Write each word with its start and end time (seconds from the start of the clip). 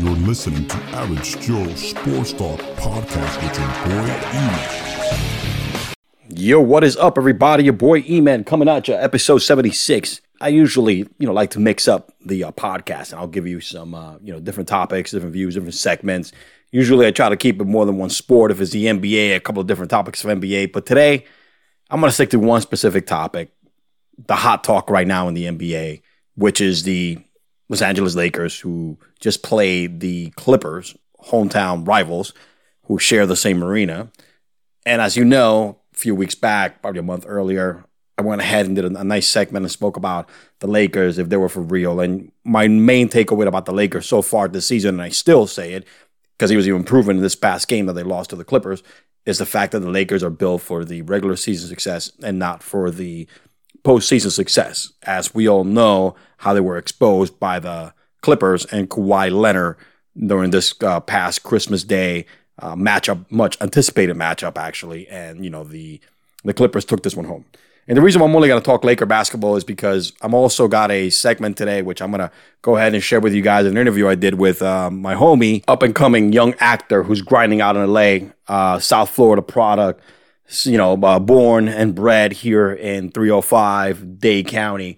You're 0.00 0.12
listening 0.12 0.66
to 0.66 0.76
Average 0.96 1.40
Joe 1.40 1.74
Sports 1.74 2.32
Talk 2.32 2.58
podcast 2.78 3.36
with 3.42 3.58
your 3.58 3.68
boy 3.84 4.08
E-Man. 4.30 5.94
Yo, 6.30 6.58
what 6.58 6.82
is 6.84 6.96
up, 6.96 7.18
everybody? 7.18 7.64
Your 7.64 7.74
boy 7.74 7.98
E-Man 8.08 8.44
coming 8.44 8.66
at 8.66 8.88
you, 8.88 8.94
episode 8.94 9.40
76. 9.40 10.22
I 10.40 10.48
usually, 10.48 11.00
you 11.18 11.26
know, 11.26 11.34
like 11.34 11.50
to 11.50 11.60
mix 11.60 11.86
up 11.86 12.14
the 12.24 12.44
uh, 12.44 12.50
podcast, 12.52 13.10
and 13.10 13.20
I'll 13.20 13.26
give 13.26 13.46
you 13.46 13.60
some, 13.60 13.94
uh, 13.94 14.16
you 14.22 14.32
know, 14.32 14.40
different 14.40 14.70
topics, 14.70 15.10
different 15.10 15.34
views, 15.34 15.52
different 15.52 15.74
segments. 15.74 16.32
Usually, 16.72 17.06
I 17.06 17.10
try 17.10 17.28
to 17.28 17.36
keep 17.36 17.60
it 17.60 17.66
more 17.66 17.84
than 17.84 17.98
one 17.98 18.08
sport. 18.08 18.50
If 18.50 18.62
it's 18.62 18.70
the 18.70 18.86
NBA, 18.86 19.36
a 19.36 19.40
couple 19.40 19.60
of 19.60 19.66
different 19.66 19.90
topics 19.90 20.24
of 20.24 20.30
NBA. 20.30 20.72
But 20.72 20.86
today, 20.86 21.26
I'm 21.90 22.00
going 22.00 22.08
to 22.08 22.14
stick 22.14 22.30
to 22.30 22.38
one 22.38 22.62
specific 22.62 23.06
topic, 23.06 23.52
the 24.16 24.36
hot 24.36 24.64
talk 24.64 24.88
right 24.88 25.06
now 25.06 25.28
in 25.28 25.34
the 25.34 25.44
NBA, 25.44 26.00
which 26.36 26.62
is 26.62 26.84
the 26.84 27.18
Los 27.70 27.80
Angeles 27.80 28.16
Lakers, 28.16 28.58
who 28.58 28.98
just 29.20 29.42
played 29.44 30.00
the 30.00 30.30
Clippers, 30.30 30.96
hometown 31.28 31.86
rivals, 31.86 32.34
who 32.84 32.98
share 32.98 33.26
the 33.26 33.36
same 33.36 33.62
arena. 33.62 34.10
And 34.84 35.00
as 35.00 35.16
you 35.16 35.24
know, 35.24 35.78
a 35.94 35.96
few 35.96 36.14
weeks 36.14 36.34
back, 36.34 36.82
probably 36.82 36.98
a 36.98 37.04
month 37.04 37.24
earlier, 37.28 37.84
I 38.18 38.22
went 38.22 38.40
ahead 38.40 38.66
and 38.66 38.74
did 38.74 38.84
a, 38.84 39.04
nice 39.04 39.28
segment 39.28 39.64
and 39.64 39.70
spoke 39.70 39.96
about 39.96 40.28
the 40.58 40.66
Lakers 40.66 41.16
if 41.16 41.28
they 41.28 41.36
were 41.36 41.48
for 41.48 41.62
real. 41.62 42.00
And 42.00 42.32
my 42.44 42.66
main 42.66 43.08
takeaway 43.08 43.46
about 43.46 43.66
the 43.66 43.72
Lakers 43.72 44.06
so 44.06 44.20
far 44.20 44.48
this 44.48 44.66
season, 44.66 44.96
and 44.96 45.02
I 45.02 45.08
still 45.10 45.46
say 45.46 45.72
it 45.72 45.86
because 46.36 46.50
he 46.50 46.56
was 46.56 46.66
even 46.66 46.82
proven 46.82 47.18
in 47.18 47.22
this 47.22 47.36
past 47.36 47.68
game 47.68 47.86
that 47.86 47.92
they 47.92 48.02
lost 48.02 48.30
to 48.30 48.36
the 48.36 48.44
Clippers, 48.44 48.82
is 49.26 49.38
the 49.38 49.46
fact 49.46 49.72
that 49.72 49.80
the 49.80 49.90
Lakers 49.90 50.24
are 50.24 50.30
built 50.30 50.60
for 50.60 50.84
the 50.84 51.02
regular 51.02 51.36
season 51.36 51.68
success 51.68 52.10
and 52.22 52.38
not 52.38 52.62
for 52.64 52.90
the 52.90 53.28
postseason 53.84 54.30
success. 54.30 54.92
As 55.02 55.34
we 55.34 55.48
all 55.48 55.64
know, 55.64 56.14
how 56.38 56.54
they 56.54 56.60
were 56.60 56.78
exposed 56.78 57.38
by 57.38 57.58
the 57.58 57.92
Clippers 58.22 58.64
and 58.66 58.88
Kawhi 58.88 59.30
Leonard 59.30 59.76
during 60.16 60.50
this 60.50 60.74
uh, 60.82 61.00
past 61.00 61.42
Christmas 61.42 61.84
Day 61.84 62.26
uh, 62.58 62.74
matchup, 62.74 63.30
much 63.30 63.60
anticipated 63.60 64.16
matchup 64.16 64.56
actually, 64.58 65.08
and 65.08 65.44
you 65.44 65.50
know 65.50 65.64
the 65.64 66.00
the 66.44 66.54
Clippers 66.54 66.84
took 66.84 67.02
this 67.02 67.16
one 67.16 67.26
home. 67.26 67.44
And 67.88 67.96
the 67.96 68.02
reason 68.02 68.22
I'm 68.22 68.36
only 68.36 68.46
going 68.46 68.60
to 68.60 68.64
talk 68.64 68.84
Laker 68.84 69.06
basketball 69.06 69.56
is 69.56 69.64
because 69.64 70.12
I'm 70.20 70.32
also 70.32 70.68
got 70.68 70.90
a 70.92 71.10
segment 71.10 71.56
today, 71.56 71.82
which 71.82 72.00
I'm 72.00 72.10
going 72.10 72.20
to 72.20 72.30
go 72.62 72.76
ahead 72.76 72.94
and 72.94 73.02
share 73.02 73.18
with 73.18 73.34
you 73.34 73.42
guys 73.42 73.66
an 73.66 73.76
interview 73.76 74.06
I 74.06 74.14
did 74.14 74.34
with 74.34 74.62
uh, 74.62 74.90
my 74.90 75.14
homie, 75.14 75.64
up 75.66 75.82
and 75.82 75.94
coming 75.94 76.32
young 76.32 76.54
actor 76.60 77.02
who's 77.02 77.20
grinding 77.20 77.60
out 77.60 77.76
in 77.76 77.92
LA, 77.92 78.30
uh, 78.46 78.78
South 78.78 79.10
Florida 79.10 79.42
product, 79.42 80.02
you 80.64 80.76
know, 80.76 80.94
uh, 81.02 81.18
born 81.18 81.68
and 81.68 81.94
bred 81.94 82.32
here 82.32 82.72
in 82.72 83.10
305 83.10 84.18
Dade 84.18 84.48
County. 84.48 84.96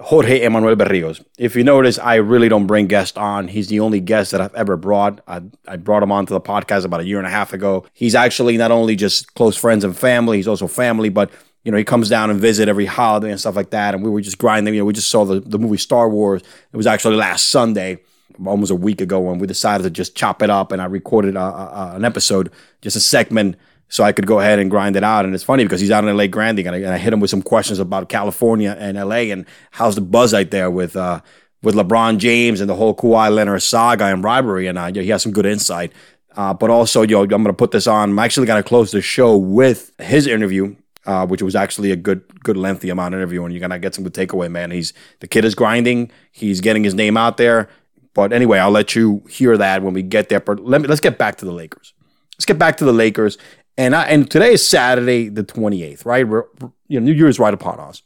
Jorge 0.00 0.42
Emanuel 0.42 0.74
Berrios. 0.74 1.24
If 1.38 1.54
you 1.54 1.62
notice, 1.62 1.96
I 1.96 2.16
really 2.16 2.48
don't 2.48 2.66
bring 2.66 2.88
guests 2.88 3.16
on. 3.16 3.46
He's 3.46 3.68
the 3.68 3.78
only 3.78 4.00
guest 4.00 4.32
that 4.32 4.40
I've 4.40 4.54
ever 4.54 4.76
brought. 4.76 5.20
I, 5.28 5.42
I 5.68 5.76
brought 5.76 6.02
him 6.02 6.10
onto 6.10 6.34
the 6.34 6.40
podcast 6.40 6.84
about 6.84 7.00
a 7.00 7.04
year 7.04 7.18
and 7.18 7.26
a 7.26 7.30
half 7.30 7.52
ago. 7.52 7.86
He's 7.92 8.16
actually 8.16 8.56
not 8.56 8.72
only 8.72 8.96
just 8.96 9.34
close 9.34 9.56
friends 9.56 9.84
and 9.84 9.96
family, 9.96 10.38
he's 10.38 10.48
also 10.48 10.66
family, 10.66 11.08
but 11.08 11.30
you 11.64 11.70
know, 11.70 11.78
he 11.78 11.84
comes 11.84 12.08
down 12.08 12.30
and 12.30 12.40
visit 12.40 12.68
every 12.68 12.86
holiday 12.86 13.30
and 13.30 13.38
stuff 13.38 13.54
like 13.54 13.70
that. 13.70 13.94
And 13.94 14.02
we 14.02 14.10
were 14.10 14.20
just 14.20 14.38
grinding. 14.38 14.74
You 14.74 14.80
know, 14.80 14.86
we 14.86 14.92
just 14.92 15.10
saw 15.10 15.24
the, 15.24 15.40
the 15.40 15.58
movie 15.58 15.76
Star 15.76 16.08
Wars. 16.08 16.42
It 16.72 16.76
was 16.76 16.86
actually 16.86 17.16
last 17.16 17.50
Sunday, 17.50 17.98
almost 18.44 18.72
a 18.72 18.76
week 18.76 19.00
ago, 19.00 19.20
when 19.20 19.38
we 19.38 19.46
decided 19.46 19.84
to 19.84 19.90
just 19.90 20.16
chop 20.16 20.42
it 20.42 20.50
up. 20.50 20.72
And 20.72 20.82
I 20.82 20.86
recorded 20.86 21.36
a, 21.36 21.40
a, 21.40 21.92
an 21.94 22.04
episode, 22.04 22.50
just 22.80 22.96
a 22.96 23.00
segment, 23.00 23.56
so 23.92 24.02
I 24.02 24.12
could 24.12 24.26
go 24.26 24.40
ahead 24.40 24.58
and 24.58 24.70
grind 24.70 24.96
it 24.96 25.04
out. 25.04 25.24
And 25.24 25.34
it's 25.34 25.44
funny 25.44 25.64
because 25.64 25.80
he's 25.80 25.90
out 25.90 26.04
in 26.04 26.16
LA 26.16 26.26
grinding, 26.26 26.66
and 26.66 26.74
I, 26.74 26.78
and 26.78 26.88
I 26.88 26.98
hit 26.98 27.12
him 27.12 27.20
with 27.20 27.30
some 27.30 27.42
questions 27.42 27.78
about 27.78 28.08
California 28.08 28.76
and 28.78 28.96
LA 28.96 29.30
and 29.32 29.44
how's 29.72 29.94
the 29.94 30.00
buzz 30.00 30.32
out 30.32 30.50
there 30.50 30.70
with 30.70 30.96
uh, 30.96 31.20
with 31.62 31.74
LeBron 31.74 32.18
James 32.18 32.60
and 32.60 32.68
the 32.68 32.74
whole 32.74 32.96
Kawhi 32.96 33.32
Leonard 33.32 33.62
saga 33.62 34.06
and 34.06 34.24
rivalry. 34.24 34.66
And 34.66 34.78
uh, 34.78 34.92
he 34.92 35.08
has 35.08 35.22
some 35.22 35.32
good 35.32 35.46
insight. 35.46 35.92
Uh, 36.34 36.54
but 36.54 36.70
also, 36.70 37.02
yo, 37.02 37.22
I'm 37.22 37.28
going 37.28 37.44
to 37.44 37.52
put 37.52 37.72
this 37.72 37.86
on. 37.86 38.10
I'm 38.10 38.18
actually 38.18 38.46
going 38.46 38.62
to 38.62 38.66
close 38.66 38.90
the 38.90 39.02
show 39.02 39.36
with 39.36 39.92
his 39.98 40.26
interview 40.26 40.74
uh, 41.06 41.26
which 41.26 41.42
was 41.42 41.56
actually 41.56 41.90
a 41.90 41.96
good, 41.96 42.22
good 42.42 42.56
lengthy 42.56 42.88
amount 42.88 43.14
of 43.14 43.20
interview, 43.20 43.44
and 43.44 43.52
you're 43.52 43.60
gonna 43.60 43.78
get 43.78 43.94
some 43.94 44.04
good 44.04 44.14
takeaway, 44.14 44.50
man. 44.50 44.70
He's 44.70 44.92
the 45.20 45.26
kid 45.26 45.44
is 45.44 45.54
grinding, 45.54 46.10
he's 46.30 46.60
getting 46.60 46.84
his 46.84 46.94
name 46.94 47.16
out 47.16 47.36
there. 47.36 47.68
But 48.14 48.32
anyway, 48.32 48.58
I'll 48.58 48.70
let 48.70 48.94
you 48.94 49.24
hear 49.28 49.56
that 49.56 49.82
when 49.82 49.94
we 49.94 50.02
get 50.02 50.28
there. 50.28 50.40
But 50.40 50.60
let 50.60 50.80
me 50.80 50.88
let's 50.88 51.00
get 51.00 51.18
back 51.18 51.36
to 51.38 51.44
the 51.44 51.52
Lakers. 51.52 51.94
Let's 52.36 52.46
get 52.46 52.58
back 52.58 52.76
to 52.78 52.84
the 52.84 52.92
Lakers. 52.92 53.38
And 53.76 53.94
I, 53.96 54.04
and 54.04 54.30
today 54.30 54.52
is 54.52 54.68
Saturday 54.68 55.28
the 55.28 55.44
28th, 55.44 56.04
right? 56.04 56.26
We're, 56.28 56.44
you 56.88 57.00
know, 57.00 57.06
New 57.06 57.12
Year's 57.12 57.38
right 57.38 57.54
upon 57.54 57.80
us. 57.80 58.02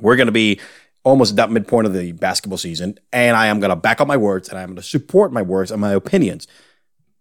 We're 0.00 0.16
gonna 0.16 0.32
be 0.32 0.60
almost 1.04 1.32
at 1.32 1.36
that 1.36 1.50
midpoint 1.50 1.86
of 1.86 1.92
the 1.92 2.12
basketball 2.12 2.58
season, 2.58 2.98
and 3.12 3.36
I 3.36 3.46
am 3.46 3.60
gonna 3.60 3.76
back 3.76 4.00
up 4.00 4.08
my 4.08 4.16
words 4.16 4.48
and 4.48 4.58
I'm 4.58 4.70
gonna 4.70 4.82
support 4.82 5.32
my 5.32 5.42
words 5.42 5.70
and 5.70 5.80
my 5.80 5.92
opinions. 5.92 6.46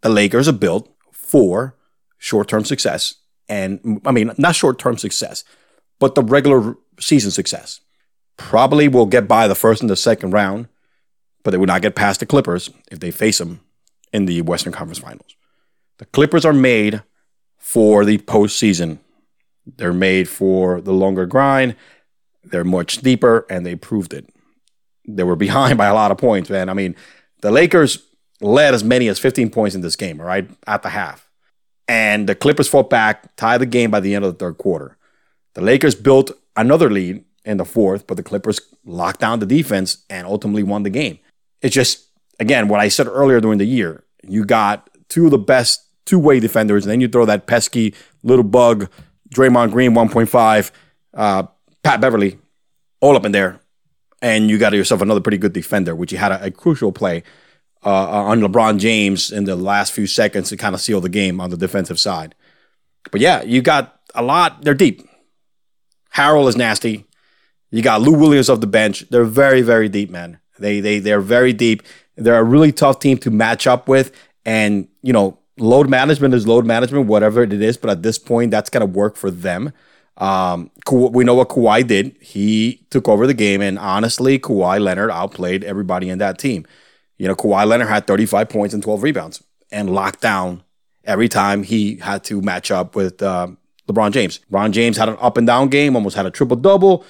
The 0.01 0.09
Lakers 0.09 0.47
are 0.47 0.53
built 0.53 0.89
for 1.11 1.75
short-term 2.17 2.63
success 2.65 3.15
and 3.51 4.01
I 4.05 4.11
mean, 4.11 4.31
not 4.37 4.55
short 4.55 4.79
term 4.79 4.97
success, 4.97 5.43
but 5.99 6.15
the 6.15 6.23
regular 6.23 6.77
season 6.99 7.31
success. 7.31 7.81
Probably 8.37 8.87
will 8.87 9.05
get 9.05 9.27
by 9.27 9.47
the 9.47 9.55
first 9.55 9.81
and 9.81 9.89
the 9.89 9.95
second 9.97 10.31
round, 10.31 10.69
but 11.43 11.51
they 11.51 11.57
would 11.57 11.67
not 11.67 11.81
get 11.81 11.93
past 11.93 12.21
the 12.21 12.25
Clippers 12.25 12.69
if 12.89 12.99
they 12.99 13.11
face 13.11 13.37
them 13.37 13.59
in 14.13 14.25
the 14.25 14.41
Western 14.41 14.71
Conference 14.71 14.99
Finals. 14.99 15.35
The 15.97 16.05
Clippers 16.05 16.45
are 16.45 16.53
made 16.53 17.03
for 17.71 18.03
the 18.03 18.17
postseason. 18.17 18.99
They're 19.77 19.93
made 19.93 20.27
for 20.27 20.81
the 20.81 20.91
longer 20.91 21.25
grind. 21.25 21.77
They're 22.43 22.65
much 22.65 22.97
deeper, 22.97 23.45
and 23.49 23.65
they 23.65 23.75
proved 23.77 24.13
it. 24.13 24.27
They 25.07 25.23
were 25.23 25.35
behind 25.47 25.77
by 25.77 25.85
a 25.85 25.93
lot 25.93 26.11
of 26.11 26.17
points, 26.17 26.49
man. 26.49 26.67
I 26.67 26.73
mean, 26.73 26.97
the 27.39 27.49
Lakers 27.49 28.05
led 28.41 28.73
as 28.73 28.83
many 28.83 29.07
as 29.07 29.19
15 29.19 29.51
points 29.51 29.73
in 29.73 29.79
this 29.79 29.95
game, 29.95 30.19
all 30.19 30.27
right, 30.27 30.49
at 30.67 30.81
the 30.81 30.89
half. 30.89 31.29
And 31.87 32.27
the 32.27 32.35
Clippers 32.35 32.67
fought 32.67 32.89
back, 32.89 33.37
tied 33.37 33.59
the 33.59 33.65
game 33.65 33.89
by 33.89 34.01
the 34.01 34.15
end 34.15 34.25
of 34.25 34.33
the 34.33 34.37
third 34.37 34.57
quarter. 34.57 34.97
The 35.53 35.61
Lakers 35.61 35.95
built 35.95 36.29
another 36.57 36.89
lead 36.89 37.23
in 37.45 37.55
the 37.55 37.63
fourth, 37.63 38.05
but 38.05 38.17
the 38.17 38.23
Clippers 38.23 38.59
locked 38.83 39.21
down 39.21 39.39
the 39.39 39.45
defense 39.45 40.03
and 40.09 40.27
ultimately 40.27 40.63
won 40.63 40.83
the 40.83 40.89
game. 40.89 41.19
It's 41.61 41.75
just, 41.75 42.09
again, 42.37 42.67
what 42.67 42.81
I 42.81 42.89
said 42.89 43.07
earlier 43.07 43.39
during 43.39 43.59
the 43.59 43.65
year. 43.65 44.03
You 44.27 44.43
got 44.43 44.89
two 45.07 45.23
of 45.25 45.31
the 45.31 45.37
best 45.37 45.87
two 46.05 46.19
way 46.19 46.39
defenders, 46.39 46.85
and 46.85 46.91
then 46.91 47.01
you 47.01 47.07
throw 47.07 47.25
that 47.25 47.47
pesky 47.47 47.93
little 48.23 48.43
bug, 48.43 48.89
Draymond 49.33 49.71
Green 49.71 49.91
1.5, 49.91 50.71
uh, 51.13 51.43
Pat 51.83 52.01
Beverley, 52.01 52.37
all 52.99 53.15
up 53.15 53.25
in 53.25 53.31
there. 53.31 53.59
And 54.21 54.49
you 54.49 54.59
got 54.59 54.73
yourself 54.73 55.01
another 55.01 55.21
pretty 55.21 55.39
good 55.39 55.53
defender, 55.53 55.95
which 55.95 56.11
you 56.11 56.17
had 56.19 56.31
a, 56.31 56.45
a 56.45 56.51
crucial 56.51 56.91
play 56.91 57.23
uh, 57.83 58.23
on 58.23 58.41
LeBron 58.41 58.79
James 58.79 59.31
in 59.31 59.45
the 59.45 59.55
last 59.55 59.93
few 59.93 60.05
seconds 60.05 60.49
to 60.49 60.57
kind 60.57 60.75
of 60.75 60.81
seal 60.81 61.01
the 61.01 61.09
game 61.09 61.41
on 61.41 61.49
the 61.49 61.57
defensive 61.57 61.99
side. 61.99 62.35
But 63.11 63.21
yeah, 63.21 63.41
you 63.41 63.61
got 63.61 63.99
a 64.13 64.21
lot. 64.21 64.63
They're 64.63 64.75
deep. 64.75 65.07
Harrell 66.13 66.47
is 66.47 66.55
nasty. 66.55 67.05
You 67.71 67.81
got 67.81 68.01
Lou 68.01 68.13
Williams 68.13 68.49
off 68.49 68.59
the 68.59 68.67
bench. 68.67 69.05
They're 69.09 69.23
very, 69.23 69.61
very 69.61 69.89
deep, 69.89 70.09
man. 70.09 70.39
They 70.59 70.79
they 70.79 70.99
they're 70.99 71.21
very 71.21 71.53
deep. 71.53 71.83
They're 72.15 72.39
a 72.39 72.43
really 72.43 72.71
tough 72.71 72.99
team 72.99 73.17
to 73.19 73.31
match 73.31 73.65
up 73.65 73.87
with. 73.87 74.11
And 74.45 74.87
you 75.01 75.13
know, 75.13 75.39
load 75.57 75.89
management 75.89 76.33
is 76.33 76.47
load 76.47 76.65
management, 76.65 77.07
whatever 77.07 77.43
it 77.43 77.53
is. 77.53 77.77
But 77.77 77.89
at 77.89 78.03
this 78.03 78.17
point, 78.17 78.51
that's 78.51 78.69
gonna 78.69 78.85
work 78.85 79.15
for 79.15 79.31
them. 79.31 79.71
Um, 80.17 80.69
we 80.89 81.23
know 81.23 81.35
what 81.35 81.49
Kawhi 81.49 81.85
did. 81.87 82.15
He 82.21 82.85
took 82.89 83.07
over 83.07 83.25
the 83.25 83.33
game, 83.33 83.61
and 83.61 83.79
honestly, 83.79 84.37
Kawhi 84.37 84.79
Leonard 84.79 85.09
outplayed 85.09 85.63
everybody 85.63 86.09
in 86.09 86.19
that 86.19 86.37
team. 86.37 86.65
You 87.17 87.27
know, 87.27 87.35
Kawhi 87.35 87.65
Leonard 87.65 87.87
had 87.87 88.07
35 88.07 88.49
points 88.49 88.73
and 88.73 88.83
12 88.83 89.03
rebounds 89.03 89.43
and 89.71 89.89
locked 89.89 90.21
down 90.21 90.63
every 91.03 91.29
time 91.29 91.63
he 91.63 91.97
had 91.97 92.23
to 92.25 92.41
match 92.41 92.71
up 92.71 92.95
with 92.95 93.21
uh, 93.21 93.47
LeBron 93.87 94.11
James. 94.11 94.39
LeBron 94.51 94.71
James 94.71 94.97
had 94.97 95.09
an 95.09 95.17
up 95.19 95.37
and 95.37 95.47
down 95.47 95.69
game, 95.69 95.95
almost 95.95 96.15
had 96.15 96.25
a 96.25 96.31
triple 96.31 96.57
double. 96.57 97.05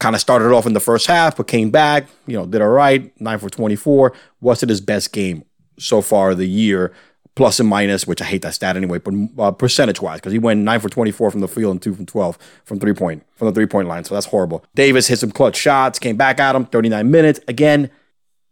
Kind 0.00 0.14
of 0.14 0.20
started 0.20 0.52
off 0.52 0.66
in 0.66 0.74
the 0.74 0.80
first 0.80 1.08
half, 1.08 1.36
but 1.36 1.48
came 1.48 1.70
back. 1.70 2.08
You 2.26 2.36
know, 2.36 2.46
did 2.46 2.62
all 2.62 2.68
right. 2.68 3.12
Nine 3.20 3.38
for 3.38 3.50
24. 3.50 4.14
Wasn't 4.40 4.70
his 4.70 4.80
best 4.80 5.12
game 5.12 5.44
so 5.78 6.02
far 6.02 6.34
the 6.34 6.46
year, 6.46 6.92
plus 7.38 7.60
and 7.60 7.68
minus, 7.68 8.04
which 8.04 8.20
I 8.20 8.24
hate 8.24 8.42
that 8.42 8.54
stat 8.54 8.76
anyway, 8.76 8.98
but 8.98 9.14
uh, 9.38 9.52
percentage 9.52 10.02
wise, 10.02 10.18
because 10.18 10.32
he 10.32 10.40
went 10.40 10.60
nine 10.60 10.80
for 10.80 10.88
24 10.88 11.30
from 11.30 11.40
the 11.40 11.46
field 11.46 11.70
and 11.70 11.80
two 11.80 11.94
from 11.94 12.04
12 12.04 12.36
from 12.64 12.80
three 12.80 12.92
point, 12.92 13.24
from 13.36 13.46
the 13.46 13.52
three 13.52 13.64
point 13.64 13.86
line. 13.86 14.02
So 14.02 14.14
that's 14.14 14.26
horrible. 14.26 14.64
Davis 14.74 15.06
hit 15.06 15.20
some 15.20 15.30
clutch 15.30 15.56
shots, 15.56 16.00
came 16.00 16.16
back 16.16 16.40
at 16.40 16.56
him, 16.56 16.66
39 16.66 17.10
minutes. 17.10 17.40
Again, 17.46 17.90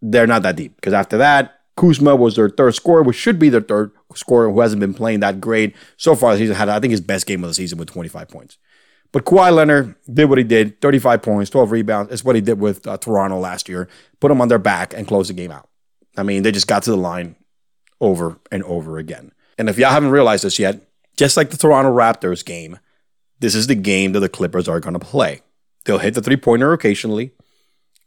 they're 0.01 0.29
not 0.29 0.43
that 0.43 0.55
deep 0.55 0.77
because 0.77 0.93
after 0.93 1.19
that, 1.19 1.61
Kuzma 1.77 2.15
was 2.15 2.37
their 2.37 2.49
third 2.49 2.77
scorer, 2.77 3.03
which 3.03 3.17
should 3.17 3.41
be 3.41 3.49
their 3.49 3.61
third 3.61 3.91
scorer 4.15 4.51
who 4.51 4.61
hasn't 4.61 4.79
been 4.79 4.95
playing 4.95 5.21
that 5.21 5.41
great 5.41 5.75
so 5.97 6.15
far 6.15 6.37
season. 6.37 6.55
Had 6.55 6.69
I 6.69 6.79
think 6.79 6.93
his 6.93 7.01
best 7.01 7.27
game 7.27 7.43
of 7.43 7.51
the 7.51 7.55
season 7.55 7.79
with 7.79 7.91
25 7.91 8.29
points. 8.29 8.57
But 9.11 9.25
Kawhi 9.25 9.53
Leonard 9.53 9.97
did 10.13 10.29
what 10.29 10.39
he 10.39 10.45
did 10.45 10.81
35 10.81 11.23
points, 11.23 11.51
12 11.51 11.73
rebounds. 11.73 12.13
It's 12.13 12.25
what 12.25 12.37
he 12.37 12.41
did 12.41 12.61
with 12.61 12.87
uh, 12.87 12.99
Toronto 12.99 13.39
last 13.39 13.69
year. 13.69 13.89
Put 14.21 14.29
them 14.29 14.41
on 14.41 14.49
their 14.49 14.59
back 14.59 14.95
and 14.95 15.09
close 15.09 15.29
the 15.29 15.35
game 15.35 15.51
out. 15.51 15.69
I 16.17 16.23
mean, 16.23 16.43
they 16.43 16.53
just 16.53 16.67
got 16.67 16.83
to 16.85 16.91
the 16.91 16.97
line 16.97 17.36
over 18.01 18.39
and 18.51 18.63
over 18.65 18.99
again. 18.99 19.33
And 19.59 19.69
if 19.69 19.79
y'all 19.79 19.91
haven't 19.91 20.11
realized 20.11 20.45
this 20.45 20.59
yet, 20.59 20.81
just 21.17 21.37
like 21.37 21.51
the 21.51 21.57
Toronto 21.57 21.93
Raptors 21.93 22.45
game, 22.45 22.79
this 23.41 23.55
is 23.55 23.67
the 23.67 23.75
game 23.75 24.13
that 24.13 24.21
the 24.21 24.29
Clippers 24.29 24.69
are 24.69 24.81
going 24.81 24.99
to 24.99 24.99
play. 24.99 25.43
They'll 25.85 25.99
hit 25.99 26.15
the 26.15 26.23
three 26.23 26.37
pointer 26.37 26.73
occasionally. 26.73 27.33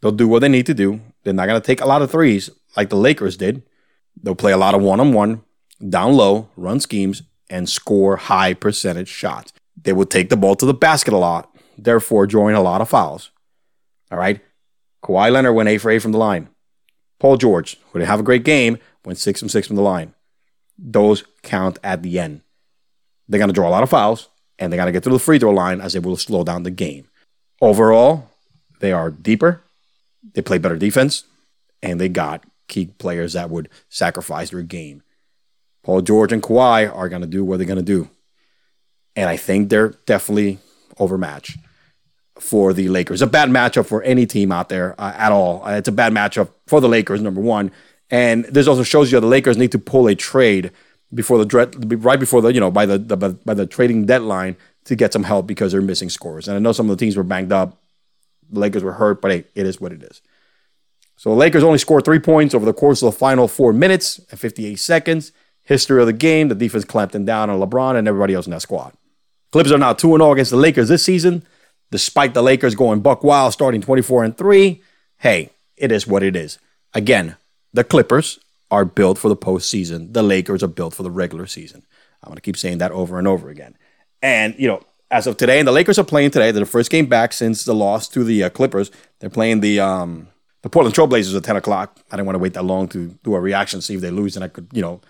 They'll 0.01 0.11
do 0.11 0.27
what 0.27 0.39
they 0.39 0.49
need 0.49 0.65
to 0.67 0.73
do. 0.73 1.01
They're 1.23 1.33
not 1.33 1.47
going 1.47 1.59
to 1.59 1.65
take 1.65 1.81
a 1.81 1.87
lot 1.87 2.01
of 2.01 2.11
threes 2.11 2.49
like 2.75 2.89
the 2.89 2.95
Lakers 2.95 3.35
did, 3.35 3.63
They'll 4.21 4.35
play 4.35 4.51
a 4.51 4.57
lot 4.57 4.75
of 4.75 4.81
one 4.81 4.99
on 4.99 5.13
one, 5.13 5.43
down 5.87 6.13
low, 6.13 6.49
run 6.55 6.79
schemes, 6.79 7.23
and 7.49 7.69
score 7.69 8.17
high 8.17 8.53
percentage 8.53 9.07
shots. 9.07 9.53
They 9.81 9.93
will 9.93 10.05
take 10.05 10.29
the 10.29 10.37
ball 10.37 10.55
to 10.55 10.65
the 10.65 10.73
basket 10.73 11.13
a 11.13 11.17
lot, 11.17 11.49
therefore 11.77 12.27
drawing 12.27 12.55
a 12.55 12.61
lot 12.61 12.81
of 12.81 12.89
fouls. 12.89 13.31
All 14.11 14.17
right. 14.17 14.41
Kawhi 15.03 15.31
Leonard 15.31 15.55
went 15.55 15.69
A 15.69 15.77
for 15.77 15.89
8 15.89 15.99
from 15.99 16.11
the 16.11 16.17
line. 16.17 16.49
Paul 17.19 17.37
George, 17.37 17.77
who 17.91 17.99
didn't 17.99 18.09
have 18.09 18.19
a 18.19 18.23
great 18.23 18.43
game, 18.43 18.77
went 19.09 19.17
6 19.17 19.39
from 19.39 19.49
6 19.49 19.67
from 19.67 19.75
the 19.75 19.81
line. 19.81 20.13
Those 20.77 21.23
count 21.41 21.79
at 21.83 22.03
the 22.03 22.19
end. 22.19 22.41
They're 23.27 23.39
going 23.39 23.49
to 23.49 23.53
draw 23.53 23.67
a 23.67 23.71
lot 23.71 23.83
of 23.83 23.89
fouls, 23.89 24.29
and 24.59 24.71
they're 24.71 24.77
going 24.77 24.87
to 24.87 24.93
get 24.93 25.03
to 25.03 25.09
the 25.09 25.17
free 25.17 25.39
throw 25.39 25.51
line 25.51 25.81
as 25.81 25.95
it 25.95 26.03
will 26.03 26.15
slow 26.15 26.43
down 26.43 26.61
the 26.61 26.71
game. 26.71 27.07
Overall, 27.59 28.29
they 28.79 28.91
are 28.91 29.09
deeper, 29.09 29.63
they 30.33 30.43
play 30.43 30.59
better 30.59 30.77
defense, 30.77 31.23
and 31.81 31.99
they 31.99 32.07
got 32.07 32.43
key 32.67 32.85
players 32.85 33.33
that 33.33 33.49
would 33.49 33.67
sacrifice 33.89 34.51
their 34.51 34.61
game. 34.61 35.01
Paul 35.83 36.01
George 36.01 36.31
and 36.31 36.43
Kawhi 36.43 36.95
are 36.95 37.09
going 37.09 37.23
to 37.23 37.27
do 37.27 37.43
what 37.43 37.57
they're 37.57 37.65
going 37.65 37.77
to 37.77 37.83
do. 37.83 38.09
And 39.15 39.27
I 39.27 39.37
think 39.37 39.69
they're 39.69 39.95
definitely 40.05 40.59
overmatched 40.99 41.57
for 42.37 42.73
the 42.73 42.89
Lakers. 42.89 43.23
A 43.23 43.27
bad 43.27 43.49
matchup 43.49 43.87
for 43.87 44.03
any 44.03 44.27
team 44.27 44.51
out 44.51 44.69
there 44.69 44.95
uh, 45.01 45.13
at 45.15 45.31
all. 45.31 45.65
Uh, 45.65 45.71
it's 45.71 45.87
a 45.87 45.91
bad 45.91 46.13
matchup 46.13 46.49
for 46.67 46.79
the 46.79 46.87
Lakers, 46.87 47.21
number 47.21 47.41
one. 47.41 47.71
And 48.11 48.45
this 48.45 48.67
also 48.67 48.83
shows 48.83 49.11
you 49.11 49.19
the 49.19 49.27
Lakers 49.27 49.57
need 49.57 49.71
to 49.71 49.79
pull 49.79 50.07
a 50.07 50.15
trade 50.15 50.71
before 51.13 51.43
the 51.43 51.97
right 52.01 52.19
before 52.19 52.41
the 52.41 52.53
you 52.53 52.59
know 52.59 52.71
by 52.71 52.85
the, 52.85 52.97
the 52.97 53.17
by 53.17 53.53
the 53.53 53.65
trading 53.65 54.05
deadline 54.05 54.55
to 54.85 54.95
get 54.95 55.13
some 55.13 55.23
help 55.23 55.47
because 55.47 55.71
they're 55.71 55.81
missing 55.81 56.09
scores. 56.09 56.47
And 56.47 56.55
I 56.55 56.59
know 56.59 56.71
some 56.71 56.89
of 56.89 56.97
the 56.97 57.03
teams 57.03 57.15
were 57.15 57.23
banged 57.23 57.51
up. 57.51 57.77
The 58.51 58.59
Lakers 58.59 58.83
were 58.83 58.93
hurt, 58.93 59.21
but 59.21 59.31
hey, 59.31 59.45
it 59.55 59.65
is 59.65 59.79
what 59.79 59.91
it 59.91 60.01
is. 60.03 60.21
So 61.15 61.29
the 61.29 61.35
Lakers 61.35 61.63
only 61.63 61.77
scored 61.77 62.05
three 62.05 62.19
points 62.19 62.55
over 62.55 62.65
the 62.65 62.73
course 62.73 63.01
of 63.01 63.11
the 63.11 63.17
final 63.17 63.47
four 63.47 63.73
minutes 63.73 64.19
and 64.31 64.39
58 64.39 64.75
seconds. 64.75 65.31
History 65.63 65.99
of 65.99 66.07
the 66.07 66.13
game, 66.13 66.47
the 66.47 66.55
defense 66.55 66.85
clamped 66.85 67.13
them 67.13 67.25
down 67.25 67.49
on 67.49 67.59
LeBron 67.59 67.95
and 67.95 68.07
everybody 68.07 68.33
else 68.33 68.47
in 68.47 68.51
that 68.51 68.61
squad. 68.61 68.93
Clippers 69.51 69.71
are 69.71 69.77
now 69.77 69.93
2 69.93 70.07
0 70.07 70.31
against 70.31 70.51
the 70.51 70.57
Lakers 70.57 70.87
this 70.87 71.03
season. 71.03 71.45
Despite 71.91 72.33
the 72.33 72.41
Lakers 72.41 72.75
going 72.75 73.01
buck 73.01 73.23
wild, 73.23 73.53
starting 73.53 73.81
24 73.81 74.23
and 74.23 74.37
3, 74.37 74.81
hey, 75.17 75.49
it 75.75 75.91
is 75.91 76.07
what 76.07 76.23
it 76.23 76.35
is. 76.35 76.59
Again, 76.93 77.35
the 77.73 77.83
Clippers 77.83 78.39
are 78.71 78.85
built 78.85 79.17
for 79.17 79.29
the 79.29 79.35
postseason. 79.35 80.13
The 80.13 80.23
Lakers 80.23 80.63
are 80.63 80.67
built 80.67 80.93
for 80.93 81.03
the 81.03 81.11
regular 81.11 81.47
season. 81.47 81.85
I'm 82.23 82.29
going 82.29 82.35
to 82.35 82.41
keep 82.41 82.57
saying 82.57 82.79
that 82.79 82.91
over 82.91 83.17
and 83.17 83.27
over 83.27 83.49
again. 83.49 83.77
And, 84.21 84.55
you 84.57 84.67
know, 84.67 84.83
as 85.11 85.27
of 85.27 85.37
today, 85.37 85.59
and 85.59 85.67
the 85.67 85.71
Lakers 85.71 85.97
are 85.97 86.03
playing 86.03 86.31
today. 86.31 86.51
They're 86.51 86.65
the 86.65 86.69
first 86.69 86.91
game 86.91 87.07
back 87.07 87.33
since 87.33 87.65
the 87.65 87.73
loss 87.73 88.07
to 88.09 88.23
the 88.23 88.43
uh, 88.43 88.49
Clippers. 88.49 88.91
They're 89.19 89.29
playing 89.29 89.61
the 89.61 89.79
um, 89.79 90.27
the 90.61 90.69
Portland 90.69 90.95
Trailblazers 90.95 91.35
at 91.35 91.43
10 91.43 91.55
o'clock. 91.55 91.99
I 92.11 92.15
didn't 92.15 92.27
want 92.27 92.35
to 92.35 92.39
wait 92.39 92.53
that 92.53 92.65
long 92.65 92.87
to 92.89 93.17
do 93.23 93.33
a 93.33 93.39
reaction, 93.39 93.81
see 93.81 93.95
if 93.95 94.01
they 94.01 94.11
lose, 94.11 94.35
and 94.35 94.43
I 94.43 94.49
could, 94.49 94.67
you 94.73 94.81
know, 94.81 95.01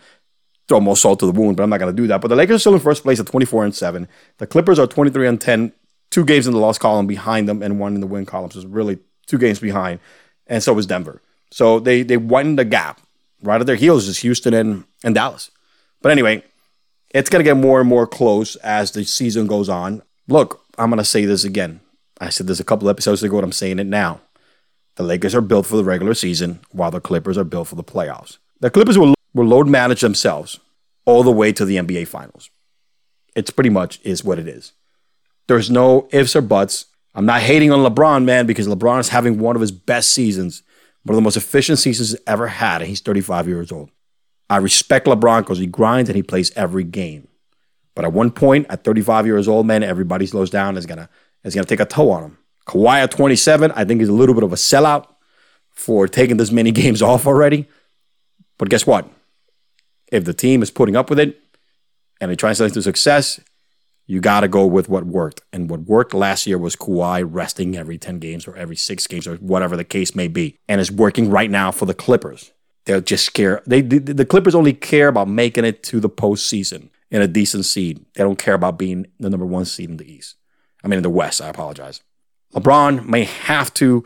throw 0.68 0.80
more 0.80 0.96
salt 0.96 1.20
to 1.20 1.26
the 1.26 1.32
wound, 1.32 1.58
but 1.58 1.64
I'm 1.64 1.70
not 1.70 1.80
going 1.80 1.94
to 1.94 2.02
do 2.02 2.08
that. 2.08 2.22
But 2.22 2.28
the 2.28 2.36
Lakers 2.36 2.58
are 2.58 2.60
still 2.60 2.76
in 2.76 2.80
first 2.80 3.04
place 3.04 3.20
at 3.20 3.26
24 3.26 3.66
and 3.66 3.76
7. 3.76 4.08
The 4.38 4.48
Clippers 4.48 4.78
are 4.78 4.86
23 4.86 5.28
and 5.28 5.42
10, 5.42 5.74
two 6.12 6.24
games 6.24 6.46
in 6.46 6.54
the 6.54 6.60
loss 6.60 6.78
column 6.78 7.08
behind 7.08 7.50
them 7.50 7.64
and 7.64 7.80
one 7.80 7.96
in 7.96 8.02
the 8.02 8.08
win 8.08 8.26
column. 8.26 8.52
So 8.52 8.60
it's 8.60 8.68
really 8.68 9.00
two 9.26 9.40
games 9.40 9.60
behind. 9.60 10.00
And 10.46 10.62
so 10.62 10.78
is 10.78 10.86
Denver. 10.86 11.22
So 11.52 11.80
they 11.80 12.04
they 12.04 12.18
widened 12.18 12.60
the 12.60 12.66
gap. 12.66 13.02
Right 13.42 13.62
at 13.62 13.68
their 13.68 13.76
heels 13.76 14.08
is 14.08 14.20
Houston 14.20 14.54
and, 14.54 14.84
and 15.04 15.16
Dallas. 15.16 15.50
But 16.02 16.12
anyway, 16.12 16.44
it's 17.12 17.30
going 17.30 17.40
to 17.40 17.50
get 17.50 17.58
more 17.58 17.80
and 17.80 17.88
more 17.88 18.06
close 18.06 18.56
as 18.58 18.92
the 18.92 19.06
season 19.06 19.48
goes 19.48 19.70
on. 19.70 20.02
Look, 20.28 20.62
I'm 20.78 20.90
going 20.90 20.98
to 20.98 21.06
say 21.06 21.26
this 21.26 21.44
again. 21.44 21.80
I 22.20 22.30
said 22.30 22.48
this 22.48 22.60
a 22.60 22.66
couple 22.66 22.90
episodes 22.90 23.24
ago, 23.24 23.38
and 23.38 23.46
I'm 23.46 23.52
saying 23.52 23.80
it 23.80 23.88
now. 23.88 24.22
The 24.96 25.04
Lakers 25.04 25.34
are 25.34 25.42
built 25.42 25.66
for 25.66 25.78
the 25.78 25.84
regular 25.84 26.14
season, 26.14 26.60
while 26.72 26.92
the 26.92 27.00
Clippers 27.00 27.38
are 27.38 27.46
built 27.46 27.70
for 27.70 27.76
the 27.76 27.84
playoffs. 27.84 28.38
The 28.60 28.70
Clippers 28.70 28.98
will, 28.98 29.16
will 29.34 29.46
load 29.46 29.68
manage 29.68 30.02
themselves 30.02 30.60
all 31.06 31.24
the 31.24 31.32
way 31.32 31.54
to 31.54 31.64
the 31.64 31.78
NBA 31.78 32.08
Finals. 32.08 32.50
It's 33.36 33.52
pretty 33.52 33.70
much 33.70 34.00
is 34.04 34.24
what 34.24 34.40
it 34.40 34.48
is. 34.48 34.74
There's 35.48 35.72
no 35.72 36.10
ifs 36.12 36.36
or 36.36 36.42
buts. 36.42 36.86
I'm 37.16 37.26
not 37.26 37.42
hating 37.42 37.72
on 37.72 37.80
LeBron, 37.80 38.26
man, 38.26 38.46
because 38.46 38.68
LeBron 38.68 39.00
is 39.00 39.10
having 39.10 39.40
one 39.40 39.56
of 39.56 39.62
his 39.62 39.72
best 39.72 40.12
seasons, 40.12 40.62
one 41.04 41.14
of 41.14 41.16
the 41.16 41.22
most 41.22 41.38
efficient 41.38 41.80
seasons 41.80 42.12
he's 42.12 42.20
ever 42.28 42.48
had, 42.48 42.82
and 42.82 42.90
he's 42.90 43.02
35 43.02 43.48
years 43.48 43.72
old. 43.72 43.90
I 44.50 44.58
respect 44.58 45.06
LeBron 45.06 45.42
because 45.42 45.60
he 45.60 45.68
grinds 45.68 46.10
and 46.10 46.16
he 46.16 46.24
plays 46.24 46.52
every 46.56 46.84
game. 46.84 47.28
But 47.96 48.06
at 48.06 48.14
one 48.14 48.32
point, 48.32 48.68
at 48.70 48.84
35 48.84 49.26
years 49.26 49.48
old, 49.48 49.68
man, 49.68 49.84
everybody 49.84 50.26
slows 50.26 50.50
down. 50.50 50.78
Is 50.78 50.86
gonna 50.86 51.10
is 51.44 51.54
gonna 51.54 51.66
take 51.66 51.80
a 51.80 51.86
toll 51.86 52.12
on 52.12 52.24
him. 52.24 52.38
Kawhi 52.68 53.04
at 53.04 53.12
27, 53.12 53.72
I 53.72 53.84
think 53.84 54.00
he's 54.00 54.10
a 54.10 54.14
little 54.14 54.36
bit 54.36 54.44
of 54.44 54.54
a 54.54 54.56
sellout 54.56 55.08
for 55.72 56.08
taking 56.08 56.38
this 56.38 56.52
many 56.52 56.72
games 56.82 57.02
off 57.02 57.26
already. 57.26 57.68
But 58.58 58.70
guess 58.70 58.86
what? 58.86 59.10
If 60.12 60.26
the 60.26 60.34
team 60.34 60.62
is 60.62 60.72
putting 60.72 60.96
up 60.96 61.10
with 61.10 61.20
it 61.20 61.40
and 62.22 62.32
it 62.32 62.38
translates 62.38 62.74
to 62.74 62.82
success, 62.82 63.40
you 64.10 64.20
got 64.20 64.40
to 64.40 64.48
go 64.48 64.66
with 64.66 64.90
what 64.90 65.06
worked. 65.06 65.42
And 65.54 65.70
what 65.70 65.82
worked 65.82 66.16
last 66.16 66.48
year 66.48 66.58
was 66.58 66.76
Kawhi 66.76 67.24
resting 67.30 67.78
every 67.78 68.00
10 68.00 68.18
games 68.18 68.48
or 68.48 68.58
every 68.58 68.76
six 68.76 69.06
games 69.06 69.28
or 69.28 69.36
whatever 69.36 69.78
the 69.78 69.84
case 69.84 70.16
may 70.16 70.28
be. 70.28 70.58
And 70.68 70.82
it's 70.82 70.90
working 70.90 71.30
right 71.30 71.52
now 71.52 71.70
for 71.70 71.86
the 71.86 71.94
Clippers. 71.94 72.52
They'll 72.86 73.02
just 73.02 73.36
care. 73.36 73.62
They, 73.68 73.82
the, 73.82 74.00
the 74.00 74.26
Clippers 74.26 74.56
only 74.56 74.74
care 74.74 75.10
about 75.10 75.28
making 75.28 75.64
it 75.64 75.84
to 75.84 76.00
the 76.00 76.10
postseason 76.10 76.90
in 77.12 77.22
a 77.22 77.28
decent 77.28 77.66
seed. 77.66 78.04
They 78.16 78.24
don't 78.24 78.40
care 78.40 78.56
about 78.56 78.80
being 78.80 79.06
the 79.20 79.30
number 79.30 79.46
one 79.46 79.66
seed 79.66 79.92
in 79.92 79.98
the 79.98 80.12
East. 80.12 80.38
I 80.84 80.88
mean, 80.88 80.98
in 80.98 81.04
the 81.04 81.10
West, 81.12 81.40
I 81.40 81.50
apologize. 81.50 82.02
LeBron 82.56 83.06
may 83.06 83.26
have 83.26 83.72
to 83.76 84.04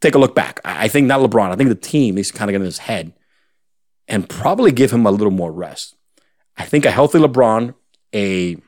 take 0.00 0.14
a 0.14 0.18
look 0.18 0.36
back. 0.36 0.60
I 0.64 0.86
think 0.86 1.08
not 1.08 1.28
LeBron. 1.28 1.50
I 1.50 1.56
think 1.56 1.70
the 1.70 1.74
team 1.74 2.14
needs 2.14 2.30
to 2.30 2.38
kind 2.38 2.48
of 2.48 2.52
get 2.52 2.60
in 2.60 2.66
his 2.66 2.78
head 2.78 3.14
and 4.06 4.28
probably 4.28 4.70
give 4.70 4.92
him 4.92 5.06
a 5.06 5.10
little 5.10 5.32
more 5.32 5.50
rest. 5.50 5.96
I 6.56 6.66
think 6.66 6.84
a 6.84 6.92
healthy 6.92 7.18
LeBron, 7.18 7.74
a 8.14 8.58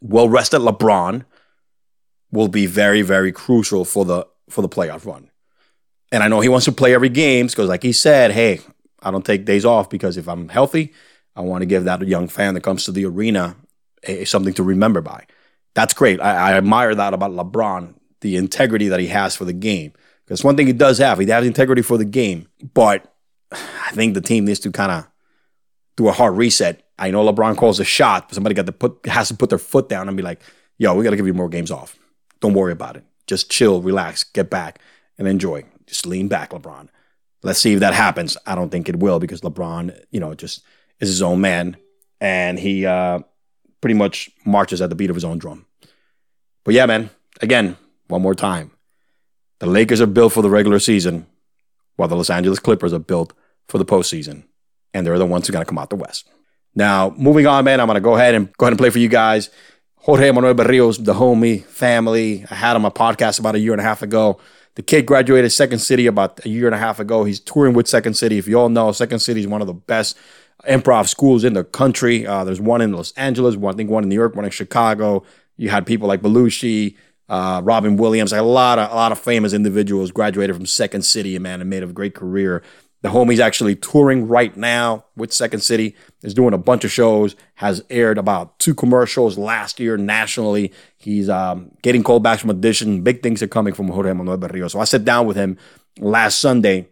well 0.00 0.28
rested 0.28 0.60
LeBron, 0.60 1.24
will 2.32 2.48
be 2.48 2.66
very, 2.66 3.02
very 3.02 3.32
crucial 3.32 3.84
for 3.84 4.04
the 4.04 4.26
for 4.48 4.62
the 4.62 4.68
playoff 4.68 5.06
run. 5.06 5.30
And 6.12 6.22
I 6.22 6.28
know 6.28 6.40
he 6.40 6.48
wants 6.48 6.64
to 6.64 6.72
play 6.72 6.94
every 6.94 7.08
game 7.08 7.46
because, 7.46 7.68
like 7.68 7.82
he 7.82 7.92
said, 7.92 8.32
hey, 8.32 8.60
I 9.02 9.10
don't 9.10 9.24
take 9.24 9.44
days 9.44 9.64
off 9.64 9.88
because 9.88 10.16
if 10.16 10.28
I'm 10.28 10.48
healthy, 10.48 10.92
I 11.36 11.42
want 11.42 11.62
to 11.62 11.66
give 11.66 11.84
that 11.84 12.06
young 12.06 12.28
fan 12.28 12.54
that 12.54 12.62
comes 12.62 12.84
to 12.84 12.92
the 12.92 13.06
arena 13.06 13.56
a, 14.04 14.24
something 14.24 14.54
to 14.54 14.62
remember 14.62 15.00
by 15.00 15.26
that's 15.74 15.94
great. 15.94 16.20
I, 16.20 16.52
I 16.52 16.56
admire 16.56 16.94
that 16.94 17.14
about 17.14 17.32
LeBron, 17.32 17.94
the 18.20 18.36
integrity 18.36 18.88
that 18.88 19.00
he 19.00 19.06
has 19.08 19.36
for 19.36 19.44
the 19.44 19.52
game. 19.52 19.92
Because 20.24 20.44
one 20.44 20.56
thing 20.56 20.66
he 20.66 20.72
does 20.72 20.98
have, 20.98 21.18
he 21.18 21.26
has 21.26 21.46
integrity 21.46 21.82
for 21.82 21.96
the 21.96 22.04
game. 22.04 22.48
But 22.74 23.12
I 23.52 23.90
think 23.92 24.14
the 24.14 24.20
team 24.20 24.44
needs 24.44 24.60
to 24.60 24.72
kind 24.72 24.92
of 24.92 25.08
do 25.96 26.08
a 26.08 26.12
hard 26.12 26.36
reset. 26.36 26.86
I 27.00 27.10
know 27.10 27.24
LeBron 27.24 27.56
calls 27.56 27.80
a 27.80 27.84
shot, 27.84 28.28
but 28.28 28.34
somebody 28.34 28.54
got 28.54 28.66
to 28.66 28.72
put 28.72 29.06
has 29.06 29.28
to 29.28 29.34
put 29.34 29.48
their 29.48 29.58
foot 29.58 29.88
down 29.88 30.06
and 30.06 30.16
be 30.16 30.22
like, 30.22 30.40
"Yo, 30.78 30.94
we 30.94 31.02
got 31.02 31.10
to 31.10 31.16
give 31.16 31.26
you 31.26 31.34
more 31.34 31.48
games 31.48 31.70
off. 31.70 31.98
Don't 32.40 32.54
worry 32.54 32.72
about 32.72 32.96
it. 32.96 33.04
Just 33.26 33.50
chill, 33.50 33.80
relax, 33.80 34.22
get 34.22 34.50
back, 34.50 34.80
and 35.18 35.26
enjoy. 35.26 35.64
Just 35.86 36.06
lean 36.06 36.28
back, 36.28 36.50
LeBron. 36.50 36.88
Let's 37.42 37.58
see 37.58 37.72
if 37.72 37.80
that 37.80 37.94
happens. 37.94 38.36
I 38.46 38.54
don't 38.54 38.70
think 38.70 38.88
it 38.88 38.98
will 38.98 39.18
because 39.18 39.40
LeBron, 39.40 39.98
you 40.10 40.20
know, 40.20 40.34
just 40.34 40.62
is 41.00 41.08
his 41.08 41.22
own 41.22 41.40
man, 41.40 41.76
and 42.20 42.58
he 42.58 42.84
uh, 42.84 43.20
pretty 43.80 43.94
much 43.94 44.30
marches 44.44 44.82
at 44.82 44.90
the 44.90 44.96
beat 44.96 45.10
of 45.10 45.16
his 45.16 45.24
own 45.24 45.38
drum. 45.38 45.64
But 46.64 46.74
yeah, 46.74 46.86
man, 46.86 47.10
again, 47.40 47.76
one 48.08 48.22
more 48.22 48.34
time. 48.34 48.72
The 49.60 49.66
Lakers 49.66 50.00
are 50.00 50.06
built 50.06 50.32
for 50.32 50.42
the 50.42 50.50
regular 50.50 50.78
season, 50.78 51.26
while 51.96 52.08
the 52.08 52.16
Los 52.16 52.30
Angeles 52.30 52.58
Clippers 52.58 52.92
are 52.92 52.98
built 52.98 53.32
for 53.68 53.78
the 53.78 53.84
postseason. 53.84 54.44
And 54.92 55.06
they're 55.06 55.18
the 55.18 55.26
ones 55.26 55.46
who 55.46 55.52
are 55.52 55.54
going 55.54 55.64
to 55.64 55.68
come 55.68 55.78
out 55.78 55.90
the 55.90 55.96
West. 55.96 56.28
Now, 56.74 57.10
moving 57.16 57.46
on, 57.46 57.64
man, 57.64 57.80
I'm 57.80 57.86
going 57.86 57.96
to 57.96 58.00
go 58.00 58.14
ahead 58.14 58.34
and 58.34 58.52
go 58.56 58.66
ahead 58.66 58.72
and 58.72 58.78
play 58.78 58.90
for 58.90 58.98
you 58.98 59.08
guys. 59.08 59.50
Jorge 59.96 60.30
Manuel 60.30 60.54
Berrios, 60.54 61.04
the 61.04 61.14
homie, 61.14 61.64
family. 61.64 62.46
I 62.50 62.54
had 62.54 62.76
him 62.76 62.84
on 62.84 62.92
my 62.94 63.06
podcast 63.06 63.38
about 63.38 63.54
a 63.54 63.58
year 63.58 63.72
and 63.72 63.80
a 63.80 63.84
half 63.84 64.02
ago. 64.02 64.40
The 64.76 64.82
kid 64.82 65.04
graduated 65.04 65.52
Second 65.52 65.80
City 65.80 66.06
about 66.06 66.44
a 66.46 66.48
year 66.48 66.66
and 66.66 66.74
a 66.74 66.78
half 66.78 67.00
ago. 67.00 67.24
He's 67.24 67.40
touring 67.40 67.74
with 67.74 67.88
Second 67.88 68.14
City. 68.14 68.38
If 68.38 68.48
you 68.48 68.58
all 68.58 68.68
know, 68.68 68.92
Second 68.92 69.18
City 69.18 69.40
is 69.40 69.46
one 69.46 69.60
of 69.60 69.66
the 69.66 69.74
best 69.74 70.16
improv 70.68 71.08
schools 71.08 71.44
in 71.44 71.54
the 71.54 71.64
country. 71.64 72.26
Uh, 72.26 72.44
there's 72.44 72.60
one 72.60 72.80
in 72.80 72.92
Los 72.92 73.12
Angeles, 73.12 73.56
one 73.56 73.74
I 73.74 73.76
think 73.76 73.90
one 73.90 74.04
in 74.04 74.08
New 74.08 74.14
York, 74.14 74.36
one 74.36 74.44
in 74.44 74.50
Chicago. 74.50 75.24
You 75.56 75.68
had 75.68 75.86
people 75.86 76.08
like 76.08 76.22
Belushi, 76.22 76.96
uh, 77.28 77.60
Robin 77.62 77.96
Williams, 77.96 78.32
like 78.32 78.40
a 78.40 78.44
lot 78.44 78.78
of 78.78 78.90
a 78.90 78.94
lot 78.94 79.12
of 79.12 79.18
famous 79.18 79.52
individuals 79.52 80.10
graduated 80.10 80.56
from 80.56 80.66
Second 80.66 81.02
City, 81.02 81.38
man, 81.38 81.60
and 81.60 81.68
made 81.68 81.82
a 81.82 81.86
great 81.86 82.14
career. 82.14 82.62
The 83.02 83.08
homie's 83.08 83.40
actually 83.40 83.76
touring 83.76 84.28
right 84.28 84.54
now 84.56 85.04
with 85.16 85.32
Second 85.32 85.60
City. 85.60 85.96
Is 86.22 86.34
doing 86.34 86.52
a 86.52 86.58
bunch 86.58 86.84
of 86.84 86.90
shows. 86.90 87.34
Has 87.54 87.82
aired 87.88 88.18
about 88.18 88.58
two 88.58 88.74
commercials 88.74 89.38
last 89.38 89.80
year 89.80 89.96
nationally. 89.96 90.72
He's 90.96 91.28
um, 91.28 91.70
getting 91.82 92.02
callbacks 92.04 92.40
from 92.40 92.50
audition. 92.50 93.02
Big 93.02 93.22
things 93.22 93.42
are 93.42 93.48
coming 93.48 93.72
from 93.72 93.88
Jorge 93.88 94.12
Manuel 94.12 94.38
Berrios. 94.38 94.72
So 94.72 94.80
I 94.80 94.84
sat 94.84 95.04
down 95.04 95.26
with 95.26 95.36
him 95.36 95.56
last 95.98 96.38
Sunday 96.40 96.88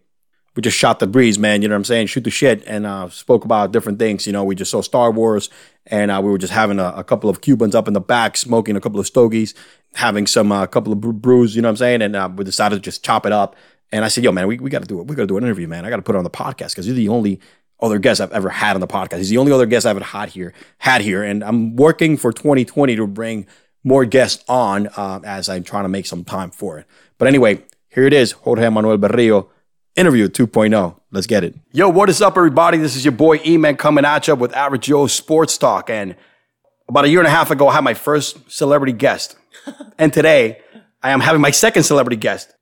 we 0.59 0.63
just 0.63 0.77
shot 0.77 0.99
the 0.99 1.07
breeze, 1.07 1.39
man. 1.39 1.63
You 1.63 1.69
know 1.69 1.77
what 1.77 1.83
I'm 1.83 1.85
saying? 1.85 2.09
Shoot 2.09 2.25
the 2.25 2.31
shit 2.31 2.65
and 2.67 2.85
uh, 2.85 3.09
spoke 3.11 3.45
about 3.45 3.71
different 3.71 4.01
things. 4.01 4.27
You 4.27 4.33
know, 4.33 4.43
we 4.43 4.57
just 4.57 4.73
saw 4.73 4.83
Star 4.83 5.13
Wars 5.13 5.51
and 5.87 6.11
uh, 6.11 6.21
we 6.21 6.33
were 6.33 6.37
just 6.37 6.53
having 6.53 6.81
a, 6.81 6.95
a, 6.97 7.05
couple 7.05 7.31
of 7.31 7.41
Cubans 7.43 7.77
up 7.77 7.87
in 7.87 7.95
the 7.95 8.01
back, 8.01 8.37
smoking 8.37 8.75
a 8.75 8.81
couple 8.81 8.99
of 8.99 9.07
stogies, 9.07 9.55
having 9.95 10.27
some 10.27 10.51
a 10.51 10.63
uh, 10.63 10.67
couple 10.67 10.93
of 10.93 11.01
brews. 11.01 11.55
You 11.55 11.63
know 11.63 11.69
what 11.69 11.75
I'm 11.75 11.77
saying? 11.77 12.03
And 12.03 12.17
uh, 12.17 12.29
we 12.35 12.43
decided 12.43 12.75
to 12.75 12.81
just 12.81 13.05
chop 13.05 13.25
it 13.25 13.31
up 13.31 13.55
And 13.91 14.05
I 14.05 14.09
said, 14.09 14.25
yo, 14.25 14.33
man, 14.33 14.47
we, 14.47 14.59
we 14.59 14.71
got 14.71 14.83
to 14.83 14.89
do 14.89 15.01
it. 15.01 15.07
We 15.07 15.17
got 15.17 15.23
to 15.23 15.27
do 15.27 15.39
an 15.39 15.45
interview, 15.45 15.67
man. 15.67 15.85
I 15.85 15.91
got 15.91 15.97
to 15.97 16.03
put 16.03 16.15
it 16.15 16.19
on 16.19 16.25
the 16.25 16.31
podcast 16.31 16.71
because 16.71 16.87
you're 16.87 16.97
the 16.97 17.09
only 17.09 17.41
other 17.81 17.99
guest 17.99 18.21
I've 18.21 18.33
ever 18.33 18.49
had 18.49 18.75
on 18.75 18.81
the 18.81 18.87
podcast. 18.87 19.19
He's 19.19 19.31
the 19.31 19.39
only 19.39 19.53
other 19.53 19.67
guest 19.67 19.87
I've 19.87 19.97
ever 19.97 20.05
had 20.05 20.31
here, 20.31 20.53
had 20.79 21.01
here. 21.01 21.23
And 21.23 21.43
I'm 21.43 21.77
working 21.77 22.17
for 22.17 22.33
2020 22.33 22.97
to 22.97 23.07
bring 23.07 23.47
more 23.85 24.05
guests 24.05 24.45
on 24.49 24.89
uh, 24.89 25.21
as 25.25 25.49
I'm 25.49 25.63
trying 25.63 25.85
to 25.85 25.89
make 25.89 26.07
some 26.07 26.25
time 26.25 26.51
for 26.51 26.79
it. 26.79 26.87
But 27.17 27.29
anyway, 27.29 27.63
here 27.89 28.05
it 28.05 28.13
is, 28.13 28.33
Jorge 28.33 28.69
Manuel 28.69 28.99
Berrio, 28.99 29.49
interview 29.97 30.29
2.0. 30.29 31.01
Let's 31.11 31.27
get 31.27 31.45
it. 31.45 31.55
Yo, 31.73 31.89
what 31.89 32.11
is 32.11 32.21
up, 32.21 32.37
everybody? 32.37 32.79
This 32.79 32.97
is 32.97 33.05
your 33.05 33.13
boy 33.13 33.41
E-Man 33.47 33.77
coming 33.77 34.05
at 34.05 34.29
you 34.29 34.35
with 34.35 34.55
Average 34.55 34.85
Joe 34.85 35.07
Sports 35.07 35.57
Talk. 35.57 35.89
And 35.89 36.17
about 36.89 37.05
a 37.05 37.09
year 37.09 37.21
and 37.21 37.27
a 37.27 37.31
half 37.31 37.51
ago, 37.51 37.69
I 37.69 37.75
had 37.75 37.85
my 37.85 37.95
first 37.95 38.51
celebrity 38.51 38.93
guest. 38.93 39.37
and 39.99 40.13
today, 40.13 40.61
I 41.03 41.11
am 41.11 41.21
having 41.21 41.41
my 41.41 41.51
second 41.51 41.85
celebrity 41.85 42.17
guest. 42.17 42.55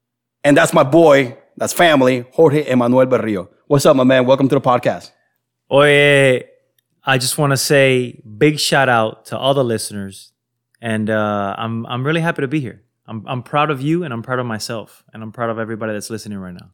And 0.46 0.56
that's 0.56 0.72
my 0.72 0.84
boy, 0.84 1.36
that's 1.56 1.72
family, 1.72 2.24
Jorge 2.30 2.70
Emanuel 2.70 3.06
Berrio. 3.06 3.48
What's 3.66 3.84
up, 3.84 3.96
my 3.96 4.04
man? 4.04 4.26
Welcome 4.26 4.48
to 4.50 4.54
the 4.54 4.60
podcast. 4.60 5.10
Oye, 5.72 6.44
I 7.04 7.18
just 7.18 7.36
want 7.36 7.50
to 7.50 7.56
say 7.56 8.22
big 8.38 8.60
shout 8.60 8.88
out 8.88 9.24
to 9.26 9.36
all 9.36 9.54
the 9.54 9.64
listeners, 9.64 10.30
and 10.80 11.10
uh, 11.10 11.56
I'm 11.58 11.84
I'm 11.86 12.06
really 12.06 12.20
happy 12.20 12.42
to 12.42 12.46
be 12.46 12.60
here. 12.60 12.84
I'm 13.08 13.24
I'm 13.26 13.42
proud 13.42 13.72
of 13.72 13.82
you, 13.82 14.04
and 14.04 14.14
I'm 14.14 14.22
proud 14.22 14.38
of 14.38 14.46
myself, 14.46 15.02
and 15.12 15.20
I'm 15.20 15.32
proud 15.32 15.50
of 15.50 15.58
everybody 15.58 15.92
that's 15.94 16.10
listening 16.10 16.38
right 16.38 16.54
now. 16.54 16.70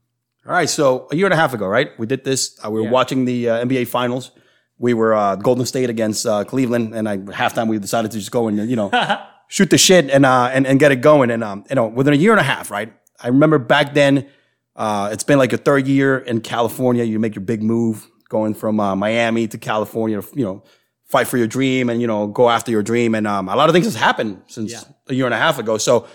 All 0.47 0.53
right, 0.53 0.69
so 0.69 1.09
a 1.11 1.17
year 1.17 1.25
and 1.25 1.33
a 1.33 1.39
half 1.39 1.55
ago, 1.55 1.67
right? 1.67 1.99
We 1.99 2.05
did 2.07 2.25
this. 2.25 2.59
Uh, 2.63 2.71
we 2.71 2.79
were 2.81 2.85
Yeah. 2.89 2.91
watching 2.93 3.25
the 3.25 3.49
uh, 3.49 3.65
NBA 3.65 3.87
Finals. 3.89 4.33
We 4.77 4.93
were 4.93 5.15
uh, 5.15 5.37
Golden 5.37 5.65
State 5.65 5.89
against 5.89 6.27
uh, 6.27 6.45
Cleveland, 6.45 6.95
and 6.95 7.09
I 7.09 7.17
halftime 7.17 7.69
we 7.69 7.79
decided 7.79 8.11
to 8.11 8.19
just 8.19 8.33
go 8.33 8.49
and 8.49 8.69
you 8.69 8.77
know 8.77 8.91
shoot 9.49 9.71
the 9.71 9.79
shit 9.79 10.11
and 10.11 10.27
uh, 10.27 10.51
and 10.53 10.67
and 10.67 10.79
get 10.79 10.93
it 10.93 11.01
going. 11.01 11.31
And 11.31 11.43
um, 11.43 11.65
you 11.71 11.77
know, 11.77 11.87
within 11.87 12.13
a 12.13 12.19
year 12.19 12.33
and 12.33 12.41
a 12.41 12.45
half, 12.45 12.71
right? 12.71 12.93
I 13.23 13.29
remember 13.29 13.59
back 13.59 13.95
then. 13.95 14.27
Uh, 14.75 15.11
it's 15.13 15.23
been 15.25 15.37
like 15.39 15.53
your 15.53 15.59
third 15.59 15.87
year 15.87 16.17
in 16.19 16.41
California. 16.41 17.05
You 17.05 17.19
make 17.19 17.35
your 17.35 17.45
big 17.45 17.63
move, 17.63 18.09
going 18.31 18.55
from 18.55 18.81
uh, 18.81 18.97
Miami 18.97 19.47
to 19.49 19.59
California. 19.59 20.23
To, 20.23 20.29
you 20.35 20.45
know, 20.45 20.65
fight 21.05 21.27
for 21.29 21.37
your 21.37 21.47
dream 21.47 21.91
and 21.91 22.01
you 22.01 22.07
know 22.07 22.27
go 22.27 22.49
after 22.49 22.71
your 22.71 22.83
dream. 22.83 23.15
And 23.15 23.27
um, 23.27 23.49
a 23.51 23.55
lot 23.57 23.69
of 23.69 23.75
things 23.75 23.85
has 23.85 23.95
happened 23.95 24.43
since 24.47 24.73
Yeah. 24.73 24.81
a 25.09 25.15
year 25.15 25.27
and 25.27 25.35
a 25.35 25.39
half 25.39 25.59
ago. 25.59 25.77
So 25.77 26.07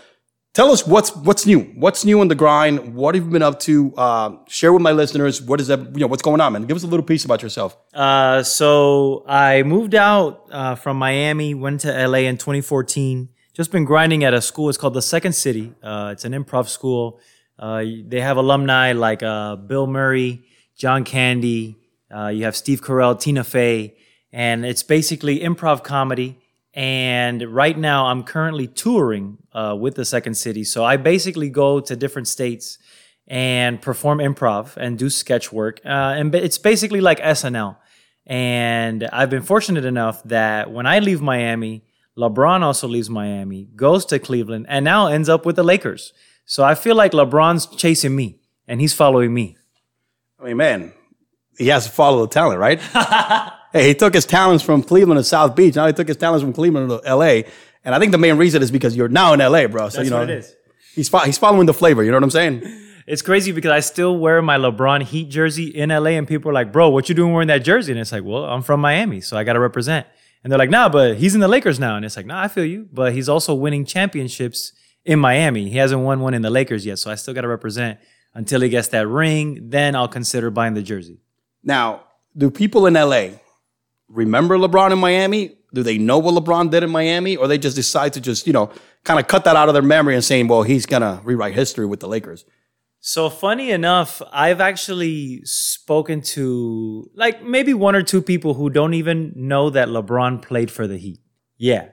tell 0.55 0.71
us 0.71 0.87
what's 0.87 1.15
what's 1.17 1.45
new. 1.45 1.59
What's 1.75 2.03
new 2.03 2.19
in 2.23 2.29
the 2.29 2.35
grind? 2.35 2.95
What 2.95 3.13
have 3.13 3.25
you 3.25 3.29
been 3.29 3.43
up 3.43 3.59
to? 3.61 3.93
Uh, 3.95 4.31
share 4.47 4.73
with 4.73 4.81
my 4.81 4.91
listeners. 4.91 5.39
What 5.39 5.61
is 5.61 5.67
that? 5.67 5.79
You 5.93 5.99
know, 6.01 6.07
what's 6.07 6.23
going 6.23 6.41
on, 6.41 6.53
man? 6.53 6.63
Give 6.63 6.75
us 6.77 6.83
a 6.83 6.87
little 6.87 7.05
piece 7.05 7.25
about 7.25 7.43
yourself. 7.43 7.77
Uh, 7.93 8.41
so 8.41 9.23
I 9.27 9.61
moved 9.61 9.93
out 9.93 10.47
uh, 10.51 10.73
from 10.73 10.97
Miami, 10.97 11.53
went 11.53 11.81
to 11.81 11.89
LA 12.07 12.25
in 12.25 12.37
2014. 12.37 13.29
Just 13.57 13.71
been 13.71 13.85
grinding 13.85 14.23
at 14.23 14.35
a 14.35 14.41
school. 14.41 14.69
It's 14.69 14.77
called 14.77 14.93
the 14.93 15.01
Second 15.01 15.33
City. 15.33 15.73
Uh, 15.81 16.09
it's 16.13 16.25
an 16.25 16.33
improv 16.33 16.69
school. 16.69 17.19
Uh, 17.57 17.83
they 18.05 18.21
have 18.21 18.37
alumni 18.37 18.91
like 18.91 19.23
uh, 19.23 19.55
Bill 19.55 19.87
Murray, 19.87 20.43
John 20.77 21.03
Candy. 21.03 21.75
Uh, 22.15 22.27
you 22.27 22.43
have 22.43 22.55
Steve 22.55 22.83
Carell, 22.83 23.19
Tina 23.19 23.43
Fey, 23.43 23.95
and 24.31 24.63
it's 24.63 24.83
basically 24.83 25.39
improv 25.39 25.83
comedy. 25.83 26.37
And 26.75 27.41
right 27.51 27.75
now, 27.75 28.05
I'm 28.05 28.21
currently 28.21 28.67
touring 28.67 29.39
uh, 29.53 29.75
with 29.75 29.95
the 29.95 30.05
Second 30.05 30.35
City. 30.35 30.63
So 30.63 30.85
I 30.85 30.97
basically 30.97 31.49
go 31.49 31.79
to 31.79 31.95
different 31.95 32.27
states 32.27 32.77
and 33.25 33.81
perform 33.81 34.19
improv 34.19 34.77
and 34.77 34.99
do 34.99 35.09
sketch 35.09 35.51
work. 35.51 35.81
Uh, 35.83 36.13
and 36.15 36.35
it's 36.35 36.59
basically 36.59 37.01
like 37.01 37.19
SNL. 37.21 37.77
And 38.27 39.09
I've 39.11 39.31
been 39.31 39.41
fortunate 39.41 39.83
enough 39.83 40.21
that 40.25 40.69
when 40.69 40.85
I 40.85 40.99
leave 40.99 41.23
Miami, 41.23 41.81
LeBron 42.17 42.61
also 42.61 42.87
leaves 42.87 43.09
Miami, 43.09 43.67
goes 43.75 44.05
to 44.05 44.19
Cleveland, 44.19 44.65
and 44.69 44.83
now 44.83 45.07
ends 45.07 45.29
up 45.29 45.45
with 45.45 45.55
the 45.55 45.63
Lakers. 45.63 46.13
So 46.45 46.63
I 46.63 46.75
feel 46.75 46.95
like 46.95 47.11
LeBron's 47.11 47.67
chasing 47.67 48.15
me 48.15 48.39
and 48.67 48.81
he's 48.81 48.93
following 48.93 49.33
me. 49.33 49.57
I 50.39 50.45
mean, 50.45 50.57
man, 50.57 50.93
he 51.57 51.67
has 51.67 51.85
to 51.85 51.91
follow 51.91 52.25
the 52.25 52.33
talent, 52.33 52.59
right? 52.59 52.79
hey, 53.73 53.87
he 53.89 53.93
took 53.93 54.13
his 54.13 54.25
talents 54.25 54.63
from 54.63 54.81
Cleveland 54.83 55.19
to 55.19 55.23
South 55.23 55.55
Beach. 55.55 55.75
Now 55.75 55.87
he 55.87 55.93
took 55.93 56.07
his 56.07 56.17
talents 56.17 56.43
from 56.43 56.53
Cleveland 56.53 56.89
to 56.89 57.01
L.A. 57.05 57.45
And 57.83 57.93
I 57.93 57.99
think 57.99 58.11
the 58.11 58.17
main 58.17 58.37
reason 58.37 58.61
is 58.61 58.71
because 58.71 58.95
you're 58.95 59.09
now 59.09 59.33
in 59.33 59.41
L.A., 59.41 59.65
bro. 59.67 59.89
So 59.89 59.97
That's 59.97 60.05
you 60.05 60.11
know 60.11 60.19
what 60.19 60.29
it 60.29 60.39
is. 60.39 60.55
he's 60.93 61.09
fo- 61.09 61.19
he's 61.19 61.37
following 61.37 61.65
the 61.65 61.73
flavor. 61.73 62.03
You 62.03 62.11
know 62.11 62.17
what 62.17 62.23
I'm 62.23 62.31
saying? 62.31 62.63
It's 63.07 63.21
crazy 63.21 63.53
because 63.53 63.71
I 63.71 63.79
still 63.79 64.17
wear 64.17 64.41
my 64.41 64.57
LeBron 64.57 65.01
Heat 65.01 65.29
jersey 65.29 65.67
in 65.67 65.91
LA, 65.91 66.09
and 66.19 66.27
people 66.27 66.51
are 66.51 66.53
like, 66.53 66.73
"Bro, 66.73 66.89
what 66.89 67.07
you 67.07 67.15
doing 67.15 67.31
wearing 67.31 67.47
that 67.47 67.63
jersey?" 67.63 67.93
And 67.93 68.01
it's 68.01 68.11
like, 68.11 68.25
"Well, 68.25 68.43
I'm 68.43 68.61
from 68.61 68.81
Miami, 68.81 69.21
so 69.21 69.37
I 69.37 69.45
got 69.45 69.53
to 69.53 69.61
represent." 69.61 70.05
And 70.43 70.51
they're 70.51 70.59
like, 70.59 70.69
"Nah, 70.69 70.89
but 70.89 71.17
he's 71.17 71.35
in 71.35 71.41
the 71.41 71.47
Lakers 71.47 71.79
now." 71.79 71.95
And 71.95 72.05
it's 72.05 72.15
like, 72.15 72.25
"Nah, 72.25 72.41
I 72.41 72.47
feel 72.47 72.65
you, 72.65 72.87
but 72.91 73.13
he's 73.13 73.27
also 73.27 73.53
winning 73.53 73.85
championships 73.85 74.73
in 75.05 75.19
Miami. 75.19 75.69
He 75.69 75.77
hasn't 75.77 76.01
won 76.01 76.19
one 76.19 76.33
in 76.33 76.41
the 76.41 76.49
Lakers 76.49 76.85
yet, 76.85 76.99
so 76.99 77.11
I 77.11 77.15
still 77.15 77.33
got 77.33 77.41
to 77.41 77.47
represent 77.47 77.99
until 78.33 78.61
he 78.61 78.69
gets 78.69 78.89
that 78.89 79.07
ring. 79.07 79.69
Then 79.69 79.95
I'll 79.95 80.07
consider 80.07 80.49
buying 80.49 80.73
the 80.73 80.83
jersey." 80.83 81.19
Now, 81.63 82.03
do 82.37 82.49
people 82.51 82.85
in 82.85 82.95
L.A. 82.95 83.39
remember 84.07 84.57
LeBron 84.57 84.91
in 84.91 84.99
Miami? 84.99 85.57
Do 85.73 85.83
they 85.83 85.97
know 85.97 86.17
what 86.17 86.33
LeBron 86.35 86.71
did 86.71 86.83
in 86.83 86.89
Miami, 86.89 87.35
or 87.35 87.47
they 87.47 87.57
just 87.57 87.75
decide 87.75 88.13
to 88.13 88.21
just 88.21 88.47
you 88.47 88.53
know 88.53 88.71
kind 89.03 89.19
of 89.19 89.27
cut 89.27 89.43
that 89.45 89.55
out 89.55 89.69
of 89.69 89.73
their 89.73 89.81
memory 89.81 90.15
and 90.15 90.23
saying, 90.23 90.47
well, 90.47 90.63
he's 90.63 90.85
gonna 90.85 91.21
rewrite 91.23 91.53
history 91.53 91.85
with 91.85 91.99
the 91.99 92.07
Lakers? 92.07 92.45
So 93.07 93.29
funny 93.29 93.71
enough, 93.71 94.21
I've 94.33 94.59
actually 94.59 95.39
spoken 95.45 96.19
to 96.35 97.09
like 97.15 97.41
maybe 97.41 97.73
one 97.73 97.95
or 97.95 98.03
two 98.03 98.21
people 98.21 98.53
who 98.53 98.69
don't 98.69 98.93
even 98.95 99.31
know 99.33 99.69
that 99.69 99.87
LeBron 99.87 100.41
played 100.41 100.69
for 100.69 100.87
the 100.87 100.97
Heat. 100.97 101.21
Yeah. 101.57 101.85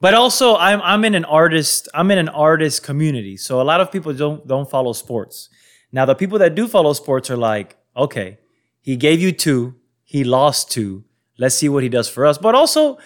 But 0.00 0.14
also 0.14 0.54
I'm 0.54 0.80
I'm 0.82 1.04
in 1.04 1.16
an 1.16 1.24
artist 1.24 1.88
I'm 1.92 2.12
in 2.12 2.18
an 2.18 2.28
artist 2.28 2.84
community. 2.84 3.36
So 3.36 3.60
a 3.60 3.64
lot 3.64 3.80
of 3.80 3.90
people 3.90 4.12
don't 4.12 4.46
don't 4.46 4.70
follow 4.70 4.92
sports. 4.92 5.48
Now 5.90 6.04
the 6.04 6.14
people 6.14 6.38
that 6.38 6.54
do 6.54 6.68
follow 6.68 6.92
sports 6.92 7.30
are 7.30 7.36
like, 7.36 7.76
okay, 7.96 8.38
he 8.80 8.94
gave 8.94 9.20
you 9.20 9.32
two, 9.32 9.74
he 10.04 10.22
lost 10.22 10.70
two. 10.70 11.02
Let's 11.36 11.56
see 11.56 11.68
what 11.68 11.82
he 11.82 11.88
does 11.88 12.08
for 12.08 12.24
us. 12.24 12.38
But 12.38 12.54
also 12.54 12.96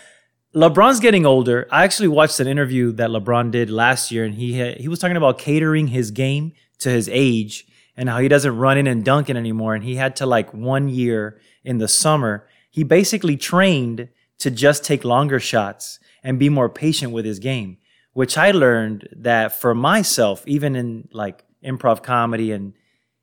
LeBron's 0.55 1.01
getting 1.01 1.25
older. 1.25 1.67
I 1.71 1.85
actually 1.85 2.09
watched 2.09 2.41
an 2.41 2.47
interview 2.47 2.93
that 2.93 3.09
LeBron 3.09 3.53
did 3.53 3.71
last 3.71 4.13
year, 4.13 4.27
and 4.27 4.35
he 4.35 4.73
he 4.75 4.87
was 4.87 4.99
talking 4.99 5.17
about 5.17 5.39
catering 5.39 5.87
his 5.87 6.11
game 6.11 6.53
to 6.79 6.91
his 6.91 7.09
age 7.09 7.67
and 7.97 8.09
how 8.09 8.19
he 8.19 8.29
doesn't 8.29 8.57
run 8.57 8.79
in 8.79 8.87
and 8.87 9.05
dunk 9.05 9.31
it 9.31 9.37
anymore. 9.37 9.75
And 9.75 9.85
he 9.85 9.97
had 9.97 10.17
to 10.17 10.27
like 10.27 10.53
one 10.53 10.89
year 10.89 11.41
in 11.65 11.79
the 11.79 11.89
summer, 11.89 12.47
he 12.71 12.83
basically 12.83 13.37
trained 13.37 14.09
to 14.39 14.51
just 14.51 14.85
take 14.85 15.05
longer 15.05 15.41
shots 15.41 15.99
and 16.23 16.39
be 16.39 16.49
more 16.49 16.69
patient 16.69 17.13
with 17.13 17.25
his 17.25 17.39
game. 17.39 17.79
Which 18.13 18.39
I 18.39 18.53
learned 18.53 19.09
that 19.17 19.53
for 19.53 19.75
myself, 19.75 20.45
even 20.47 20.77
in 20.77 21.09
like 21.13 21.45
improv 21.65 22.03
comedy 22.03 22.53
and 22.53 22.75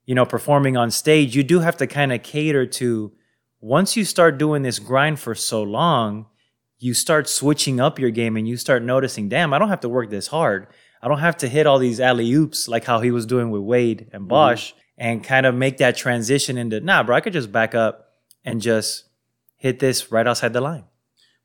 you 0.05 0.15
know 0.15 0.25
performing 0.25 0.75
on 0.75 0.91
stage, 0.91 1.36
you 1.36 1.43
do 1.43 1.60
have 1.60 1.77
to 1.77 1.88
kind 1.88 2.12
of 2.12 2.24
cater 2.24 2.65
to 2.65 3.13
once 3.62 3.96
you 3.96 4.03
start 4.03 4.38
doing 4.38 4.63
this 4.63 4.79
grind 4.79 5.20
for 5.20 5.36
so 5.36 5.62
long, 5.62 6.25
you 6.79 6.93
start 6.96 7.29
switching 7.29 7.79
up 7.79 8.00
your 8.00 8.10
game 8.10 8.36
and 8.36 8.48
you 8.48 8.58
start 8.58 8.84
noticing, 8.84 9.29
damn, 9.29 9.53
I 9.53 9.60
don't 9.60 9.70
have 9.70 9.81
to 9.81 9.89
work 9.89 10.10
this 10.10 10.27
hard. 10.27 10.67
I 11.01 11.08
don't 11.08 11.20
have 11.20 11.38
to 11.38 11.48
hit 11.48 11.65
all 11.67 11.79
these 11.79 12.00
alley 12.00 12.31
oops 12.34 12.67
like 12.67 12.86
how 12.86 13.00
he 13.00 13.12
was 13.12 13.25
doing 13.25 13.50
with 13.50 13.62
Wade 13.62 14.10
and 14.13 14.27
Bosh 14.27 14.74
and 14.98 15.24
kind 15.24 15.46
of 15.46 15.55
make 15.55 15.77
that 15.77 15.96
transition 15.98 16.58
into, 16.58 16.79
nah, 16.79 17.01
bro, 17.03 17.15
I 17.15 17.22
could 17.22 17.34
just 17.34 17.51
back 17.51 17.74
up 17.74 18.13
and 18.46 18.62
just 18.62 19.05
hit 19.55 19.79
this 19.79 20.12
right 20.12 20.27
outside 20.27 20.53
the 20.53 20.62
line. 20.62 20.84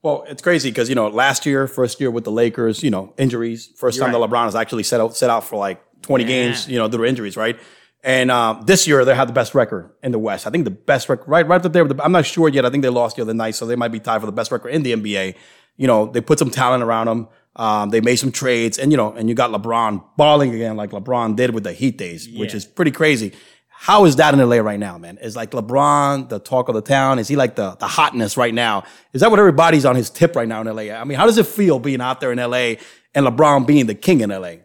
Well, 0.02 0.24
it's 0.28 0.42
crazy 0.42 0.70
because 0.70 0.88
you 0.88 0.94
know 0.94 1.08
last 1.08 1.46
year, 1.46 1.66
first 1.66 2.00
year 2.00 2.10
with 2.10 2.24
the 2.24 2.30
Lakers, 2.30 2.82
you 2.82 2.90
know 2.90 3.12
injuries. 3.18 3.72
1st 3.80 3.98
time 3.98 4.12
You're 4.12 4.20
that 4.20 4.30
LeBron 4.30 4.44
has 4.44 4.54
actually 4.54 4.82
set 4.84 5.00
out 5.00 5.16
set 5.16 5.30
out 5.30 5.42
for 5.42 5.56
like 5.56 5.82
twenty 6.02 6.24
Yeah. 6.24 6.28
games, 6.28 6.68
you 6.68 6.78
know, 6.78 6.86
due 6.86 6.98
to 6.98 7.04
injuries, 7.04 7.36
right? 7.36 7.58
And 8.04 8.30
um, 8.30 8.62
this 8.66 8.86
year 8.86 9.04
they 9.04 9.14
have 9.16 9.26
the 9.26 9.32
best 9.32 9.54
record 9.54 9.90
in 10.04 10.12
the 10.12 10.18
West. 10.18 10.46
I 10.46 10.50
think 10.50 10.64
the 10.64 10.70
best 10.70 11.08
record, 11.08 11.26
right, 11.28 11.48
right 11.48 11.64
up 11.64 11.72
there. 11.72 11.84
With 11.84 11.96
the, 11.96 12.04
I'm 12.04 12.12
not 12.12 12.24
sure 12.24 12.48
yet. 12.48 12.64
I 12.64 12.70
think 12.70 12.82
they 12.82 12.88
lost 12.88 13.16
the 13.16 13.22
other 13.22 13.34
night, 13.34 13.56
so 13.56 13.66
they 13.66 13.74
might 13.74 13.90
be 13.90 13.98
tied 13.98 14.20
for 14.20 14.26
the 14.26 14.32
best 14.32 14.52
record 14.52 14.68
in 14.68 14.84
the 14.84 14.92
NBA. 14.92 15.34
You 15.76 15.86
know, 15.88 16.06
they 16.06 16.20
put 16.20 16.38
some 16.38 16.50
talent 16.50 16.84
around 16.84 17.06
them. 17.06 17.28
Um, 17.56 17.90
they 17.90 18.00
made 18.00 18.16
some 18.16 18.32
trades, 18.32 18.78
and 18.78 18.90
you 18.90 18.96
know, 18.96 19.12
and 19.12 19.28
you 19.28 19.34
got 19.34 19.50
LeBron 19.50 20.02
balling 20.16 20.54
again, 20.54 20.76
like 20.76 20.90
LeBron 20.90 21.36
did 21.36 21.54
with 21.54 21.64
the 21.64 21.72
Heat 21.72 21.96
days, 21.96 22.28
which 22.28 22.54
is 22.54 22.64
pretty 22.66 22.90
crazy. 22.90 23.32
How 23.68 24.04
is 24.04 24.16
that 24.16 24.32
in 24.32 24.40
LA 24.40 24.56
right 24.56 24.78
now, 24.78 24.96
man? 24.98 25.18
Is 25.18 25.36
like 25.36 25.50
LeBron 25.50 26.28
the 26.28 26.38
talk 26.38 26.68
of 26.68 26.74
the 26.74 26.82
town? 26.82 27.18
Is 27.18 27.28
he 27.28 27.36
like 27.36 27.56
the 27.56 27.70
the 27.76 27.86
hotness 27.86 28.36
right 28.36 28.52
now? 28.54 28.84
Is 29.12 29.20
that 29.22 29.30
what 29.30 29.38
everybody's 29.38 29.84
on 29.84 29.96
his 29.96 30.10
tip 30.10 30.36
right 30.36 30.48
now 30.48 30.60
in 30.60 30.66
LA? 30.66 30.94
I 30.94 31.04
mean, 31.04 31.16
how 31.18 31.26
does 31.26 31.38
it 31.38 31.46
feel 31.46 31.78
being 31.78 32.00
out 32.00 32.20
there 32.20 32.32
in 32.32 32.38
LA 32.38 32.76
and 33.14 33.26
LeBron 33.26 33.66
being 33.66 33.86
the 33.86 33.94
king 33.94 34.20
in 34.20 34.30
LA? 34.30 34.56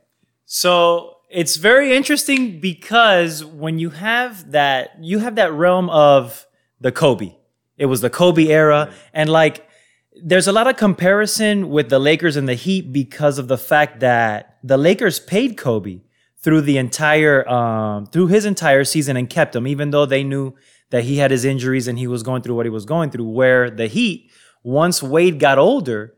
So 0.45 1.17
it's 1.29 1.55
very 1.55 1.95
interesting 1.95 2.59
because 2.59 3.43
when 3.43 3.79
you 3.79 3.89
have 3.91 4.51
that, 4.51 4.97
you 5.01 5.19
have 5.19 5.35
that 5.35 5.53
realm 5.53 5.89
of 5.89 6.45
the 6.81 6.91
Kobe. 6.91 7.33
It 7.77 7.85
was 7.85 8.01
the 8.01 8.09
Kobe 8.09 8.47
era. 8.47 8.91
And 9.13 9.29
like, 9.29 9.65
there's 10.15 10.47
a 10.47 10.51
lot 10.51 10.67
of 10.67 10.77
comparison 10.77 11.69
with 11.69 11.89
the 11.89 11.99
Lakers 11.99 12.35
and 12.35 12.47
the 12.47 12.53
Heat 12.53 12.91
because 12.91 13.37
of 13.37 13.47
the 13.47 13.57
fact 13.57 14.01
that 14.01 14.57
the 14.63 14.77
Lakers 14.77 15.19
paid 15.19 15.57
Kobe 15.57 16.01
through 16.37 16.61
the 16.61 16.77
entire, 16.77 17.47
um, 17.47 18.05
through 18.07 18.27
his 18.27 18.45
entire 18.45 18.83
season 18.83 19.15
and 19.15 19.29
kept 19.29 19.55
him, 19.55 19.67
even 19.67 19.91
though 19.91 20.05
they 20.05 20.23
knew 20.23 20.53
that 20.89 21.05
he 21.05 21.17
had 21.17 21.31
his 21.31 21.45
injuries 21.45 21.87
and 21.87 21.97
he 21.97 22.07
was 22.07 22.23
going 22.23 22.41
through 22.41 22.55
what 22.55 22.65
he 22.65 22.69
was 22.69 22.85
going 22.85 23.09
through. 23.09 23.29
Where 23.29 23.69
the 23.69 23.87
Heat, 23.87 24.31
once 24.63 25.01
Wade 25.01 25.39
got 25.39 25.57
older, 25.57 26.13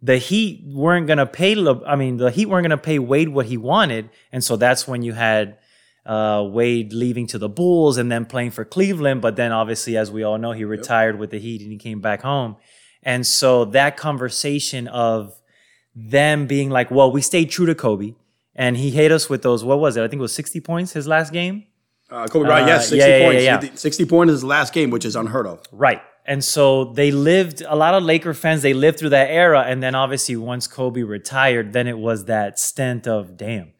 the 0.00 0.16
Heat 0.16 0.64
weren't 0.66 1.06
gonna 1.06 1.26
pay. 1.26 1.54
I 1.86 1.96
mean, 1.96 2.16
the 2.16 2.30
Heat 2.30 2.46
weren't 2.46 2.64
gonna 2.64 2.78
pay 2.78 2.98
Wade 2.98 3.28
what 3.28 3.46
he 3.46 3.56
wanted, 3.56 4.10
and 4.32 4.42
so 4.42 4.56
that's 4.56 4.88
when 4.88 5.02
you 5.02 5.12
had 5.12 5.58
uh, 6.06 6.46
Wade 6.50 6.92
leaving 6.92 7.26
to 7.28 7.38
the 7.38 7.48
Bulls 7.48 7.98
and 7.98 8.10
then 8.10 8.24
playing 8.24 8.52
for 8.52 8.64
Cleveland. 8.64 9.20
But 9.20 9.36
then 9.36 9.52
obviously, 9.52 9.96
as 9.96 10.10
we 10.10 10.22
all 10.22 10.38
know, 10.38 10.52
he 10.52 10.64
retired 10.64 11.18
with 11.18 11.30
the 11.30 11.38
Heat 11.38 11.60
and 11.62 11.70
he 11.70 11.78
came 11.78 12.00
back 12.00 12.22
home. 12.22 12.56
And 13.04 13.26
so 13.26 13.66
that 13.66 13.96
conversation 13.96 14.88
of 14.88 15.34
them 15.94 16.46
being 16.46 16.70
like, 16.70 16.90
well, 16.90 17.10
we 17.12 17.20
stayed 17.20 17.50
true 17.50 17.66
to 17.66 17.74
Kobe 17.74 18.14
and 18.54 18.76
he 18.76 18.90
hit 18.90 19.12
us 19.12 19.28
with 19.28 19.42
those, 19.42 19.62
what 19.64 19.78
was 19.78 19.96
it? 19.96 20.02
I 20.02 20.08
think 20.08 20.18
it 20.20 20.22
was 20.22 20.34
60 20.34 20.60
points 20.60 20.92
his 20.92 21.06
last 21.06 21.32
game. 21.32 21.64
Uh, 22.10 22.26
Kobe 22.26 22.46
Bryant, 22.46 22.64
Uh, 22.68 22.72
yes, 22.72 22.88
60 22.88 22.96
yeah, 22.98 23.16
yeah, 23.18 23.24
points. 23.26 23.42
yeah, 23.44 23.60
yeah. 23.62 23.70
60 23.74 24.04
points 24.06 24.30
is 24.32 24.36
his 24.40 24.44
last 24.44 24.72
game, 24.72 24.90
which 24.90 25.04
is 25.04 25.16
unheard 25.16 25.46
of. 25.46 25.60
Right. 25.72 26.00
And 26.26 26.42
so 26.42 26.86
they 26.86 27.10
lived, 27.10 27.62
a 27.66 27.76
lot 27.76 27.94
of 27.94 28.02
Laker 28.02 28.32
fans, 28.32 28.62
they 28.62 28.72
lived 28.72 28.98
through 28.98 29.10
that 29.10 29.28
era. 29.30 29.62
And 29.66 29.82
then 29.82 29.94
obviously, 29.94 30.36
once 30.36 30.66
Kobe 30.66 31.02
retired, 31.02 31.72
then 31.72 31.86
it 31.86 31.98
was 31.98 32.24
that 32.26 32.58
stint 32.58 33.06
of, 33.06 33.36
damn, 33.36 33.72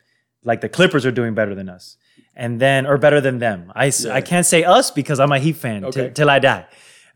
like 0.44 0.60
the 0.60 0.68
Clippers 0.68 1.06
are 1.06 1.10
doing 1.10 1.34
better 1.34 1.54
than 1.54 1.68
us. 1.68 1.96
And 2.36 2.60
then, 2.60 2.84
or 2.86 2.98
better 2.98 3.20
than 3.20 3.38
them. 3.38 3.72
I 3.76 3.92
I 4.10 4.20
can't 4.20 4.44
say 4.44 4.64
us 4.64 4.90
because 4.90 5.20
I'm 5.20 5.30
a 5.32 5.38
Heat 5.38 5.56
fan 5.56 5.90
t- 5.92 6.10
till 6.10 6.28
I 6.28 6.40
die. 6.40 6.66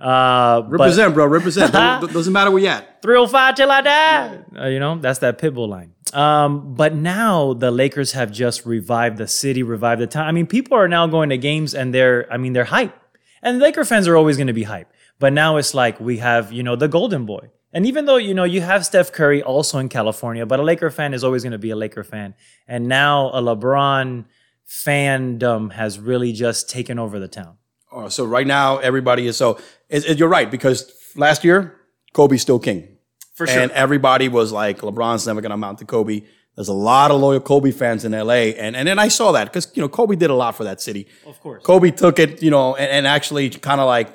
Uh, 0.01 0.63
but 0.63 0.81
Represent, 0.81 1.15
bro. 1.15 1.27
Represent. 1.27 1.73
Doesn't 2.13 2.33
matter 2.33 2.51
where 2.51 2.63
you 2.63 2.69
at. 2.69 3.03
305 3.03 3.55
till 3.55 3.71
I 3.71 3.81
die. 3.81 4.39
Uh, 4.57 4.67
you 4.67 4.79
know, 4.79 4.99
that's 4.99 5.19
that 5.21 5.39
Pitbull 5.39 5.69
line. 5.69 5.95
Um, 6.13 6.75
but 6.75 6.95
now 6.95 7.53
the 7.53 7.71
Lakers 7.71 8.13
have 8.13 8.33
just 8.33 8.65
revived 8.65 9.19
the 9.19 9.29
city, 9.29 9.63
revived 9.63 10.01
the 10.01 10.07
town. 10.07 10.27
I 10.27 10.33
mean, 10.33 10.47
people 10.47 10.77
are 10.77 10.89
now 10.89 11.07
going 11.07 11.31
to 11.31 11.39
games 11.39 11.75
and 11.75 11.93
they're, 11.93 12.33
I 12.33 12.37
mean, 12.37 12.53
they're 12.53 12.65
hype. 12.65 12.97
And 13.43 13.59
Laker 13.59 13.85
fans 13.85 14.09
are 14.09 14.17
always 14.17 14.37
going 14.37 14.47
to 14.47 14.53
be 14.53 14.65
hype. 14.65 14.91
But 15.19 15.33
now 15.33 15.57
it's 15.57 15.75
like 15.75 16.01
we 16.01 16.19
have, 16.19 16.53
you 16.53 16.63
know, 16.63 16.77
the 16.77 16.89
golden 16.89 17.27
boy. 17.27 17.51
And 17.73 17.85
even 17.87 18.07
though, 18.07 18.17
you 18.17 18.35
know, 18.35 18.45
you 18.45 18.61
have 18.63 18.87
Steph 18.87 19.13
Curry 19.13 19.43
also 19.43 19.79
in 19.79 19.89
California, 19.89 20.47
but 20.47 20.59
a 20.59 20.63
Laker 20.63 20.91
fan 20.91 21.13
is 21.13 21.23
always 21.23 21.43
going 21.43 21.53
to 21.53 21.59
be 21.59 21.71
a 21.71 21.77
Laker 21.77 22.03
fan. 22.03 22.35
And 22.67 22.89
now 22.89 23.29
a 23.29 23.43
LeBron 23.43 24.25
fandom 24.67 25.73
has 25.73 25.99
really 25.99 26.33
just 26.33 26.71
taken 26.71 26.99
over 26.99 27.19
the 27.19 27.29
town. 27.29 27.59
Uh, 27.93 28.09
so 28.09 28.25
right 28.25 28.47
now, 28.47 28.79
everybody 28.79 29.27
is 29.27 29.37
so. 29.37 29.59
It, 29.89 30.05
it- 30.07 30.19
you're 30.19 30.29
right 30.29 30.51
because 30.51 30.93
last 31.17 31.45
year 31.45 31.75
Kobe's 32.13 32.43
still 32.43 32.59
king, 32.59 32.97
For 33.35 33.47
sure. 33.47 33.61
and 33.61 33.71
everybody 33.73 34.29
was 34.29 34.53
like, 34.53 34.79
LeBron's 34.81 35.27
never 35.27 35.41
going 35.41 35.51
to 35.51 35.55
amount 35.55 35.79
to 35.79 35.85
Kobe. 35.85 36.23
There's 36.57 36.69
a 36.69 36.73
lot 36.73 37.11
of 37.13 37.21
loyal 37.21 37.39
Kobe 37.41 37.71
fans 37.71 38.05
in 38.05 38.11
LA, 38.13 38.51
and 38.59 38.75
and 38.75 38.89
then 38.89 38.99
I 38.99 39.07
saw 39.09 39.31
that 39.33 39.45
because 39.45 39.71
you 39.75 39.81
know 39.81 39.89
Kobe 39.89 40.17
did 40.17 40.29
a 40.31 40.35
lot 40.35 40.57
for 40.57 40.65
that 40.65 40.81
city. 40.81 41.07
Of 41.25 41.41
course. 41.41 41.63
Kobe 41.63 41.93
took 41.93 42.19
it, 42.19 42.43
you 42.43 42.51
know, 42.51 42.75
and, 42.75 42.91
and 42.91 43.07
actually 43.07 43.49
kind 43.51 43.81
of 43.81 43.87
like 43.87 44.09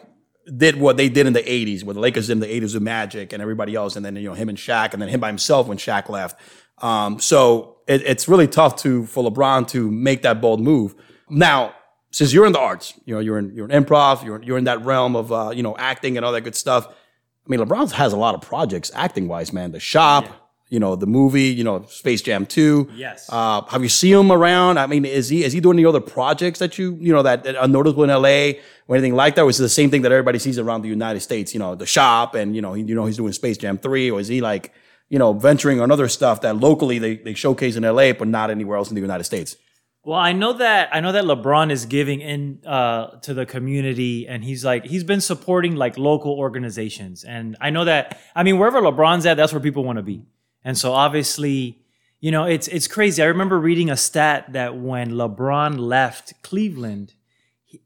did 0.58 0.75
what 0.75 0.98
they 0.98 1.08
did 1.08 1.25
in 1.25 1.32
the 1.32 1.42
'80s, 1.42 1.86
what 1.86 1.94
the 1.94 2.01
Lakers 2.01 2.27
did 2.27 2.34
in 2.34 2.39
the 2.42 2.48
'80s 2.62 2.74
with 2.74 2.84
Magic 2.84 3.32
and 3.32 3.42
everybody 3.42 3.75
else, 3.75 3.96
and 3.96 4.03
then 4.06 4.18
you 4.18 4.27
know 4.27 4.34
him 4.34 4.50
and 4.50 4.58
Shaq, 4.58 4.92
and 4.92 5.01
then 5.01 5.08
him 5.08 5.22
by 5.22 5.27
himself 5.30 5.68
when 5.68 5.77
Shaq 5.77 6.10
left. 6.10 6.38
Um, 6.80 7.18
so 7.22 7.77
it, 7.88 8.01
it's 8.01 8.27
really 8.27 8.48
tough 8.50 8.75
to 8.84 9.06
for 9.06 9.24
LeBron 9.24 9.70
to 9.70 9.89
make 9.89 10.24
that 10.24 10.42
bold 10.42 10.60
move. 10.60 10.96
Now, 11.30 11.74
since 12.13 12.32
you're 12.32 12.46
in 12.46 12.53
the 12.53 12.60
arts, 12.60 12.93
you 13.05 13.13
know, 13.13 13.20
you're 13.20 13.39
in 13.39 13.53
you're 13.55 13.67
in 13.67 13.84
improv, 13.84 14.24
you're 14.24 14.41
you're 14.41 14.58
in 14.58 14.65
that 14.65 14.86
realm 14.86 15.15
of 15.15 15.32
uh, 15.32 15.51
you 15.53 15.63
know 15.63 15.75
acting 15.77 16.15
and 16.15 16.25
all 16.25 16.32
that 16.32 16.41
good 16.41 16.55
stuff. 16.55 16.88
I 16.88 17.50
mean, 17.50 17.60
LeBron 17.60 17.91
has 17.91 18.13
a 18.13 18.17
lot 18.17 18.36
of 18.36 18.41
projects 18.41 18.91
acting 18.93 19.27
wise, 19.27 19.51
man. 19.51 19.72
The 19.72 19.79
Shop, 19.79 20.27
you 20.70 20.79
know, 20.79 20.96
the 20.96 21.08
movie, 21.08 21.46
you 21.46 21.63
know, 21.63 21.84
Space 21.89 22.22
Jam 22.22 22.46
Two. 22.46 22.89
Yes. 22.96 23.27
Uh, 23.29 23.63
have 23.63 23.82
you 23.82 23.89
seen 23.89 24.15
him 24.15 24.32
around? 24.32 24.77
I 24.77 24.86
mean, 24.86 25.05
is 25.05 25.27
he 25.27 25.43
is 25.43 25.53
he 25.53 25.60
doing 25.60 25.79
any 25.79 25.86
other 25.86 26.00
projects 26.00 26.60
that 26.60 26.77
you 26.77 26.96
you 27.01 27.12
know 27.12 27.24
that, 27.24 27.43
that 27.46 27.55
are 27.55 27.67
noticeable 27.67 28.03
in 28.03 28.12
LA 28.12 28.60
or 28.88 28.96
anything 28.96 29.15
like 29.15 29.34
that? 29.36 29.41
Or 29.41 29.50
is 29.50 29.60
it 29.60 29.63
the 29.63 29.70
same 29.70 29.89
thing 29.89 30.03
that 30.03 30.12
everybody 30.12 30.38
sees 30.38 30.60
around 30.60 30.84
the 30.84 30.89
United 30.89 31.22
States? 31.22 31.51
You 31.51 31.60
know, 31.60 31.74
the 31.74 31.88
shop, 31.88 32.36
and 32.36 32.55
you 32.55 32.62
know, 32.62 32.74
he, 32.74 32.84
you 32.84 32.93
know, 32.93 33.05
he's 33.05 33.17
doing 33.17 33.34
Space 33.34 33.58
Jam 33.58 33.79
Three, 33.79 34.12
or 34.12 34.20
is 34.20 34.27
he 34.27 34.39
like 34.39 34.72
you 35.10 35.17
know 35.17 35.34
venturing 35.34 35.82
on 35.82 35.91
other 35.91 36.08
stuff 36.08 36.41
that 36.41 36.58
locally 36.58 37.00
they 37.00 37.15
they 37.15 37.34
showcase 37.34 37.75
in 37.75 37.82
LA, 37.82 38.13
but 38.13 38.27
not 38.27 38.51
anywhere 38.51 38.77
else 38.77 38.89
in 38.89 38.96
the 38.96 39.01
United 39.01 39.24
States? 39.24 39.58
Well, 40.06 40.20
I 40.20 40.34
know 40.34 40.52
that 40.54 40.90
I 40.92 41.00
know 41.00 41.14
that 41.14 41.24
LeBron 41.24 41.72
is 41.72 41.86
giving 41.86 42.20
in 42.20 42.60
uh, 42.66 43.20
to 43.22 43.34
the 43.34 43.46
community, 43.46 44.28
and 44.28 44.44
he's 44.44 44.66
like 44.66 44.86
he's 44.86 45.06
been 45.06 45.22
supporting 45.22 45.78
like 45.78 45.98
local 45.98 46.34
organizations, 46.34 47.24
and 47.24 47.56
I 47.62 47.70
know 47.70 47.86
that 47.86 48.20
I 48.36 48.44
mean 48.44 48.58
wherever 48.58 48.82
LeBron's 48.82 49.26
at, 49.26 49.38
that's 49.38 49.54
where 49.54 49.62
people 49.62 49.86
want 49.86 49.98
to 49.98 50.04
be, 50.04 50.24
and 50.62 50.78
so 50.78 50.92
obviously, 50.92 51.80
you 52.20 52.32
know, 52.32 52.44
it's 52.44 52.68
it's 52.68 52.89
crazy. 52.89 53.24
I 53.24 53.28
remember 53.28 53.58
reading 53.58 53.89
a 53.89 53.96
stat 53.96 54.52
that 54.52 54.78
when 54.78 55.12
LeBron 55.12 55.80
left 55.80 56.34
Cleveland, 56.42 57.13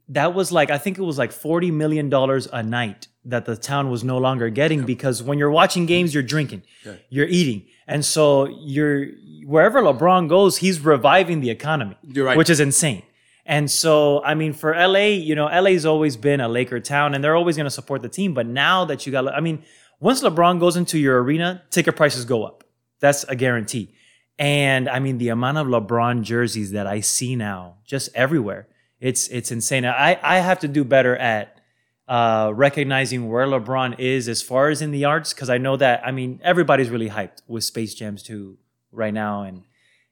that 0.08 0.34
was 0.34 0.52
like 0.52 0.70
I 0.70 0.78
think 0.78 0.98
it 0.98 1.02
was 1.02 1.18
like 1.18 1.32
forty 1.32 1.70
million 1.70 2.08
dollars 2.08 2.48
a 2.52 2.62
night 2.62 3.08
that 3.24 3.44
the 3.44 3.56
town 3.56 3.90
was 3.90 4.04
no 4.04 4.18
longer 4.18 4.48
getting 4.48 4.84
because 4.84 5.22
when 5.22 5.38
you're 5.38 5.50
watching 5.50 5.86
games, 5.86 6.14
you're 6.14 6.22
drinking, 6.22 6.62
you're 7.10 7.26
eating, 7.26 7.66
and 7.86 8.04
so 8.04 8.46
you're 8.46 9.06
wherever 9.44 9.80
LeBron 9.80 10.28
goes, 10.28 10.58
he's 10.58 10.80
reviving 10.80 11.40
the 11.40 11.50
economy, 11.50 11.96
You're 12.02 12.26
right. 12.26 12.36
which 12.36 12.50
is 12.50 12.60
insane. 12.60 13.02
And 13.46 13.70
so, 13.70 14.22
I 14.24 14.34
mean, 14.34 14.52
for 14.52 14.74
LA, 14.74 15.06
you 15.06 15.34
know, 15.34 15.46
LA's 15.46 15.86
always 15.86 16.18
been 16.18 16.38
a 16.40 16.48
Laker 16.48 16.80
town, 16.80 17.14
and 17.14 17.24
they're 17.24 17.34
always 17.34 17.56
going 17.56 17.64
to 17.64 17.70
support 17.70 18.02
the 18.02 18.08
team. 18.10 18.34
But 18.34 18.46
now 18.46 18.84
that 18.84 19.06
you 19.06 19.12
got, 19.12 19.26
I 19.32 19.40
mean, 19.40 19.62
once 20.00 20.22
LeBron 20.22 20.60
goes 20.60 20.76
into 20.76 20.98
your 20.98 21.22
arena, 21.22 21.62
ticket 21.70 21.96
prices 21.96 22.26
go 22.26 22.44
up. 22.44 22.62
That's 23.00 23.24
a 23.24 23.34
guarantee. 23.34 23.94
And 24.38 24.86
I 24.86 24.98
mean, 24.98 25.16
the 25.16 25.30
amount 25.30 25.56
of 25.56 25.66
LeBron 25.66 26.22
jerseys 26.22 26.72
that 26.72 26.86
I 26.86 27.00
see 27.00 27.36
now, 27.36 27.76
just 27.86 28.10
everywhere, 28.14 28.68
it's 29.00 29.28
it's 29.28 29.50
insane. 29.50 29.84
I 29.84 30.18
I 30.22 30.38
have 30.38 30.60
to 30.60 30.68
do 30.68 30.84
better 30.84 31.16
at 31.16 31.60
uh, 32.08 32.52
recognizing 32.54 33.28
where 33.28 33.46
LeBron 33.46 33.98
is 33.98 34.28
as 34.28 34.40
far 34.40 34.70
as 34.70 34.80
in 34.80 34.92
the 34.92 35.04
arts, 35.04 35.34
because 35.34 35.50
I 35.50 35.58
know 35.58 35.76
that 35.76 36.02
I 36.04 36.10
mean 36.10 36.40
everybody's 36.42 36.90
really 36.90 37.10
hyped 37.10 37.42
with 37.46 37.64
Space 37.64 37.94
Jams 37.94 38.22
2 38.22 38.56
right 38.92 39.12
now, 39.12 39.42
and 39.42 39.62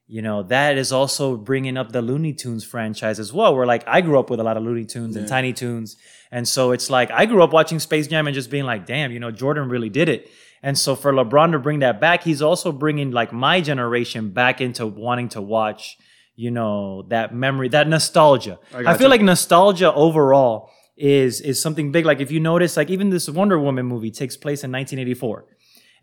you 0.05 0.21
know 0.21 0.43
that 0.43 0.77
is 0.77 0.91
also 0.91 1.35
bringing 1.35 1.75
up 1.75 1.91
the 1.91 2.01
Looney 2.01 2.33
Tunes 2.33 2.63
franchise 2.63 3.19
as 3.19 3.33
well. 3.33 3.55
Where 3.55 3.65
like 3.65 3.83
I 3.87 4.01
grew 4.01 4.19
up 4.19 4.29
with 4.29 4.39
a 4.39 4.43
lot 4.43 4.57
of 4.57 4.63
Looney 4.63 4.85
Tunes 4.85 5.15
and 5.15 5.27
Tiny 5.27 5.53
Toons, 5.53 5.97
and 6.31 6.47
so 6.47 6.71
it's 6.71 6.89
like 6.89 7.11
I 7.11 7.25
grew 7.25 7.41
up 7.43 7.51
watching 7.51 7.79
Space 7.79 8.07
Jam 8.07 8.27
and 8.27 8.33
just 8.33 8.49
being 8.49 8.65
like, 8.65 8.85
damn, 8.85 9.11
you 9.11 9.19
know, 9.19 9.31
Jordan 9.31 9.69
really 9.69 9.89
did 9.89 10.07
it. 10.07 10.29
And 10.63 10.77
so 10.77 10.95
for 10.95 11.13
LeBron 11.13 11.51
to 11.51 11.59
bring 11.59 11.79
that 11.79 12.01
back, 12.01 12.23
he's 12.23 12.41
also 12.41 12.71
bringing 12.71 13.11
like 13.11 13.31
my 13.31 13.61
generation 13.61 14.31
back 14.31 14.59
into 14.59 14.87
wanting 14.87 15.29
to 15.29 15.41
watch, 15.41 15.97
you 16.37 16.51
know, 16.51 17.01
that 17.09 17.33
memory, 17.33 17.67
that 17.69 17.87
nostalgia. 17.89 18.59
I, 18.73 18.83
got 18.83 18.97
feel 18.97 19.07
you. 19.07 19.09
like 19.09 19.21
nostalgia 19.21 19.91
overall 19.91 20.69
is 20.95 21.41
is 21.41 21.59
something 21.59 21.91
big. 21.91 22.05
Like 22.05 22.21
if 22.21 22.31
you 22.31 22.39
notice, 22.39 22.77
like 22.77 22.89
even 22.89 23.09
this 23.09 23.27
Wonder 23.27 23.59
Woman 23.59 23.87
movie 23.87 24.11
takes 24.11 24.37
place 24.37 24.63
in 24.63 24.71
1984 24.71 25.45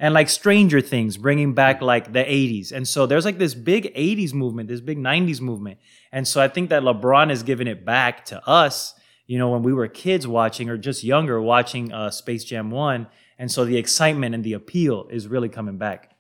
and 0.01 0.13
like 0.13 0.29
Stranger 0.29 0.81
Things 0.81 1.17
bringing 1.17 1.55
back 1.55 1.81
like 1.81 2.13
the 2.13 2.25
80s. 2.25 2.73
And 2.73 2.87
so 2.87 3.07
there's 3.07 3.25
like 3.25 3.39
this 3.39 3.55
big 3.55 3.95
80s 3.95 4.35
movement, 4.35 4.69
this 4.69 4.81
big 4.81 4.99
90s 4.99 5.41
movement. 5.41 5.79
And 6.11 6.27
so 6.27 6.41
I 6.41 6.49
think 6.49 6.71
that 6.71 6.83
LeBron 6.83 7.31
is 7.31 7.45
giving 7.45 7.69
it 7.69 7.85
back 7.85 8.25
to 8.27 8.47
us, 8.47 8.95
you 9.27 9.39
know, 9.39 9.51
when 9.51 9.63
we 9.63 9.73
were 9.73 9.87
kids 9.87 10.27
watching 10.27 10.69
or 10.69 10.77
just 10.77 11.05
younger 11.05 11.41
watching 11.41 11.93
uh, 11.93 12.11
Space 12.11 12.43
Jam 12.45 12.73
1. 12.73 13.07
And 13.39 13.51
so 13.53 13.65
the 13.65 13.77
excitement 13.77 14.35
and 14.35 14.43
the 14.43 14.55
appeal 14.55 15.07
is 15.11 15.29
really 15.29 15.49
coming 15.49 15.79
back. 15.79 16.14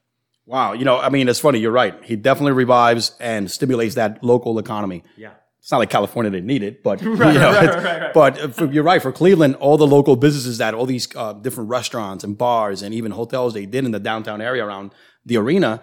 Wow, 0.46 0.72
you 0.74 0.84
know, 0.84 0.98
I 0.98 1.08
mean, 1.08 1.28
it's 1.28 1.40
funny. 1.40 1.58
You're 1.58 1.72
right. 1.72 1.94
He 2.04 2.16
definitely 2.16 2.52
revives 2.52 3.16
and 3.18 3.50
stimulates 3.50 3.94
that 3.94 4.22
local 4.22 4.58
economy. 4.58 5.02
Yeah. 5.16 5.32
It's 5.60 5.70
not 5.70 5.78
like 5.78 5.88
California 5.88 6.30
didn't 6.30 6.46
need 6.46 6.62
it, 6.62 6.82
but 6.82 7.00
you 7.02 7.14
right, 7.14 7.34
know, 7.34 7.50
right, 7.52 7.82
right, 7.82 8.12
but 8.12 8.38
uh, 8.38 8.48
for, 8.48 8.66
you're 8.66 8.84
right. 8.84 9.00
For 9.00 9.10
Cleveland, 9.12 9.54
all 9.56 9.78
the 9.78 9.86
local 9.86 10.14
businesses 10.16 10.58
that 10.58 10.74
all 10.74 10.84
these 10.84 11.08
uh, 11.16 11.32
different 11.32 11.70
restaurants 11.70 12.22
and 12.22 12.36
bars 12.36 12.82
and 12.82 12.92
even 12.94 13.12
hotels 13.12 13.54
they 13.54 13.64
did 13.64 13.86
in 13.86 13.90
the 13.90 13.98
downtown 14.00 14.42
area 14.42 14.62
around 14.66 14.92
the 15.24 15.38
arena 15.38 15.80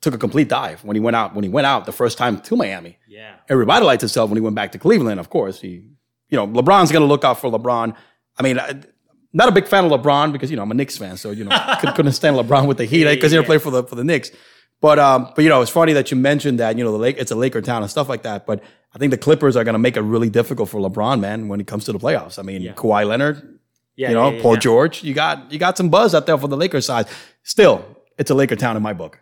took 0.00 0.14
a 0.14 0.18
complete 0.18 0.48
dive 0.48 0.82
when 0.84 0.96
he 0.96 1.00
went 1.00 1.14
out. 1.14 1.34
When 1.34 1.42
he 1.44 1.50
went 1.50 1.66
out 1.66 1.84
the 1.84 1.92
first 1.92 2.16
time 2.16 2.40
to 2.40 2.56
Miami, 2.56 2.96
Yeah. 3.06 3.34
it 3.50 3.52
revitalized 3.54 4.02
itself 4.02 4.30
when 4.30 4.38
he 4.38 4.40
went 4.40 4.56
back 4.56 4.72
to 4.72 4.78
Cleveland. 4.78 5.20
Of 5.20 5.28
course, 5.28 5.60
he, 5.60 5.82
you 6.30 6.36
know, 6.38 6.46
LeBron's 6.46 6.90
going 6.90 7.02
to 7.02 7.06
look 7.08 7.24
out 7.24 7.38
for 7.38 7.50
LeBron. 7.50 7.94
I 8.38 8.42
mean, 8.42 8.58
not 9.32 9.48
a 9.48 9.52
big 9.52 9.66
fan 9.66 9.84
of 9.84 9.92
LeBron 9.92 10.32
because 10.32 10.50
you 10.50 10.56
know 10.56 10.62
I'm 10.62 10.70
a 10.70 10.74
Knicks 10.74 10.96
fan, 10.96 11.16
so 11.16 11.30
you 11.30 11.44
know 11.44 11.76
could, 11.80 11.94
couldn't 11.94 12.12
stand 12.12 12.36
LeBron 12.36 12.66
with 12.66 12.78
the 12.78 12.84
Heat 12.84 13.04
because 13.04 13.30
he 13.30 13.36
yeah. 13.36 13.40
never 13.40 13.46
played 13.46 13.62
for 13.62 13.70
the 13.70 13.84
for 13.84 13.94
the 13.94 14.04
Knicks. 14.04 14.30
But 14.80 14.98
um, 14.98 15.32
but 15.34 15.42
you 15.42 15.48
know, 15.48 15.60
it's 15.60 15.70
funny 15.70 15.92
that 15.94 16.10
you 16.10 16.16
mentioned 16.16 16.60
that 16.60 16.78
you 16.78 16.84
know 16.84 16.92
the 16.92 16.98
Lake 16.98 17.16
it's 17.18 17.30
a 17.30 17.36
Laker 17.36 17.60
town 17.60 17.82
and 17.82 17.90
stuff 17.90 18.08
like 18.08 18.22
that. 18.22 18.46
But 18.46 18.62
I 18.94 18.98
think 18.98 19.10
the 19.10 19.18
Clippers 19.18 19.56
are 19.56 19.64
going 19.64 19.74
to 19.74 19.78
make 19.78 19.96
it 19.96 20.02
really 20.02 20.30
difficult 20.30 20.68
for 20.68 20.80
LeBron, 20.80 21.20
man, 21.20 21.48
when 21.48 21.60
it 21.60 21.66
comes 21.66 21.84
to 21.86 21.92
the 21.92 21.98
playoffs. 21.98 22.38
I 22.38 22.42
mean, 22.42 22.62
Kawhi 22.74 23.06
Leonard, 23.06 23.58
Yeah. 23.96 24.08
you 24.08 24.14
know, 24.14 24.28
yeah, 24.30 24.36
yeah, 24.36 24.42
Paul 24.42 24.54
yeah. 24.54 24.60
George, 24.60 25.02
you 25.02 25.14
got 25.14 25.52
you 25.52 25.58
got 25.58 25.76
some 25.76 25.88
buzz 25.88 26.14
out 26.14 26.26
there 26.26 26.38
for 26.38 26.48
the 26.48 26.56
Lakers 26.56 26.86
side. 26.86 27.06
Still, 27.42 27.84
it's 28.16 28.30
a 28.30 28.34
Laker 28.34 28.56
town 28.56 28.76
in 28.76 28.82
my 28.82 28.92
book. 28.92 29.18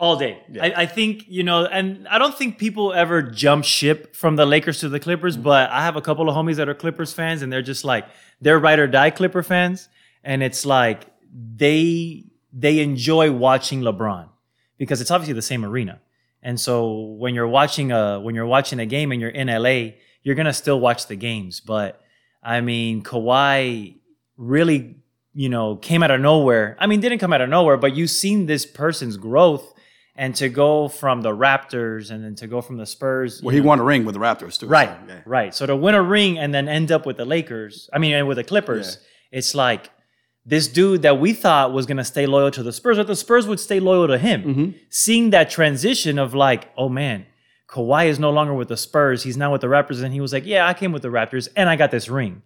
All 0.00 0.16
day. 0.16 0.42
I, 0.58 0.72
I 0.72 0.86
think, 0.86 1.26
you 1.28 1.42
know, 1.42 1.66
and 1.66 2.08
I 2.08 2.16
don't 2.16 2.34
think 2.34 2.56
people 2.56 2.94
ever 2.94 3.20
jump 3.20 3.66
ship 3.66 4.16
from 4.16 4.34
the 4.34 4.46
Lakers 4.46 4.80
to 4.80 4.88
the 4.88 4.98
Clippers, 4.98 5.34
mm-hmm. 5.34 5.42
but 5.42 5.68
I 5.68 5.82
have 5.82 5.94
a 5.96 6.00
couple 6.00 6.26
of 6.26 6.34
homies 6.34 6.56
that 6.56 6.70
are 6.70 6.74
Clippers 6.74 7.12
fans 7.12 7.42
and 7.42 7.52
they're 7.52 7.60
just 7.60 7.84
like, 7.84 8.06
they're 8.40 8.58
ride 8.58 8.78
or 8.78 8.86
die 8.86 9.10
Clipper 9.10 9.42
fans. 9.42 9.90
And 10.24 10.42
it's 10.42 10.64
like 10.64 11.06
they 11.32 12.24
they 12.52 12.80
enjoy 12.80 13.30
watching 13.30 13.82
LeBron 13.82 14.28
because 14.78 15.02
it's 15.02 15.10
obviously 15.10 15.34
the 15.34 15.42
same 15.42 15.64
arena. 15.66 16.00
And 16.42 16.58
so 16.58 17.00
when 17.18 17.34
you're 17.34 17.48
watching 17.48 17.92
a 17.92 18.18
when 18.20 18.34
you're 18.34 18.46
watching 18.46 18.80
a 18.80 18.86
game 18.86 19.12
and 19.12 19.20
you're 19.20 19.30
in 19.30 19.48
LA, 19.48 19.96
you're 20.22 20.34
gonna 20.34 20.54
still 20.54 20.80
watch 20.80 21.06
the 21.06 21.16
games. 21.16 21.60
But 21.60 22.00
I 22.42 22.62
mean, 22.62 23.02
Kawhi 23.02 23.98
really, 24.38 24.96
you 25.34 25.50
know, 25.50 25.76
came 25.76 26.02
out 26.02 26.10
of 26.10 26.20
nowhere. 26.20 26.76
I 26.80 26.86
mean, 26.86 27.00
didn't 27.00 27.18
come 27.18 27.32
out 27.32 27.42
of 27.42 27.50
nowhere, 27.50 27.76
but 27.76 27.94
you've 27.94 28.10
seen 28.10 28.46
this 28.46 28.64
person's 28.64 29.18
growth 29.18 29.74
and 30.20 30.34
to 30.36 30.50
go 30.50 30.86
from 30.86 31.22
the 31.22 31.34
Raptors 31.34 32.10
and 32.10 32.22
then 32.22 32.34
to 32.34 32.46
go 32.46 32.60
from 32.60 32.76
the 32.76 32.84
Spurs. 32.84 33.42
Well, 33.42 33.54
he 33.54 33.62
won 33.62 33.80
a 33.80 33.82
ring 33.82 34.04
with 34.04 34.14
the 34.14 34.20
Raptors 34.20 34.60
too. 34.60 34.66
Right, 34.66 34.90
so, 34.90 35.14
yeah. 35.14 35.20
right. 35.24 35.54
So 35.54 35.64
to 35.64 35.74
win 35.74 35.94
a 35.94 36.02
ring 36.02 36.38
and 36.38 36.52
then 36.52 36.68
end 36.68 36.92
up 36.92 37.06
with 37.06 37.16
the 37.16 37.24
Lakers, 37.24 37.88
I 37.90 37.98
mean, 37.98 38.12
and 38.12 38.28
with 38.28 38.36
the 38.36 38.44
Clippers, 38.44 38.98
it's 39.32 39.54
like 39.54 39.88
this 40.44 40.68
dude 40.68 41.00
that 41.02 41.18
we 41.18 41.32
thought 41.32 41.72
was 41.72 41.86
going 41.86 41.96
to 41.96 42.04
stay 42.04 42.26
loyal 42.26 42.50
to 42.50 42.62
the 42.62 42.70
Spurs, 42.70 42.98
or 42.98 43.04
the 43.04 43.16
Spurs 43.16 43.46
would 43.46 43.58
stay 43.58 43.80
loyal 43.80 44.08
to 44.08 44.18
him. 44.18 44.42
Mm-hmm. 44.42 44.70
Seeing 44.90 45.30
that 45.30 45.48
transition 45.48 46.18
of 46.18 46.34
like, 46.34 46.68
oh 46.76 46.90
man, 46.90 47.24
Kawhi 47.66 48.08
is 48.08 48.18
no 48.18 48.30
longer 48.30 48.52
with 48.52 48.68
the 48.68 48.76
Spurs, 48.76 49.22
he's 49.22 49.38
now 49.38 49.50
with 49.52 49.62
the 49.62 49.68
Raptors, 49.68 50.02
and 50.02 50.12
he 50.12 50.20
was 50.20 50.34
like, 50.34 50.44
yeah, 50.44 50.68
I 50.68 50.74
came 50.74 50.92
with 50.92 51.00
the 51.00 51.08
Raptors 51.08 51.48
and 51.56 51.70
I 51.70 51.76
got 51.76 51.90
this 51.90 52.10
ring. 52.10 52.42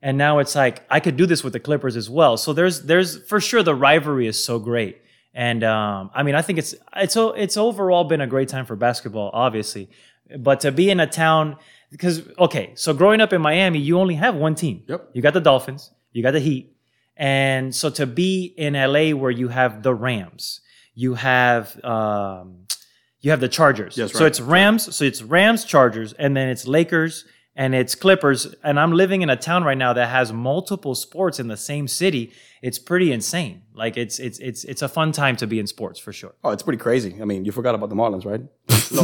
And 0.00 0.16
now 0.16 0.38
it's 0.38 0.54
like 0.54 0.82
I 0.88 0.98
could 0.98 1.18
do 1.18 1.26
this 1.26 1.44
with 1.44 1.52
the 1.52 1.60
Clippers 1.60 1.94
as 1.94 2.08
well. 2.08 2.38
So 2.38 2.54
there's 2.54 2.84
there's 2.84 3.22
for 3.28 3.38
sure 3.38 3.62
the 3.62 3.74
rivalry 3.74 4.26
is 4.26 4.42
so 4.42 4.58
great. 4.58 5.02
And 5.38 5.62
um, 5.62 6.10
I 6.12 6.24
mean, 6.24 6.34
I 6.34 6.42
think 6.42 6.58
it's 6.58 6.74
it's 6.96 7.16
it's 7.16 7.56
overall 7.56 8.02
been 8.02 8.20
a 8.20 8.26
great 8.26 8.48
time 8.48 8.66
for 8.66 8.74
basketball, 8.74 9.30
obviously. 9.32 9.88
But 10.36 10.58
to 10.60 10.72
be 10.72 10.90
in 10.90 10.98
a 10.98 11.06
town 11.06 11.58
because 11.92 12.28
okay, 12.40 12.72
so 12.74 12.92
growing 12.92 13.20
up 13.20 13.32
in 13.32 13.40
Miami, 13.40 13.78
you 13.78 14.00
only 14.00 14.16
have 14.16 14.34
one 14.34 14.56
team. 14.56 14.82
Yep. 14.88 15.10
You 15.12 15.22
got 15.22 15.34
the 15.34 15.40
Dolphins, 15.40 15.92
you 16.10 16.24
got 16.24 16.32
the 16.32 16.40
Heat, 16.40 16.74
and 17.16 17.72
so 17.72 17.88
to 17.88 18.04
be 18.04 18.52
in 18.56 18.74
LA 18.74 19.10
where 19.10 19.30
you 19.30 19.46
have 19.46 19.84
the 19.84 19.94
Rams, 19.94 20.60
you 20.96 21.14
have 21.14 21.78
um, 21.84 22.66
you 23.20 23.30
have 23.30 23.38
the 23.38 23.48
Chargers. 23.48 23.96
Yes, 23.96 24.12
right. 24.14 24.18
So 24.18 24.26
it's 24.26 24.40
Rams, 24.40 24.96
so 24.96 25.04
it's 25.04 25.22
Rams, 25.22 25.64
Chargers, 25.64 26.14
and 26.14 26.36
then 26.36 26.48
it's 26.48 26.66
Lakers 26.66 27.24
and 27.58 27.74
it's 27.74 27.96
Clippers. 27.96 28.54
And 28.62 28.78
I'm 28.78 28.92
living 28.92 29.20
in 29.20 29.28
a 29.28 29.36
town 29.36 29.64
right 29.64 29.76
now 29.76 29.92
that 29.92 30.08
has 30.08 30.32
multiple 30.32 30.94
sports 30.94 31.40
in 31.40 31.48
the 31.48 31.56
same 31.56 31.88
city. 31.88 32.32
It's 32.62 32.78
pretty 32.78 33.12
insane. 33.12 33.62
Like 33.74 33.96
it's 33.96 34.20
it's 34.20 34.38
it's 34.38 34.64
it's 34.64 34.80
a 34.80 34.88
fun 34.88 35.10
time 35.10 35.36
to 35.36 35.46
be 35.46 35.58
in 35.58 35.66
sports 35.66 35.98
for 35.98 36.12
sure. 36.12 36.34
Oh, 36.44 36.50
it's 36.50 36.62
pretty 36.62 36.78
crazy. 36.78 37.16
I 37.20 37.24
mean, 37.24 37.44
you 37.44 37.52
forgot 37.52 37.74
about 37.74 37.88
the 37.88 37.96
Marlins, 37.96 38.24
right? 38.24 38.42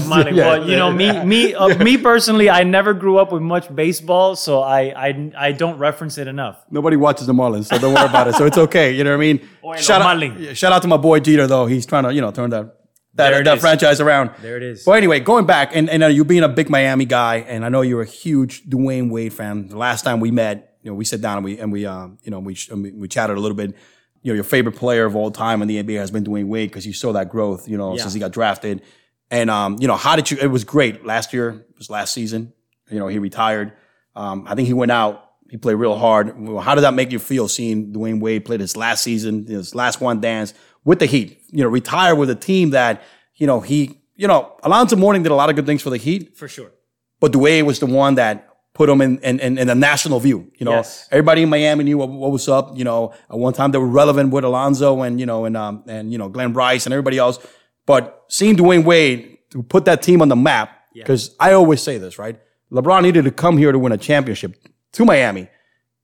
Money. 0.09 0.33
Yeah, 0.35 0.47
well, 0.47 0.69
you 0.69 0.77
know, 0.77 0.91
me, 0.91 1.25
me, 1.25 1.55
uh, 1.55 1.77
me 1.85 1.99
personally, 1.99 2.49
I 2.49 2.65
never 2.65 2.95
grew 2.95 3.19
up 3.19 3.31
with 3.33 3.43
much 3.43 3.73
baseball, 3.75 4.35
so 4.35 4.63
I, 4.63 5.09
I, 5.09 5.33
I 5.37 5.53
don't 5.53 5.79
reference 5.79 6.17
it 6.17 6.27
enough. 6.27 6.65
Nobody 6.71 6.97
watches 6.97 7.27
the 7.27 7.35
Marlins, 7.35 7.67
so 7.67 7.79
don't 7.79 7.93
worry 7.93 8.09
about 8.09 8.29
it. 8.29 8.35
So 8.35 8.47
it's 8.47 8.57
okay. 8.57 8.93
You 8.93 9.05
know 9.05 9.11
what 9.11 9.17
I 9.17 9.33
mean? 9.33 9.49
Oye, 9.63 9.77
shout, 9.77 10.01
out, 10.01 10.17
Marlins. 10.17 10.57
shout 10.57 10.73
out 10.73 10.81
to 10.83 10.89
my 10.89 10.97
boy 10.97 11.21
Jeter, 11.21 11.47
though. 11.47 11.67
He's 11.67 11.85
trying 11.85 12.05
to, 12.05 12.15
you 12.15 12.23
know, 12.23 12.31
turn 12.31 12.51
that 12.51 12.84
that, 13.15 13.45
that 13.45 13.55
is. 13.57 13.61
franchise 13.61 14.01
around. 14.01 14.31
There 14.43 14.57
it 14.57 14.63
is. 14.63 14.85
But 14.85 14.93
anyway, 14.93 15.21
going 15.21 15.47
back, 15.47 15.75
and, 15.75 15.89
and 15.89 16.03
uh, 16.03 16.07
you 16.09 16.25
being 16.25 16.43
a 16.43 16.49
big 16.49 16.69
Miami 16.71 17.05
guy, 17.05 17.37
and 17.37 17.65
I 17.65 17.69
know 17.69 17.81
you're 17.83 18.03
a 18.03 18.07
huge 18.07 18.65
Dwyane 18.65 19.11
Wade 19.11 19.33
fan. 19.33 19.69
The 19.69 19.77
last 19.79 20.03
time 20.05 20.21
we 20.21 20.31
met, 20.31 20.77
you 20.83 20.91
know, 20.91 20.95
we 20.95 21.05
sat 21.05 21.21
down 21.21 21.37
and 21.39 21.45
we 21.45 21.59
and 21.59 21.73
we 21.73 21.87
um, 21.87 22.19
you 22.23 22.31
know, 22.31 22.41
we 22.41 22.57
we, 22.75 22.91
we 22.93 23.09
chatted 23.09 23.37
a 23.37 23.41
little 23.41 23.57
bit. 23.57 23.75
You 24.23 24.33
know, 24.33 24.35
your 24.35 24.45
favorite 24.45 24.77
player 24.77 25.05
of 25.05 25.15
all 25.17 25.31
time 25.31 25.61
in 25.63 25.69
the 25.69 25.83
NBA 25.83 25.99
has 25.99 26.11
been 26.11 26.25
Dwyane 26.25 26.47
Wade 26.49 26.71
because 26.71 26.87
you 26.87 26.93
saw 26.93 27.13
that 27.13 27.29
growth, 27.29 27.69
you 27.69 27.77
know, 27.77 27.95
Yeah. 27.95 28.03
since 28.03 28.15
he 28.15 28.21
got 28.21 28.33
drafted. 28.33 28.83
And 29.31 29.51
um, 29.51 29.77
you 29.81 29.87
know, 29.89 29.97
how 29.97 30.17
did 30.17 30.31
you? 30.31 30.39
It 30.41 30.49
was 30.49 30.65
great 30.65 31.05
last 31.05 31.33
year. 31.33 31.51
It 31.71 31.79
was 31.79 31.89
last 31.91 32.13
season. 32.15 32.53
You 32.91 32.99
know, 32.99 33.09
he 33.09 33.19
retired. 33.19 33.73
Um, 34.17 34.45
I 34.47 34.55
think 34.55 34.67
he 34.67 34.75
went 34.75 34.93
out. 34.93 35.23
He 35.51 35.57
played 35.57 35.75
real 35.75 35.97
hard. 35.97 36.35
How 36.63 36.75
did 36.75 36.83
that 36.83 36.95
make 36.95 37.13
you 37.13 37.19
feel 37.19 37.49
seeing 37.49 37.93
Dwyane 37.93 38.21
Wade 38.21 38.45
play 38.45 38.59
his 38.59 38.77
last 38.77 39.03
season, 39.03 39.47
his 39.47 39.75
last 39.75 40.01
one 40.01 40.21
dance 40.21 40.53
with 40.85 40.99
the 40.99 41.07
Heat? 41.07 41.41
You 41.57 41.63
know, 41.65 41.71
retire 41.71 42.15
with 42.15 42.31
a 42.31 42.35
team 42.35 42.71
that 42.71 43.03
you 43.37 43.47
know 43.47 43.61
he. 43.61 43.79
You 44.17 44.29
know, 44.29 44.53
Alonzo 44.63 44.95
Mourning 44.97 45.23
did 45.25 45.33
a 45.33 45.35
lot 45.35 45.51
of 45.51 45.57
good 45.57 45.67
things 45.67 45.83
for 45.83 45.91
the 45.91 45.97
Heat, 45.97 46.37
For 46.37 46.47
sure. 46.47 46.71
but 47.19 47.33
Dwyane 47.33 47.65
was 47.67 47.81
the 47.81 47.87
one 47.87 48.15
that 48.15 48.49
put 48.73 48.89
him 48.89 49.01
in 49.01 49.19
in, 49.19 49.41
in, 49.41 49.59
in 49.59 49.69
a 49.69 49.75
national 49.75 50.21
view. 50.21 50.39
You 50.59 50.65
know, 50.67 50.71
Yes. 50.73 51.09
everybody 51.11 51.43
in 51.43 51.49
Miami 51.49 51.83
knew 51.85 51.99
what, 51.99 52.09
what 52.11 52.31
was 52.31 52.49
up. 52.49 52.77
You 52.79 52.85
know, 52.85 53.13
at 53.31 53.39
one 53.39 53.55
time 53.55 53.73
they 53.73 53.79
were 53.79 53.89
relevant 54.03 54.33
with 54.33 54.45
Alonzo 54.45 55.03
and 55.03 55.19
you 55.19 55.27
know 55.27 55.47
and 55.47 55.57
um 55.57 55.83
and 55.89 56.13
you 56.13 56.19
know 56.19 56.29
Glenn 56.29 56.53
Rice 56.53 56.87
and 56.87 56.93
everybody 56.93 57.19
else. 57.19 57.39
But 57.87 58.25
seeing 58.29 58.57
Dwyane 58.57 58.85
Wade 58.85 59.39
to 59.51 59.63
put 59.63 59.85
that 59.87 60.01
team 60.03 60.23
on 60.23 60.29
the 60.29 60.37
map, 60.37 60.71
because 60.95 61.35
I 61.41 61.53
always 61.53 61.83
say 61.83 61.99
this, 61.99 62.19
right? 62.19 62.37
LeBron 62.73 63.03
needed 63.03 63.25
to 63.25 63.31
come 63.33 63.59
here 63.59 63.73
to 63.73 63.79
win 63.79 63.93
a 63.93 63.99
championship 63.99 64.53
to 64.93 65.05
Miami. 65.05 65.49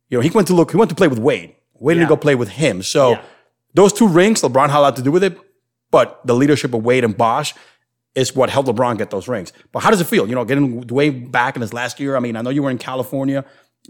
You 0.09 0.19
know, 0.19 0.23
he 0.23 0.31
went 0.31 0.49
to 0.49 0.55
look, 0.55 0.71
he 0.73 0.77
went 0.77 0.91
to 0.91 0.97
play 0.97 1.09
with 1.09 1.19
Wade. 1.21 1.55
Wade 1.75 1.97
Yeah. 1.97 2.01
didn't 2.03 2.09
go 2.09 2.17
play 2.17 2.35
with 2.35 2.49
him. 2.51 2.83
So 2.83 3.11
Yeah. 3.13 3.23
Those 3.75 3.93
two 3.93 4.09
rings, 4.09 4.43
LeBron 4.43 4.69
had 4.69 4.79
a 4.79 4.83
lot 4.83 4.97
to 4.97 5.03
do 5.03 5.11
with 5.11 5.25
it. 5.25 5.39
But 5.91 6.25
the 6.25 6.35
leadership 6.35 6.73
of 6.73 6.85
Wade 6.85 7.05
and 7.05 7.17
Bosh 7.17 7.55
is 8.15 8.35
what 8.35 8.51
helped 8.51 8.69
LeBron 8.69 8.99
get 8.99 9.11
those 9.11 9.29
rings. 9.29 9.53
But 9.73 9.81
how 9.81 9.91
does 9.91 10.01
it 10.01 10.07
feel? 10.07 10.29
You 10.29 10.35
know, 10.35 10.45
getting 10.45 10.85
Dwyane 10.85 11.31
back 11.31 11.57
in 11.57 11.63
his 11.63 11.73
last 11.73 12.01
year. 12.01 12.17
I 12.17 12.21
mean, 12.21 12.37
I 12.37 12.43
know 12.43 12.51
you 12.51 12.63
were 12.63 12.71
in 12.71 12.79
California, 12.79 13.45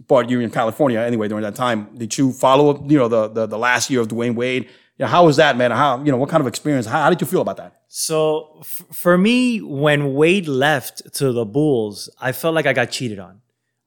but 0.09 0.31
you 0.31 0.39
were 0.39 0.43
in 0.43 0.51
California 0.51 0.99
anyway 1.01 1.29
during 1.29 1.43
that 1.45 1.55
time. 1.55 1.89
Did 1.97 2.17
you 2.17 2.33
follow 2.33 2.71
up, 2.71 2.91
you 2.91 2.99
know, 2.99 3.09
the 3.09 3.29
the, 3.29 3.47
the 3.47 3.59
last 3.59 3.91
year 3.91 4.01
of 4.01 4.09
Dwyane 4.09 4.35
Wade? 4.35 4.65
You 4.65 5.05
know, 5.05 5.09
how 5.09 5.25
was 5.25 5.37
that, 5.37 5.57
man? 5.57 5.71
How, 5.71 6.03
you 6.03 6.11
know, 6.11 6.19
what 6.19 6.29
kind 6.29 6.43
of 6.43 6.47
experience? 6.47 6.87
How, 6.87 7.03
how 7.03 7.11
did 7.11 7.21
you 7.23 7.27
feel 7.27 7.41
about 7.41 7.57
that? 7.57 7.81
So 7.89 8.59
f- 8.61 8.83
for 8.93 9.17
me, 9.17 9.63
when 9.63 10.13
Wade 10.13 10.47
left 10.47 11.15
to 11.15 11.33
the 11.33 11.47
Bulls, 11.47 12.11
I 12.21 12.33
felt 12.33 12.55
like 12.55 12.67
I 12.67 12.75
got 12.75 12.91
cheated 12.91 13.19
on. 13.19 13.41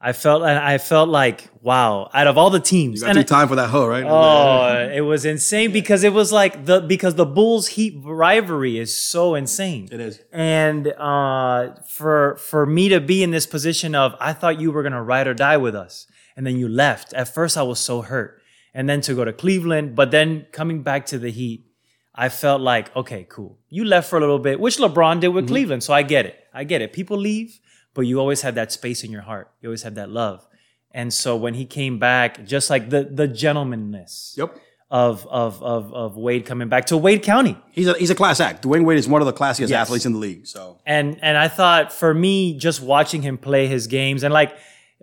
I 0.05 0.11
felt 0.11 0.43
and 0.43 0.59
I 0.59 0.79
felt 0.79 1.07
like, 1.07 1.49
wow, 1.61 2.09
out 2.13 2.27
of 2.27 2.37
all 2.37 2.49
the 2.49 2.59
teams, 2.59 3.03
and 3.03 3.17
it- 3.17 3.25
time 3.27 3.47
for 3.47 3.55
that 3.55 3.69
hoe, 3.69 3.87
right? 3.87 4.03
oh, 4.05 4.89
it 4.99 4.99
was 5.01 5.23
insane 5.23 5.71
because 5.71 6.03
it 6.03 6.11
was 6.11 6.29
like 6.33 6.65
the 6.65 6.81
because 6.81 7.15
the 7.15 7.25
Bulls 7.25 7.69
Heat 7.75 7.93
rivalry 8.03 8.77
is 8.77 8.91
so 8.99 9.33
insane. 9.35 9.87
It 9.91 10.01
is. 10.01 10.19
And 10.33 10.87
uh, 10.89 11.75
for 11.87 12.35
for 12.35 12.65
me 12.65 12.89
to 12.89 12.99
be 12.99 13.23
in 13.23 13.31
this 13.31 13.45
position 13.47 13.95
of 13.95 14.13
I 14.19 14.33
thought 14.33 14.59
you 14.59 14.71
were 14.73 14.83
gonna 14.83 15.01
ride 15.03 15.27
or 15.27 15.33
die 15.33 15.55
with 15.57 15.75
us, 15.85 16.05
and 16.35 16.45
then 16.45 16.57
you 16.57 16.67
left. 16.67 17.13
At 17.13 17.33
first, 17.33 17.55
I 17.57 17.63
was 17.63 17.79
so 17.79 18.01
hurt, 18.01 18.41
and 18.73 18.89
then 18.89 18.99
to 19.07 19.15
go 19.15 19.23
to 19.23 19.31
Cleveland, 19.33 19.95
but 19.95 20.11
then 20.11 20.47
coming 20.51 20.83
back 20.83 21.05
to 21.07 21.17
the 21.17 21.31
Heat, 21.31 21.65
I 22.13 22.27
felt 22.27 22.59
like 22.61 22.93
okay, 22.93 23.25
cool. 23.29 23.57
You 23.69 23.85
left 23.85 24.09
for 24.09 24.17
a 24.17 24.19
little 24.19 24.39
bit, 24.39 24.59
which 24.59 24.77
LeBron 24.79 25.21
did 25.21 25.27
Mm-hmm. 25.27 25.35
with 25.35 25.47
Cleveland, 25.47 25.81
so 25.83 25.93
I 25.93 26.03
get 26.03 26.25
it. 26.25 26.35
I 26.53 26.65
get 26.65 26.81
it. 26.81 26.91
People 26.91 27.17
leave, 27.17 27.59
but 27.93 28.01
you 28.01 28.19
always 28.19 28.41
have 28.41 28.55
that 28.55 28.71
space 28.71 29.03
in 29.03 29.11
your 29.11 29.21
heart. 29.21 29.49
You 29.61 29.69
always 29.69 29.83
have 29.83 29.95
that 29.95 30.09
love. 30.09 30.47
And 30.91 31.11
so 31.13 31.35
when 31.35 31.53
he 31.55 31.65
came 31.65 31.97
back, 31.99 32.45
just 32.45 32.69
like 32.69 32.89
the 32.89 33.03
the 33.03 33.27
gentlemanness 33.27 34.37
Yep. 34.37 34.57
of 34.91 35.25
of 35.27 35.61
of 35.63 35.93
of 35.93 36.17
Wade 36.17 36.45
coming 36.45 36.69
back 36.69 36.85
to 36.87 36.97
Wade 36.97 37.23
County. 37.23 37.57
He's 37.71 37.87
a, 37.87 37.93
he's 37.93 38.09
a 38.11 38.15
class 38.15 38.39
act. 38.39 38.63
Dwyane 38.63 38.85
Wade 38.85 38.97
is 38.99 39.07
one 39.07 39.21
of 39.21 39.25
the 39.25 39.33
classiest 39.33 39.69
Yes. 39.69 39.71
athletes 39.87 40.05
in 40.05 40.13
the 40.13 40.19
league. 40.19 40.45
So 40.47 40.77
and 40.85 41.17
and 41.21 41.37
I 41.37 41.47
thought 41.47 41.91
for 41.91 42.13
me, 42.13 42.57
just 42.57 42.81
watching 42.81 43.21
him 43.23 43.37
play 43.37 43.67
his 43.67 43.87
games 43.87 44.23
and 44.23 44.33
like, 44.33 44.55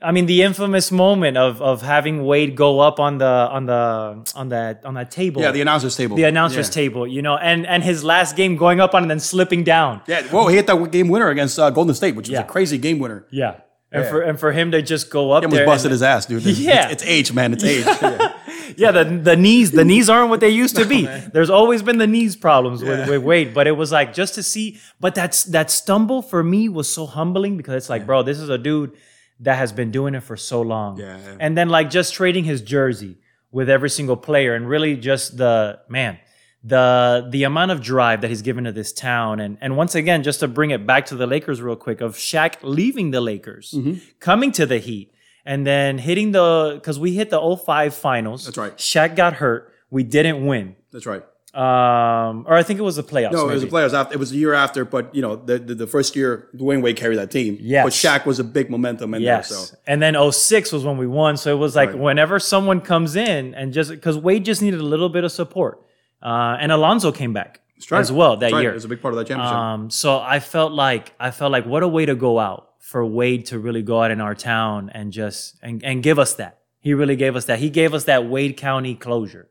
I 0.03 0.13
mean, 0.13 0.27
the 0.27 0.43
infamous 0.43 0.91
moment 0.91 1.37
of 1.37 1.61
of 1.61 1.83
having 1.83 2.25
Wade 2.25 2.57
go 2.57 2.81
up 2.81 2.99
on 2.99 3.19
the 3.19 3.27
on 3.27 3.67
the 3.67 4.33
on 4.35 4.49
that 4.49 4.85
on 4.85 4.95
that 4.95 5.11
table, 5.11 5.43
yeah, 5.43 5.51
the 5.53 5.61
announcers 5.61 5.95
table. 5.97 6.17
the 6.17 6.25
announcers 6.25 6.69
yeah. 6.69 6.73
table, 6.83 7.07
you 7.07 7.21
know, 7.23 7.37
and 7.37 7.67
and 7.67 7.83
his 7.85 8.03
last 8.03 8.35
game 8.37 8.57
going 8.57 8.81
up 8.81 8.95
on 8.95 9.03
and 9.03 9.11
then 9.11 9.21
slipping 9.21 9.63
down, 9.63 10.01
Yeah, 10.07 10.23
whoa, 10.29 10.47
he 10.49 10.57
hit 10.57 10.67
that 10.69 10.91
game 10.91 11.09
winner 11.09 11.29
against 11.29 11.59
uh, 11.59 11.69
Golden 11.71 11.95
State, 11.95 12.17
which 12.17 12.29
was 12.29 12.33
Yeah. 12.33 12.41
a 12.41 12.45
crazy 12.49 12.79
game 12.79 12.99
winner. 12.99 13.27
yeah, 13.31 13.57
and 13.93 14.05
Yeah. 14.05 14.11
for 14.11 14.21
and 14.23 14.41
for 14.41 14.53
him 14.53 14.71
to 14.71 14.81
just 14.81 15.11
go 15.11 15.33
up 15.33 15.43
He 15.43 15.47
almost 15.47 15.57
there, 15.59 15.67
busted 15.67 15.87
and- 15.87 15.93
his 15.93 16.03
ass, 16.03 16.25
dude. 16.27 16.43
Yeah. 16.47 16.85
It's, 16.89 17.03
it's 17.03 17.05
age, 17.11 17.33
man. 17.33 17.53
It's 17.53 17.65
age. 17.65 17.85
Yeah. 18.71 18.93
yeah, 18.93 18.93
the 18.93 19.05
the 19.05 19.37
knees 19.37 19.73
the 19.73 19.85
knees 19.85 20.09
aren't 20.09 20.31
what 20.31 20.39
they 20.41 20.49
used 20.49 20.77
to 20.77 20.85
be. 20.95 21.05
There's 21.35 21.51
always 21.51 21.83
been 21.83 21.99
the 21.99 22.07
knees 22.07 22.37
problems 22.37 22.83
with, 22.83 23.09
with 23.09 23.23
Wade, 23.23 23.53
but 23.53 23.67
it 23.67 23.73
was 23.73 23.91
like 23.91 24.15
just 24.15 24.35
to 24.37 24.43
see. 24.45 24.79
But 25.01 25.15
that's 25.17 25.43
that 25.57 25.71
stumble 25.71 26.23
for 26.23 26.43
me 26.45 26.69
was 26.69 26.89
so 26.93 27.05
humbling 27.07 27.57
because 27.57 27.75
it's 27.75 27.91
like, 27.91 28.07
bro, 28.07 28.23
this 28.23 28.39
is 28.39 28.49
a 28.49 28.57
dude 28.59 28.93
that 29.41 29.57
has 29.57 29.73
been 29.73 29.91
doing 29.91 30.15
it 30.15 30.23
for 30.23 30.37
so 30.37 30.61
long. 30.63 30.99
Yeah. 30.99 31.19
And 31.41 31.57
then 31.57 31.69
like 31.69 31.91
just 31.91 32.15
trading 32.15 32.45
his 32.45 32.61
jersey 32.63 33.17
with 33.51 33.69
every 33.71 33.91
single 33.91 34.17
player 34.17 34.55
and 34.55 34.69
really 34.69 34.97
just 34.97 35.37
the 35.37 35.81
man 35.89 36.19
the 36.63 37.27
the 37.31 37.43
amount 37.45 37.71
of 37.71 37.81
drive 37.81 38.21
that 38.21 38.29
he's 38.29 38.43
given 38.43 38.65
to 38.65 38.73
this 38.73 38.93
town 38.93 39.41
and 39.41 39.57
and 39.63 39.77
once 39.79 39.95
again 39.95 40.23
just 40.23 40.41
to 40.41 40.47
bring 40.49 40.71
it 40.71 40.87
back 40.87 41.07
to 41.07 41.17
the 41.17 41.27
Lakers 41.27 41.63
real 41.63 41.75
quick 41.75 42.03
of 42.03 42.17
Shaq 42.17 42.57
leaving 42.63 43.11
the 43.13 43.21
Lakers 43.23 43.73
Mm-hmm. 43.75 43.95
coming 44.19 44.53
to 44.53 44.67
the 44.67 44.77
Heat 44.79 45.11
and 45.47 45.67
then 45.67 45.97
hitting 45.97 46.33
the 46.33 46.79
cuz 46.85 46.99
we 46.99 47.15
hit 47.15 47.31
the 47.31 47.41
05 47.41 47.95
finals 47.95 48.45
That's 48.45 48.59
right. 48.59 48.77
Shaq 48.77 49.17
got 49.17 49.35
hurt 49.35 49.73
we 49.91 50.03
didn't 50.03 50.45
win 50.45 50.77
That's 50.93 51.07
right. 51.07 51.25
Um 51.55 52.45
or 52.47 52.55
I 52.55 52.63
think 52.63 52.79
it 52.79 52.83
was 52.83 52.97
the 52.97 53.03
playoffs 53.03 53.33
No, 53.33 53.49
it 53.49 53.53
was 53.53 53.61
the 53.63 53.67
maybe. 53.67 53.71
players 53.71 53.93
after. 53.95 54.15
It 54.15 54.19
was 54.21 54.31
the 54.31 54.39
year 54.39 54.55
after, 54.55 54.85
but 54.85 55.15
you 55.15 55.23
know, 55.23 55.37
the 55.37 55.59
the, 55.59 55.75
the 55.75 55.87
first 55.87 56.15
year 56.15 56.49
Dwyane 56.55 56.83
Wade 56.83 56.97
carried 56.97 57.17
that 57.19 57.31
team. 57.31 57.59
Yes. 57.61 57.85
But 57.85 57.93
Shaq 57.93 58.27
was 58.27 58.39
a 58.39 58.45
big 58.45 58.71
momentum 58.71 59.15
in 59.15 59.23
Yes. 59.23 59.49
there. 59.49 59.59
So 59.59 59.77
And 59.87 60.01
then 60.01 60.15
06 60.33 60.73
was 60.73 60.85
when 60.85 60.97
we 60.97 61.07
won. 61.07 61.37
So 61.37 61.53
it 61.55 61.59
was 61.59 61.75
like 61.75 61.91
Right. 61.91 61.99
whenever 61.99 62.39
someone 62.39 62.81
comes 62.81 63.17
in 63.17 63.55
and 63.55 63.73
just 63.73 63.91
because 63.91 64.17
Wade 64.17 64.45
just 64.45 64.63
needed 64.63 64.81
a 64.81 64.85
little 64.95 65.09
bit 65.09 65.25
of 65.25 65.33
support. 65.33 65.83
Uh, 66.23 66.57
and 66.61 66.71
Alonzo 66.71 67.11
came 67.13 67.33
back 67.33 67.61
right. 67.91 68.01
as 68.01 68.13
well 68.13 68.37
that 68.37 68.53
right. 68.53 68.61
year. 68.63 68.71
It 68.71 68.75
was 68.75 68.85
a 68.85 68.89
big 68.89 69.01
part 69.03 69.15
of 69.15 69.19
that 69.19 69.27
championship. 69.27 69.57
Um, 69.57 69.91
so 69.91 70.19
I 70.21 70.39
felt 70.39 70.73
like 70.73 71.15
I 71.19 71.31
felt 71.31 71.51
like 71.51 71.65
what 71.67 71.83
a 71.83 71.89
way 71.89 72.07
to 72.07 72.15
go 72.15 72.39
out 72.39 72.69
for 72.79 73.05
Wade 73.05 73.47
to 73.47 73.59
really 73.59 73.83
go 73.83 74.03
out 74.03 74.11
in 74.11 74.21
our 74.21 74.35
town 74.35 74.91
and 74.95 75.13
just 75.13 75.57
and, 75.63 75.83
and 75.85 76.03
give 76.03 76.19
us 76.19 76.35
that. 76.35 76.59
He 76.81 76.95
really 76.95 77.17
gave 77.17 77.37
us 77.37 77.45
that. 77.47 77.59
He 77.59 77.71
gave 77.71 77.93
us 77.95 78.05
that 78.05 78.27
Wade 78.27 78.57
County 78.57 78.95
closure. 78.95 79.49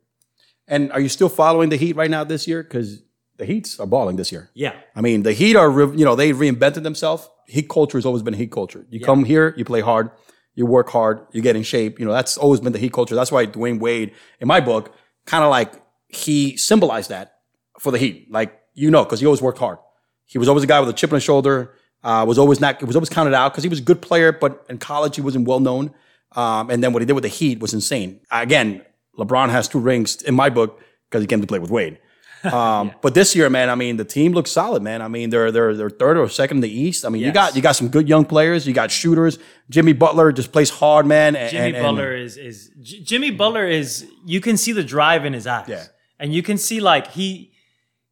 And 0.70 0.92
are 0.94 1.02
you 1.02 1.10
still 1.10 1.30
following 1.30 1.70
the 1.70 1.76
Heat 1.76 1.96
right 1.96 2.10
now 2.10 2.24
this 2.24 2.48
year? 2.48 2.64
Because 2.64 3.02
the 3.38 3.46
Heats 3.46 3.80
are 3.80 3.88
balling 3.88 4.18
this 4.18 4.32
year. 4.32 4.50
Yeah. 4.54 4.76
I 4.96 5.02
mean, 5.02 5.24
the 5.24 5.34
Heat 5.34 5.56
are, 5.56 5.72
you 5.72 6.06
know, 6.06 6.16
they 6.16 6.32
reinvented 6.32 6.84
themselves. 6.84 7.28
Heat 7.48 7.68
culture 7.68 7.98
has 7.98 8.06
always 8.06 8.22
been 8.22 8.36
Heat 8.36 8.52
culture. 8.52 8.86
You 8.90 9.00
come 9.00 9.26
here, 9.26 9.54
you 9.58 9.66
play 9.66 9.82
hard, 9.82 10.12
you 10.54 10.68
work 10.68 10.90
hard, 10.90 11.26
you 11.32 11.42
get 11.42 11.56
in 11.56 11.64
shape. 11.64 12.00
You 12.00 12.06
know, 12.06 12.14
that's 12.14 12.38
always 12.38 12.60
been 12.60 12.72
the 12.72 12.80
Heat 12.80 12.94
culture. 12.94 13.16
That's 13.16 13.32
why 13.32 13.48
Dwyane 13.48 13.80
Wade, 13.80 14.14
in 14.40 14.48
my 14.48 14.60
book, 14.60 14.94
kind 15.26 15.44
of 15.44 15.50
like 15.50 15.74
he 16.08 16.56
symbolized 16.58 17.10
that 17.10 17.40
for 17.80 17.92
the 17.92 17.98
Heat. 17.98 18.32
Like, 18.32 18.60
you 18.76 18.92
know, 18.92 19.04
because 19.04 19.20
he 19.20 19.26
always 19.26 19.42
worked 19.42 19.58
hard. 19.58 19.80
He 20.26 20.38
was 20.38 20.48
always 20.48 20.64
a 20.64 20.68
guy 20.68 20.80
with 20.80 20.90
a 20.90 20.94
chip 20.94 21.12
on 21.12 21.16
his 21.16 21.24
shoulder. 21.24 21.74
Uh, 22.04 22.24
was 22.28 22.38
always 22.38 22.62
not. 22.62 22.82
Was 22.84 22.96
always 22.96 23.10
counted 23.10 23.34
out 23.34 23.52
because 23.52 23.64
he 23.64 23.70
was 23.70 23.80
a 23.80 23.84
good 23.84 24.02
player, 24.02 24.32
but 24.32 24.66
in 24.70 24.78
college 24.78 25.16
he 25.16 25.22
wasn't 25.22 25.48
well 25.48 25.60
known. 25.60 25.94
Um, 26.34 26.70
and 26.70 26.84
then 26.84 26.94
what 26.94 27.02
he 27.02 27.06
did 27.06 27.14
with 27.14 27.24
the 27.24 27.30
Heat 27.30 27.60
was 27.60 27.74
insane. 27.74 28.22
Again, 28.32 28.86
LeBron 29.20 29.50
has 29.50 29.68
two 29.68 29.80
rings 29.80 30.22
in 30.22 30.34
my 30.36 30.50
book 30.50 30.80
because 31.10 31.22
he 31.22 31.28
came 31.28 31.42
to 31.42 31.48
play 31.48 31.60
with 31.60 31.70
Wade. 31.72 32.00
Um, 32.42 32.92
But 33.02 33.16
this 33.16 33.36
year, 33.36 33.50
man, 33.50 33.70
I 33.70 33.76
mean, 33.76 33.98
the 33.98 34.06
team 34.06 34.32
looks 34.32 34.50
solid, 34.50 34.82
man. 34.82 35.02
I 35.02 35.10
mean, 35.10 35.30
they're 35.30 35.52
they're 35.52 35.76
they're 35.76 35.90
third 35.90 36.16
or 36.18 36.30
second 36.30 36.58
in 36.60 36.62
the 36.62 36.74
East. 36.86 37.04
I 37.06 37.10
mean, 37.10 37.22
you 37.22 37.34
got 37.34 37.54
you 37.54 37.62
got 37.62 37.76
some 37.76 37.90
good 37.90 38.08
young 38.08 38.24
players. 38.24 38.66
You 38.66 38.74
got 38.74 38.92
shooters. 38.92 39.38
Jimmy 39.70 39.92
Butler 39.92 40.32
just 40.32 40.54
plays 40.54 40.70
hard, 40.70 41.06
man. 41.06 41.36
And, 41.36 41.52
Jimmy 41.52 41.68
and- 41.68 41.76
and- 41.76 41.84
Butler 41.86 42.16
is 42.16 42.38
is 42.38 42.72
J- 42.82 43.02
Jimmy 43.10 43.32
Butler 43.32 43.68
is 43.68 44.08
you 44.26 44.40
can 44.40 44.56
see 44.56 44.72
the 44.72 44.86
drive 44.86 45.26
in 45.26 45.34
his 45.34 45.46
eyes. 45.48 45.68
Yeah. 45.68 45.84
And 46.18 46.34
you 46.34 46.42
can 46.42 46.58
see 46.58 46.80
like 46.80 47.08
he 47.08 47.52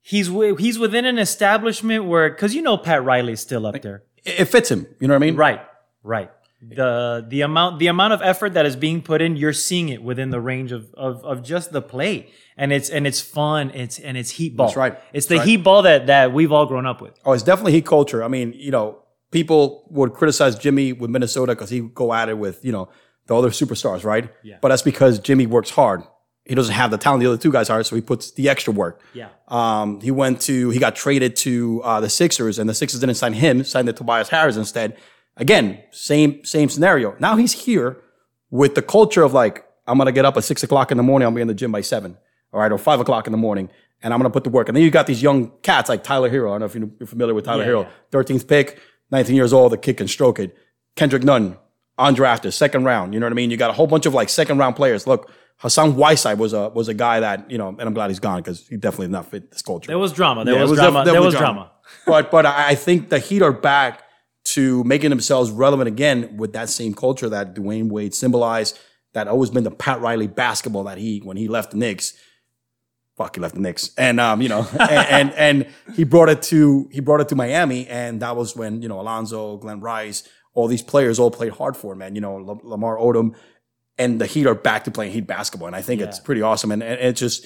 he's 0.02 0.28
he's 0.60 0.78
within 0.78 1.06
an 1.06 1.20
establishment 1.20 2.04
where 2.04 2.30
cuz 2.36 2.54
you 2.54 2.62
know 2.62 2.76
Pat 2.78 3.02
Riley's 3.06 3.39
still 3.39 3.65
up 3.65 3.82
there. 3.82 4.04
it, 4.26 4.41
it 4.41 4.46
fits 4.50 4.70
him. 4.70 4.88
You 5.00 5.08
know 5.08 5.13
what 5.13 5.24
I 5.24 5.26
mean? 5.28 5.36
Right. 5.38 5.62
Right. 6.04 6.30
The 6.60 7.26
the 7.28 7.41
amount 7.41 7.80
the 7.80 7.88
amount 7.88 8.13
of 8.13 8.22
effort 8.24 8.54
that 8.54 8.65
is 8.65 8.76
being 8.76 9.04
put 9.04 9.22
in, 9.22 9.36
you're 9.36 9.54
seeing 9.54 9.89
it 9.89 10.02
within 10.02 10.32
the 10.32 10.41
range 10.41 10.72
of 10.72 10.91
of, 10.96 11.24
of 11.24 11.43
just 11.43 11.72
the 11.72 11.82
play. 11.82 12.32
And 12.58 12.74
it's 12.74 12.89
and 12.89 13.06
it's 13.06 13.22
fun. 13.22 13.70
It's 13.76 14.00
and 14.00 14.17
it's 14.17 14.32
heat 14.32 14.58
ball. 14.58 14.67
That's 14.67 14.78
right. 14.78 14.93
It's 14.93 15.02
That's 15.13 15.28
the 15.28 15.38
right. 15.38 15.48
heat 15.48 15.58
ball 15.58 15.84
that 15.84 16.08
that 16.08 16.34
we've 16.34 16.52
all 16.52 16.65
grown 16.65 16.88
up 16.88 17.00
with. 17.00 17.20
Oh, 17.26 17.34
it's 17.34 17.43
definitely 17.43 17.74
heat 17.74 17.86
culture. 17.86 18.24
I 18.24 18.28
mean, 18.28 18.54
you 18.56 18.72
know, 18.72 19.04
people 19.30 19.88
would 19.91 20.13
criticize 20.13 20.56
Jimmy 20.56 20.93
with 20.93 21.12
Minnesota 21.12 21.54
because 21.54 21.70
he 21.70 21.82
would 21.82 21.93
go 21.93 22.12
at 22.12 22.28
it 22.30 22.39
with, 22.39 22.65
you 22.65 22.72
know, 22.72 22.89
the 23.28 23.36
other 23.36 23.50
superstars, 23.50 24.04
right? 24.04 24.32
Yeah. 24.43 24.58
But 24.60 24.70
that's 24.70 24.82
because 24.82 25.20
Jimmy 25.20 25.46
works 25.46 25.70
hard. 25.70 26.02
He 26.46 26.56
doesn't 26.56 26.74
have 26.74 26.91
the 26.91 26.98
talent 26.98 27.22
the 27.22 27.28
other 27.28 27.38
two 27.38 27.52
guys 27.52 27.70
are, 27.70 27.84
so 27.84 27.96
he 27.96 28.02
puts 28.02 28.32
the 28.32 28.48
extra 28.48 28.72
work. 28.74 29.02
Yeah. 29.13 29.28
Um, 29.50 30.00
he 30.00 30.12
went 30.12 30.39
to, 30.43 30.70
he 30.70 30.80
got 30.80 30.96
traded 30.96 31.36
to 31.38 31.82
uh, 31.84 32.00
the 32.00 32.10
Sixers, 32.10 32.58
and 32.58 32.70
the 32.70 32.74
Sixers 32.74 33.02
didn't 33.02 33.15
sign 33.15 33.34
him, 33.34 33.65
signed 33.65 33.88
the 33.88 33.93
Tobias 33.93 34.30
Harris 34.30 34.56
instead. 34.56 34.98
Again, 35.38 35.82
same 35.91 36.43
same 36.43 36.69
scenario. 36.69 37.15
Now 37.19 37.36
he's 37.38 37.52
here 37.54 37.97
with 38.50 38.76
the 38.76 38.82
culture 38.82 39.23
of 39.23 39.34
like, 39.34 39.65
I'm 39.86 39.97
gonna 39.97 40.12
get 40.12 40.26
up 40.26 40.36
at 40.38 40.43
six 40.43 40.63
o'clock 40.63 40.91
in 40.91 40.97
the 40.97 41.04
morning, 41.04 41.26
I'll 41.28 41.32
be 41.34 41.41
in 41.41 41.47
the 41.47 41.54
gym 41.54 41.71
by 41.71 41.82
seven, 41.82 42.17
all 42.52 42.60
right, 42.60 42.71
or 42.71 42.78
five 42.78 43.00
o'clock 43.00 43.28
in 43.28 43.32
the 43.32 43.38
morning, 43.38 43.69
and 44.02 44.13
I'm 44.13 44.19
gonna 44.19 44.30
put 44.32 44.43
the 44.43 44.50
work. 44.50 44.67
And 44.67 44.76
then 44.76 44.84
you 44.84 44.89
got 44.91 45.06
these 45.08 45.21
young 45.21 45.52
cats 45.62 45.89
like 45.89 46.04
Tyler 46.04 46.30
Herro. 46.30 46.50
I 46.50 46.60
don't 46.60 46.76
know 46.76 46.86
if 46.88 47.00
you're 47.00 47.08
familiar 47.08 47.34
with 47.34 47.45
Tyler 47.45 47.63
Yeah, 47.63 47.69
Herro, 47.69 47.84
yeah. 47.84 47.89
13th 48.19 48.47
pick, 48.47 48.80
19 49.12 49.36
years 49.36 49.54
old, 49.54 49.71
the 49.71 49.78
kid 49.78 49.97
can 49.97 50.08
stroke 50.08 50.39
it. 50.39 50.56
Kendrick 50.95 51.23
Nunn, 51.23 51.58
undrafted, 52.00 52.52
second 52.54 52.84
round. 52.86 53.13
You 53.13 53.19
know 53.19 53.28
what 53.28 53.34
I 53.34 53.36
mean? 53.36 53.52
You 53.52 53.58
got 53.58 53.69
a 53.69 53.73
whole 53.73 53.88
bunch 53.88 54.06
of 54.08 54.13
like 54.15 54.30
second 54.30 54.58
round 54.58 54.76
players. 54.76 55.06
Look, 55.06 55.30
Hassan 55.58 55.95
Whiteside 55.95 56.39
was 56.39 56.54
a 56.54 56.69
was 56.69 56.88
a 56.88 56.93
guy 56.95 57.19
that 57.19 57.50
you 57.52 57.58
know, 57.60 57.69
and 57.69 57.82
I'm 57.82 57.93
glad 57.93 58.10
he's 58.10 58.19
gone 58.19 58.39
because 58.41 58.67
he 58.67 58.78
definitely 58.78 59.08
did 59.08 59.13
not 59.13 59.28
fit 59.30 59.52
this 59.52 59.62
culture. 59.62 59.88
There 59.88 60.00
was 60.00 60.13
drama. 60.13 60.45
There 60.45 60.56
Yeah, 60.56 60.62
was, 60.62 60.71
def- 60.71 60.80
drama. 60.80 61.04
There 61.06 61.21
was 61.21 61.36
drama. 61.36 61.71
but 62.08 62.32
but 62.32 62.45
I 62.47 62.69
I 62.69 62.76
think 62.76 63.10
the 63.10 63.19
Heat 63.19 63.41
are 63.43 63.52
back 63.54 64.04
to 64.58 64.84
making 64.86 65.12
themselves 65.12 65.52
relevant 65.52 65.88
again 65.88 66.36
with 66.36 66.54
that 66.54 66.67
same 66.67 66.96
culture 66.96 67.30
that 67.30 67.54
Dwyane 67.54 67.89
Wade 67.89 68.15
symbolized. 68.15 68.80
That 69.13 69.28
always 69.28 69.52
been 69.52 69.63
the 69.63 69.70
Pat 69.70 70.02
Riley 70.02 70.26
basketball 70.26 70.86
that 70.86 70.98
he 70.98 71.20
when 71.20 71.38
he 71.38 71.48
left 71.48 71.72
the 71.72 71.78
Knicks. 71.78 72.13
Fuck, 73.17 73.36
he 73.36 73.41
left 73.41 73.54
the 73.54 73.62
Knicks, 73.62 73.91
and 74.00 74.20
um, 74.20 74.41
you 74.41 74.50
know, 74.50 74.67
and, 74.80 74.82
and 74.82 75.34
and 75.34 75.67
he 75.96 76.04
brought 76.04 76.30
it 76.30 76.41
to 76.43 76.89
he 76.91 77.02
brought 77.02 77.22
it 77.22 77.30
to 77.30 77.36
Miami, 77.36 77.86
and 77.86 78.20
that 78.24 78.36
was 78.36 78.56
when 78.56 78.82
you 78.82 78.89
know 78.89 79.00
Alonzo, 79.00 79.58
Glenn 79.58 79.80
Rice, 79.80 80.28
all 80.56 80.67
these 80.67 80.82
players 80.82 81.20
all 81.20 81.30
played 81.30 81.52
hard 81.52 81.78
for 81.78 81.93
him, 81.93 82.00
man. 82.00 82.15
You 82.15 82.22
know, 82.22 82.60
Lamar 82.63 82.98
Odom, 82.98 83.36
and 84.00 84.20
the 84.20 84.26
Heat 84.26 84.48
are 84.48 84.56
back 84.56 84.86
to 84.86 84.91
playing 84.91 85.12
Heat 85.12 85.28
basketball, 85.28 85.67
and 85.67 85.76
I 85.76 85.84
think 85.84 86.02
it's 86.02 86.20
pretty 86.20 86.41
awesome. 86.41 86.72
And, 86.72 86.82
and 86.82 87.00
it's 87.00 87.20
just, 87.20 87.46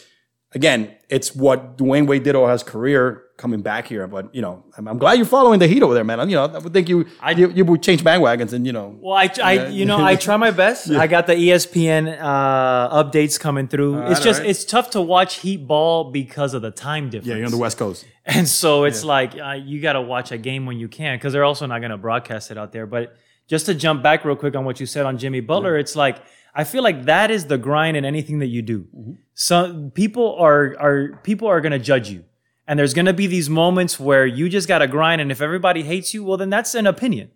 again, 0.53 0.95
it's 1.09 1.35
what 1.35 1.77
Dwyane 1.77 2.07
Wade 2.07 2.23
did 2.23 2.35
all 2.35 2.47
his 2.47 2.63
career 2.63 3.23
coming 3.37 3.61
back 3.61 3.87
here. 3.87 4.07
But 4.07 4.33
you 4.33 4.41
know, 4.41 4.63
I'm, 4.77 4.87
I'm 4.87 4.97
glad 4.97 5.13
you're 5.13 5.25
following 5.25 5.59
the 5.59 5.67
Heat 5.67 5.83
over 5.83 5.93
there, 5.93 6.03
man. 6.03 6.29
You 6.29 6.35
know, 6.35 6.45
I 6.45 6.57
would 6.59 6.73
think 6.73 6.87
you 6.89 7.07
you, 7.35 7.51
you 7.51 7.65
would 7.65 7.81
change 7.81 8.03
bandwagons, 8.03 8.53
and 8.53 8.65
you 8.65 8.73
know, 8.73 8.95
Well, 8.99 9.15
I, 9.15 9.29
I 9.43 9.67
you 9.67 9.85
know, 9.85 10.03
I 10.03 10.15
try 10.15 10.37
my 10.37 10.51
best. 10.51 10.89
I 11.03 11.07
got 11.07 11.27
the 11.27 11.33
ESPN 11.33 12.17
uh, 12.21 13.03
updates 13.03 13.39
coming 13.39 13.67
through. 13.67 14.01
it's 14.03 14.21
just 14.21 14.39
right. 14.39 14.49
it's 14.49 14.63
tough 14.63 14.91
to 14.91 15.01
watch 15.01 15.37
Heat 15.37 15.67
ball 15.67 16.11
because 16.11 16.53
of 16.53 16.61
the 16.61 16.71
time 16.71 17.09
difference. 17.09 17.27
yeah, 17.27 17.35
you're 17.35 17.45
on 17.45 17.51
the 17.51 17.57
West 17.57 17.77
Coast. 17.77 18.05
And 18.23 18.47
so 18.47 18.83
it's 18.83 19.03
like 19.03 19.35
uh, 19.35 19.53
you 19.53 19.81
got 19.81 19.93
to 19.93 20.01
watch 20.01 20.31
a 20.31 20.37
game 20.37 20.67
when 20.67 20.77
you 20.77 20.87
can 20.87 21.17
because 21.17 21.33
they're 21.33 21.43
also 21.43 21.65
not 21.65 21.79
going 21.79 21.89
to 21.89 21.97
broadcast 21.97 22.51
it 22.51 22.57
out 22.57 22.71
there. 22.71 22.85
But 22.85 23.15
just 23.47 23.65
to 23.65 23.73
jump 23.73 24.03
back 24.03 24.23
real 24.23 24.35
quick 24.35 24.55
on 24.55 24.63
what 24.63 24.79
you 24.79 24.85
said 24.85 25.07
on 25.07 25.17
Jimmy 25.17 25.39
Butler, 25.39 25.75
it's 25.75 25.95
like 25.95 26.21
I 26.53 26.63
feel 26.63 26.83
like 26.83 27.05
that 27.05 27.31
is 27.31 27.45
the 27.45 27.57
grind 27.57 27.97
in 27.97 28.05
anything 28.05 28.39
that 28.39 28.47
you 28.47 28.61
do. 28.61 28.81
Mm-hmm. 28.95 29.11
So 29.33 29.91
people 29.93 30.35
are 30.37 30.75
are 30.79 31.19
people 31.23 31.47
are 31.47 31.61
going 31.61 31.71
to 31.71 31.79
judge 31.79 32.09
you. 32.09 32.25
And 32.67 32.79
there's 32.79 32.93
going 32.93 33.07
to 33.07 33.13
be 33.13 33.27
these 33.27 33.49
moments 33.49 33.99
where 33.99 34.25
you 34.25 34.47
just 34.47 34.67
got 34.67 34.79
to 34.79 34.87
grind 34.87 35.19
and 35.19 35.31
if 35.31 35.41
everybody 35.41 35.83
hates 35.83 36.13
you, 36.13 36.23
well 36.23 36.37
then 36.37 36.49
that's 36.49 36.75
an 36.75 36.87
opinion. 36.87 37.31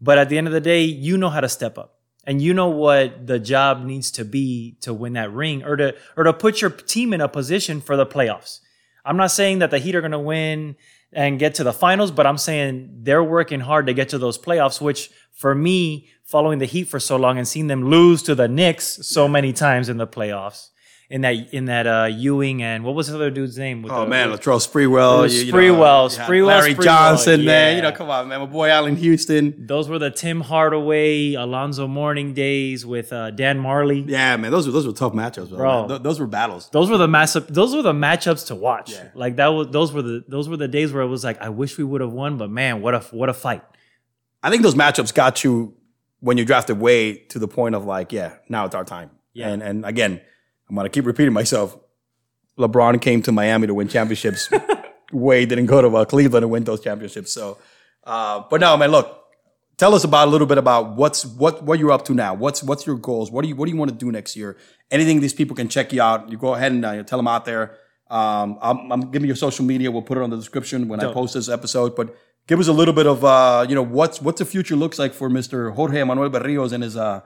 But 0.00 0.18
at 0.18 0.28
the 0.28 0.38
end 0.38 0.46
of 0.46 0.52
the 0.52 0.60
day, 0.60 0.82
you 0.82 1.18
know 1.18 1.28
how 1.28 1.40
to 1.40 1.48
step 1.48 1.76
up. 1.76 1.98
And 2.24 2.40
you 2.40 2.54
know 2.54 2.68
what 2.68 3.26
the 3.26 3.38
job 3.38 3.84
needs 3.84 4.10
to 4.12 4.24
be 4.24 4.76
to 4.82 4.92
win 4.92 5.14
that 5.14 5.32
ring 5.32 5.64
or 5.64 5.76
to 5.76 5.96
or 6.16 6.24
to 6.24 6.32
put 6.32 6.60
your 6.60 6.70
team 6.70 7.12
in 7.12 7.20
a 7.20 7.28
position 7.28 7.80
for 7.80 7.96
the 7.96 8.06
playoffs. 8.06 8.60
I'm 9.04 9.16
not 9.16 9.30
saying 9.30 9.60
that 9.60 9.70
the 9.70 9.78
Heat 9.78 9.94
are 9.94 10.00
going 10.00 10.10
to 10.12 10.18
win 10.18 10.76
and 11.12 11.38
get 11.38 11.54
to 11.54 11.64
the 11.64 11.72
finals, 11.72 12.10
but 12.10 12.26
I'm 12.26 12.38
saying 12.38 13.00
they're 13.02 13.24
working 13.24 13.60
hard 13.60 13.86
to 13.86 13.94
get 13.94 14.10
to 14.10 14.18
those 14.18 14.38
playoffs, 14.38 14.80
which 14.80 15.10
for 15.32 15.54
me, 15.54 16.08
following 16.30 16.58
the 16.60 16.66
Heat 16.66 16.84
for 16.88 17.00
so 17.00 17.16
long 17.16 17.36
and 17.38 17.46
seeing 17.46 17.66
them 17.66 17.84
lose 17.84 18.22
to 18.22 18.34
the 18.34 18.48
Knicks 18.48 19.00
so 19.02 19.26
many 19.28 19.52
times 19.52 19.88
in 19.88 19.96
the 19.96 20.06
playoffs, 20.06 20.68
in 21.10 21.22
that 21.22 21.32
in 21.52 21.64
that 21.64 21.86
uh, 21.88 22.04
Ewing 22.08 22.62
and 22.62 22.84
what 22.84 22.94
was 22.94 23.08
the 23.08 23.16
other 23.16 23.30
dude's 23.32 23.58
name? 23.58 23.82
With 23.82 23.90
Oh 23.90 24.02
the, 24.04 24.06
man, 24.06 24.28
Latrell 24.30 24.60
Sprewell, 24.64 25.26
It 25.26 25.32
you- 25.32 25.50
know, 25.52 25.58
Sprewell, 25.58 26.16
you 26.16 26.22
Sprewell, 26.22 26.46
Larry 26.46 26.74
Sprewell, 26.76 26.84
Johnson, 26.84 27.44
man. 27.44 27.74
You 27.76 27.82
know, 27.82 27.90
come 27.90 28.08
on, 28.10 28.28
man. 28.28 28.38
My 28.38 28.46
boy 28.46 28.68
Allan 28.68 28.94
Houston. 28.94 29.66
those 29.66 29.88
were 29.88 29.98
the 29.98 30.12
Tim 30.12 30.40
Hardaway, 30.40 31.34
Alonzo 31.34 31.88
Mourning 31.88 32.32
days 32.32 32.86
with 32.86 33.12
uh, 33.12 33.32
Dan 33.32 33.58
Majerle. 33.60 34.08
Yeah, 34.08 34.36
man. 34.36 34.52
Those 34.52 34.66
were 34.66 34.72
those 34.72 34.86
were 34.86 34.92
tough 34.92 35.12
matchups, 35.12 35.48
bro. 35.48 35.58
Bro. 35.58 35.88
Th- 35.88 36.02
those 36.02 36.20
were 36.20 36.28
battles. 36.28 36.70
Those 36.70 36.88
were 36.88 36.98
the 36.98 37.08
massive. 37.08 37.52
Those 37.52 37.74
were 37.74 37.82
the 37.82 37.92
matchups 37.92 38.46
to 38.46 38.54
watch. 38.54 38.92
Yeah. 38.92 39.08
Like 39.16 39.34
that 39.36 39.48
was. 39.48 39.66
Those 39.68 39.92
were 39.92 40.02
the. 40.02 40.24
Those 40.28 40.48
were 40.48 40.56
the 40.56 40.68
days 40.68 40.92
where 40.92 41.02
it 41.02 41.08
was 41.08 41.24
like, 41.24 41.42
I 41.42 41.48
wish 41.48 41.76
we 41.76 41.82
would 41.82 42.00
have 42.02 42.12
won, 42.12 42.38
but 42.38 42.50
man, 42.50 42.82
what 42.82 42.94
a 42.94 43.00
what 43.10 43.28
a 43.28 43.34
fight. 43.34 43.64
I 44.44 44.50
think 44.50 44.62
those 44.62 44.76
matchups 44.76 45.12
got 45.12 45.42
you 45.44 45.74
when 46.20 46.38
you 46.38 46.44
drafted 46.44 46.78
Wade 46.78 47.30
to 47.30 47.38
the 47.38 47.48
point 47.48 47.74
of 47.74 47.84
like, 47.84 48.12
yeah, 48.12 48.34
now 48.48 48.66
it's 48.66 48.74
our 48.74 48.84
time. 48.84 49.10
Yeah. 49.32 49.48
And 49.48 49.62
and 49.62 49.84
again, 49.84 50.20
I'm 50.68 50.76
gonna 50.76 50.88
keep 50.88 51.06
repeating 51.06 51.32
myself. 51.32 51.76
LeBron 52.58 53.00
came 53.00 53.22
to 53.22 53.32
Miami 53.32 53.66
to 53.66 53.74
win 53.74 53.88
championships. 53.88 54.50
Wade 55.12 55.48
didn't 55.48 55.66
go 55.66 55.80
to 55.80 55.88
uh, 55.96 56.04
Cleveland 56.04 56.44
and 56.44 56.52
win 56.52 56.64
those 56.64 56.80
championships. 56.80 57.32
So, 57.32 57.58
uh, 58.04 58.42
but 58.50 58.60
no, 58.60 58.76
man, 58.76 58.90
look. 58.90 59.16
Tell 59.76 59.94
us 59.94 60.04
about 60.04 60.28
a 60.28 60.30
little 60.30 60.46
bit 60.46 60.58
about 60.58 60.96
what's 60.96 61.24
what 61.24 61.62
what 61.62 61.78
you're 61.78 61.90
up 61.90 62.04
to 62.04 62.12
now. 62.12 62.34
What's 62.34 62.62
what's 62.62 62.86
your 62.86 62.96
goals? 62.96 63.30
What 63.30 63.40
do 63.40 63.48
you 63.48 63.56
what 63.56 63.64
do 63.64 63.72
you 63.72 63.78
want 63.78 63.90
to 63.90 63.96
do 63.96 64.12
next 64.12 64.36
year? 64.36 64.58
Anything 64.90 65.20
these 65.20 65.32
people 65.32 65.56
can 65.56 65.70
check 65.70 65.90
you 65.94 66.02
out. 66.02 66.30
You 66.30 66.36
go 66.36 66.52
ahead 66.54 66.72
and 66.72 66.84
uh, 66.84 67.02
tell 67.04 67.18
them 67.18 67.26
out 67.26 67.46
there. 67.46 67.78
Um, 68.10 68.58
I'm, 68.60 68.92
I'm 68.92 69.00
giving 69.10 69.22
you 69.22 69.28
your 69.28 69.36
social 69.36 69.64
media. 69.64 69.90
We'll 69.90 70.02
put 70.02 70.18
it 70.18 70.22
on 70.22 70.28
the 70.28 70.36
description 70.36 70.88
when 70.88 71.00
I 71.00 71.12
post 71.14 71.32
this 71.32 71.48
episode. 71.48 71.96
But 71.96 72.14
give 72.50 72.58
us 72.58 72.66
a 72.66 72.72
little 72.72 72.92
bit 72.92 73.06
of 73.06 73.24
uh, 73.24 73.64
you 73.68 73.76
know 73.76 73.82
what's 73.82 74.20
what's 74.20 74.40
the 74.40 74.44
future 74.44 74.74
looks 74.74 74.98
like 74.98 75.14
for 75.14 75.30
Mr. 75.30 75.72
Jorge 75.72 76.02
Manuel 76.02 76.28
Berrios 76.30 76.72
and 76.72 76.82
his 76.82 76.96
uh 76.96 77.20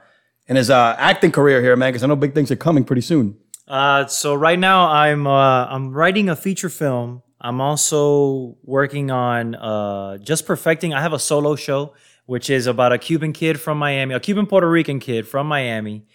and 0.47 0.59
his 0.59 0.69
uh 0.71 0.95
acting 0.99 1.33
career 1.33 1.63
here, 1.63 1.75
man. 1.75 1.89
Because 1.89 2.05
I 2.05 2.07
know 2.07 2.17
big 2.17 2.35
things 2.35 2.51
are 2.51 2.57
coming 2.57 2.85
pretty 2.85 3.01
soon. 3.01 3.37
Uh, 3.67 4.07
so 4.07 4.35
right 4.35 4.59
now 4.59 4.89
I'm 4.89 5.27
uh, 5.27 5.65
I'm 5.67 5.93
writing 5.93 6.29
a 6.29 6.37
feature 6.37 6.69
film. 6.69 7.23
I'm 7.41 7.61
also 7.61 8.57
working 8.63 9.11
on 9.11 9.55
uh, 9.55 10.19
just 10.19 10.47
perfecting. 10.47 10.93
I 10.93 11.01
have 11.01 11.15
a 11.15 11.19
solo 11.19 11.57
show, 11.57 11.95
which 12.27 12.51
is 12.51 12.67
about 12.67 12.93
a 12.93 12.99
Cuban 12.99 13.33
kid 13.33 13.59
from 13.59 13.79
Miami, 13.79 14.15
a 14.15 14.21
Cuban 14.21 14.47
Puerto 14.47 14.69
Rican 14.69 14.99
kid 15.01 15.27
from 15.27 15.47
Miami, 15.47 16.07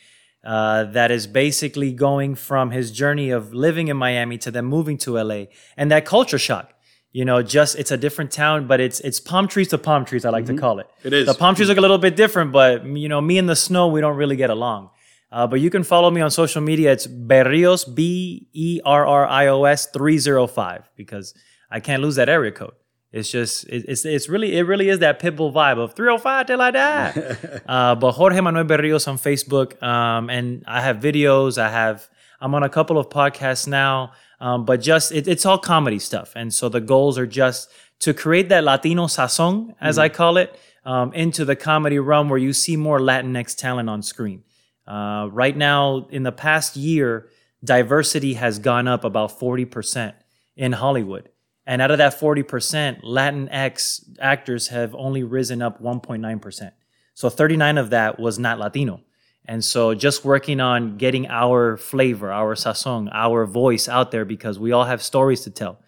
uh, 0.43 0.85
that 0.85 1.11
is 1.11 1.27
basically 1.27 1.91
going 1.91 2.33
from 2.35 2.71
his 2.71 2.91
journey 2.91 3.29
of 3.29 3.53
living 3.53 3.89
in 3.89 3.97
Miami 3.97 4.37
to 4.39 4.49
then 4.49 4.65
moving 4.65 4.97
to 4.99 5.21
LA, 5.21 5.45
and 5.77 5.91
that 5.91 6.05
culture 6.05 6.39
shock. 6.39 6.73
You 7.11 7.25
know, 7.25 7.41
just 7.41 7.77
it's 7.79 7.89
a 7.89 7.97
different 7.97 8.31
town, 8.31 8.67
but 8.67 8.79
it's 8.79 8.99
it's 8.99 9.19
palm 9.19 9.47
trees 9.47 9.69
to 9.69 9.79
palm 9.79 10.05
trees. 10.05 10.25
I 10.25 10.29
like 10.29 10.45
to 10.45 10.55
call 10.55 10.79
it. 10.79 10.87
It 11.03 11.11
is. 11.11 11.25
The 11.25 11.33
palm 11.33 11.55
trees 11.55 11.67
look 11.67 11.77
a 11.77 11.81
little 11.81 11.97
bit 11.97 12.15
different, 12.15 12.51
but 12.51 12.85
you 12.85 13.09
know, 13.09 13.19
me 13.19 13.39
and 13.39 13.49
the 13.49 13.55
snow, 13.55 13.87
we 13.87 13.99
don't 13.99 14.15
really 14.15 14.35
get 14.35 14.51
along. 14.51 14.91
Uh, 15.31 15.45
but 15.45 15.59
you 15.59 15.69
can 15.69 15.83
follow 15.83 16.09
me 16.09 16.21
on 16.21 16.31
social 16.31 16.61
media. 16.61 16.91
It's 16.91 17.07
Berrios, 17.07 17.93
B 17.93 18.47
E 18.53 18.79
R 18.83 19.05
R 19.05 19.27
I 19.27 19.47
O 19.47 19.63
S 19.63 19.87
305, 19.87 20.89
because 20.95 21.33
I 21.69 21.79
can't 21.79 22.01
lose 22.01 22.15
that 22.15 22.29
area 22.29 22.51
code. 22.51 22.73
It's 23.11 23.29
just, 23.29 23.67
it, 23.67 23.85
it's, 23.87 24.05
it's 24.05 24.29
really, 24.29 24.55
it 24.55 24.63
really 24.63 24.89
is 24.89 24.99
that 24.99 25.19
Pitbull 25.19 25.51
vibe 25.51 25.79
of 25.79 25.93
305 25.95 26.45
till 26.45 26.61
I 26.61 26.71
die. 26.71 27.37
uh, 27.67 27.95
but 27.95 28.11
Jorge 28.11 28.39
Manuel 28.39 28.65
Berrios 28.65 29.07
on 29.07 29.17
Facebook. 29.17 29.81
Um, 29.81 30.29
and 30.29 30.63
I 30.67 30.81
have 30.81 30.97
videos. 30.97 31.57
I 31.57 31.69
have, 31.69 32.07
I'm 32.41 32.55
on 32.55 32.63
a 32.63 32.69
couple 32.69 32.97
of 32.97 33.09
podcasts 33.09 33.67
now. 33.67 34.13
Um, 34.39 34.65
but 34.65 34.81
just, 34.81 35.11
it, 35.11 35.27
it's 35.27 35.45
all 35.45 35.57
comedy 35.57 35.99
stuff. 35.99 36.33
And 36.35 36.53
so 36.53 36.69
the 36.69 36.79
goals 36.79 37.17
are 37.17 37.27
just 37.27 37.69
to 37.99 38.13
create 38.13 38.49
that 38.49 38.63
Latino 38.63 39.07
sazon, 39.07 39.75
as 39.81 39.97
I 39.97 40.07
call 40.09 40.37
it, 40.37 40.57
um, 40.85 41.13
into 41.13 41.43
the 41.43 41.55
comedy 41.55 41.99
realm 41.99 42.29
where 42.29 42.39
you 42.39 42.53
see 42.53 42.77
more 42.77 42.99
Latinx 42.99 43.55
talent 43.55 43.89
on 43.89 44.01
screen. 44.01 44.43
Uh, 44.87 45.27
right 45.31 45.55
now, 45.55 46.07
in 46.09 46.23
the 46.23 46.31
past 46.31 46.75
year, 46.75 47.29
diversity 47.63 48.35
has 48.35 48.59
gone 48.59 48.87
up 48.87 49.03
about 49.03 49.37
40% 49.37 50.13
in 50.55 50.71
Hollywood. 50.71 51.29
And 51.65 51.81
out 51.81 51.91
of 51.91 51.99
that 51.99 52.19
40%, 52.19 53.03
Latinx 53.03 54.17
actors 54.19 54.69
have 54.69 54.95
only 54.95 55.23
risen 55.23 55.61
up 55.61 55.81
1.9%. 55.81 56.71
So 57.13 57.29
39 57.29 57.77
of 57.77 57.89
that 57.89 58.19
was 58.19 58.39
not 58.39 58.57
Latino. 58.57 59.01
And 59.49 59.65
so 59.65 59.95
just 59.95 60.23
working 60.23 60.59
on 60.59 60.97
getting 60.97 61.27
our 61.27 61.75
flavor, 61.75 62.31
our 62.31 62.53
sazon, 62.53 63.09
our 63.11 63.47
voice 63.47 63.89
out 63.89 64.11
there 64.11 64.23
because 64.23 64.59
we 64.59 64.71
all 64.71 64.83
have 64.83 65.01
stories 65.01 65.41
to 65.41 65.49
tell. 65.49 65.79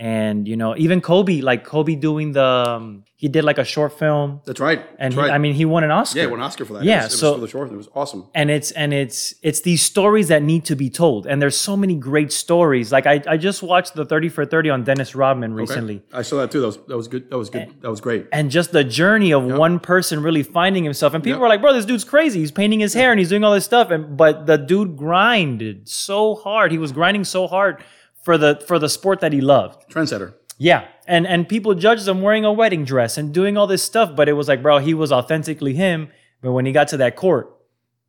And 0.00 0.46
you 0.46 0.56
know, 0.56 0.76
even 0.76 1.00
Kobe, 1.00 1.40
like 1.40 1.64
Kobe 1.64 1.96
doing 1.96 2.30
the, 2.32 2.44
um, 2.44 3.04
he 3.16 3.26
did 3.26 3.42
like 3.42 3.58
a 3.58 3.64
short 3.64 3.98
film, 3.98 4.40
That's 4.46 4.60
right. 4.60 4.78
and 4.78 5.12
That's 5.12 5.14
he, 5.16 5.20
right. 5.22 5.30
I 5.32 5.38
mean, 5.38 5.54
he 5.54 5.64
won 5.64 5.82
an 5.82 5.90
Oscar. 5.90 6.18
yeah, 6.20 6.24
he 6.26 6.30
won 6.30 6.38
an 6.38 6.44
Oscar 6.46 6.64
for 6.64 6.74
that. 6.74 6.84
Yeah, 6.84 7.00
it 7.00 7.04
was, 7.06 7.14
it 7.14 7.16
so- 7.16 7.30
was 7.32 7.34
for 7.34 7.40
the 7.40 7.48
short. 7.48 7.72
It 7.72 7.76
was 7.76 7.88
awesome. 7.96 8.26
and 8.32 8.48
it's 8.48 8.70
and 8.70 8.94
it's 8.94 9.34
it's 9.42 9.62
these 9.62 9.82
stories 9.82 10.28
that 10.28 10.40
need 10.44 10.64
to 10.66 10.76
be 10.76 10.88
told 10.88 11.26
and 11.26 11.42
there's 11.42 11.56
so 11.56 11.76
many 11.76 11.96
great 11.96 12.30
stories 12.32 12.92
like 12.92 13.06
i, 13.06 13.20
I 13.26 13.36
just 13.36 13.60
watched 13.62 13.94
the 13.94 14.04
30 14.04 14.28
for 14.28 14.44
30 14.46 14.70
on 14.70 14.84
dennis 14.84 15.14
rodman 15.16 15.52
recently 15.54 16.02
I 16.12 16.22
saw 16.22 16.36
that 16.38 16.50
too. 16.52 16.60
That 16.60 16.66
was 16.68 16.76
that 16.86 16.96
was 16.96 17.08
good. 17.08 17.28
That 17.30 17.38
was 17.38 17.50
good. 17.50 17.74
That 17.82 17.90
was 17.90 18.00
great. 18.00 18.26
and 18.32 18.50
just 18.52 18.70
the 18.70 18.84
journey 18.84 19.32
of 19.32 19.44
one 19.44 19.80
person 19.80 20.22
really 20.22 20.44
finding 20.44 20.84
himself 20.84 21.12
and 21.14 21.24
people 21.24 21.38
Yep. 21.38 21.42
were 21.42 21.48
like 21.48 21.60
bro 21.60 21.72
this 21.72 21.84
dude's 21.86 22.04
crazy 22.04 22.38
he's 22.38 22.52
painting 22.52 22.78
his 22.78 22.94
hair 22.94 23.10
and 23.10 23.18
he's 23.18 23.30
doing 23.30 23.42
all 23.42 23.52
this 23.52 23.64
stuff 23.64 23.90
and 23.90 24.16
but 24.16 24.46
the 24.46 24.56
dude 24.58 24.96
grinded 24.96 25.88
so 25.88 26.36
hard 26.36 26.70
he 26.70 26.78
was 26.78 26.92
grinding 26.92 27.24
so 27.24 27.46
hard 27.48 27.82
for 28.22 28.38
the 28.38 28.62
for 28.66 28.78
the 28.78 28.88
sport 28.88 29.20
that 29.20 29.32
he 29.32 29.40
loved 29.40 29.90
Trendsetter. 29.90 30.34
yeah, 30.58 30.86
and 31.06 31.26
and 31.26 31.48
people 31.48 31.74
judged 31.74 32.06
him 32.06 32.22
wearing 32.22 32.44
a 32.44 32.52
wedding 32.52 32.84
dress 32.84 33.18
and 33.18 33.32
doing 33.32 33.56
all 33.56 33.66
this 33.66 33.82
stuff, 33.82 34.14
but 34.16 34.28
it 34.28 34.34
was 34.34 34.48
like, 34.48 34.62
bro, 34.62 34.78
he 34.78 34.94
was 34.94 35.12
authentically 35.12 35.74
him. 35.74 36.08
But 36.40 36.52
when 36.52 36.66
he 36.66 36.72
got 36.72 36.88
to 36.88 36.96
that 36.98 37.16
court, 37.16 37.54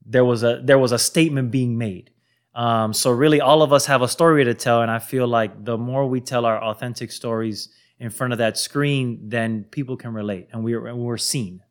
there 0.05 0.25
was 0.25 0.43
a 0.43 0.61
there 0.63 0.77
was 0.77 0.91
a 0.91 0.99
statement 0.99 1.51
being 1.51 1.77
made. 1.77 2.11
Um, 2.55 2.93
so 2.93 3.11
really, 3.11 3.39
all 3.39 3.61
of 3.61 3.71
us 3.71 3.85
have 3.85 4.01
a 4.01 4.07
story 4.07 4.43
to 4.43 4.53
tell, 4.53 4.81
and 4.81 4.91
I 4.91 4.99
feel 4.99 5.27
like 5.27 5.63
the 5.63 5.77
more 5.77 6.07
we 6.07 6.19
tell 6.19 6.45
our 6.45 6.61
authentic 6.61 7.11
stories 7.11 7.69
in 7.99 8.09
front 8.09 8.33
of 8.33 8.39
that 8.39 8.57
screen, 8.57 9.29
then 9.29 9.65
people 9.65 9.95
can 9.97 10.13
relate, 10.13 10.47
and 10.51 10.63
we're 10.63 10.85
and 10.87 10.99
we're 10.99 11.17
seen. 11.17 11.61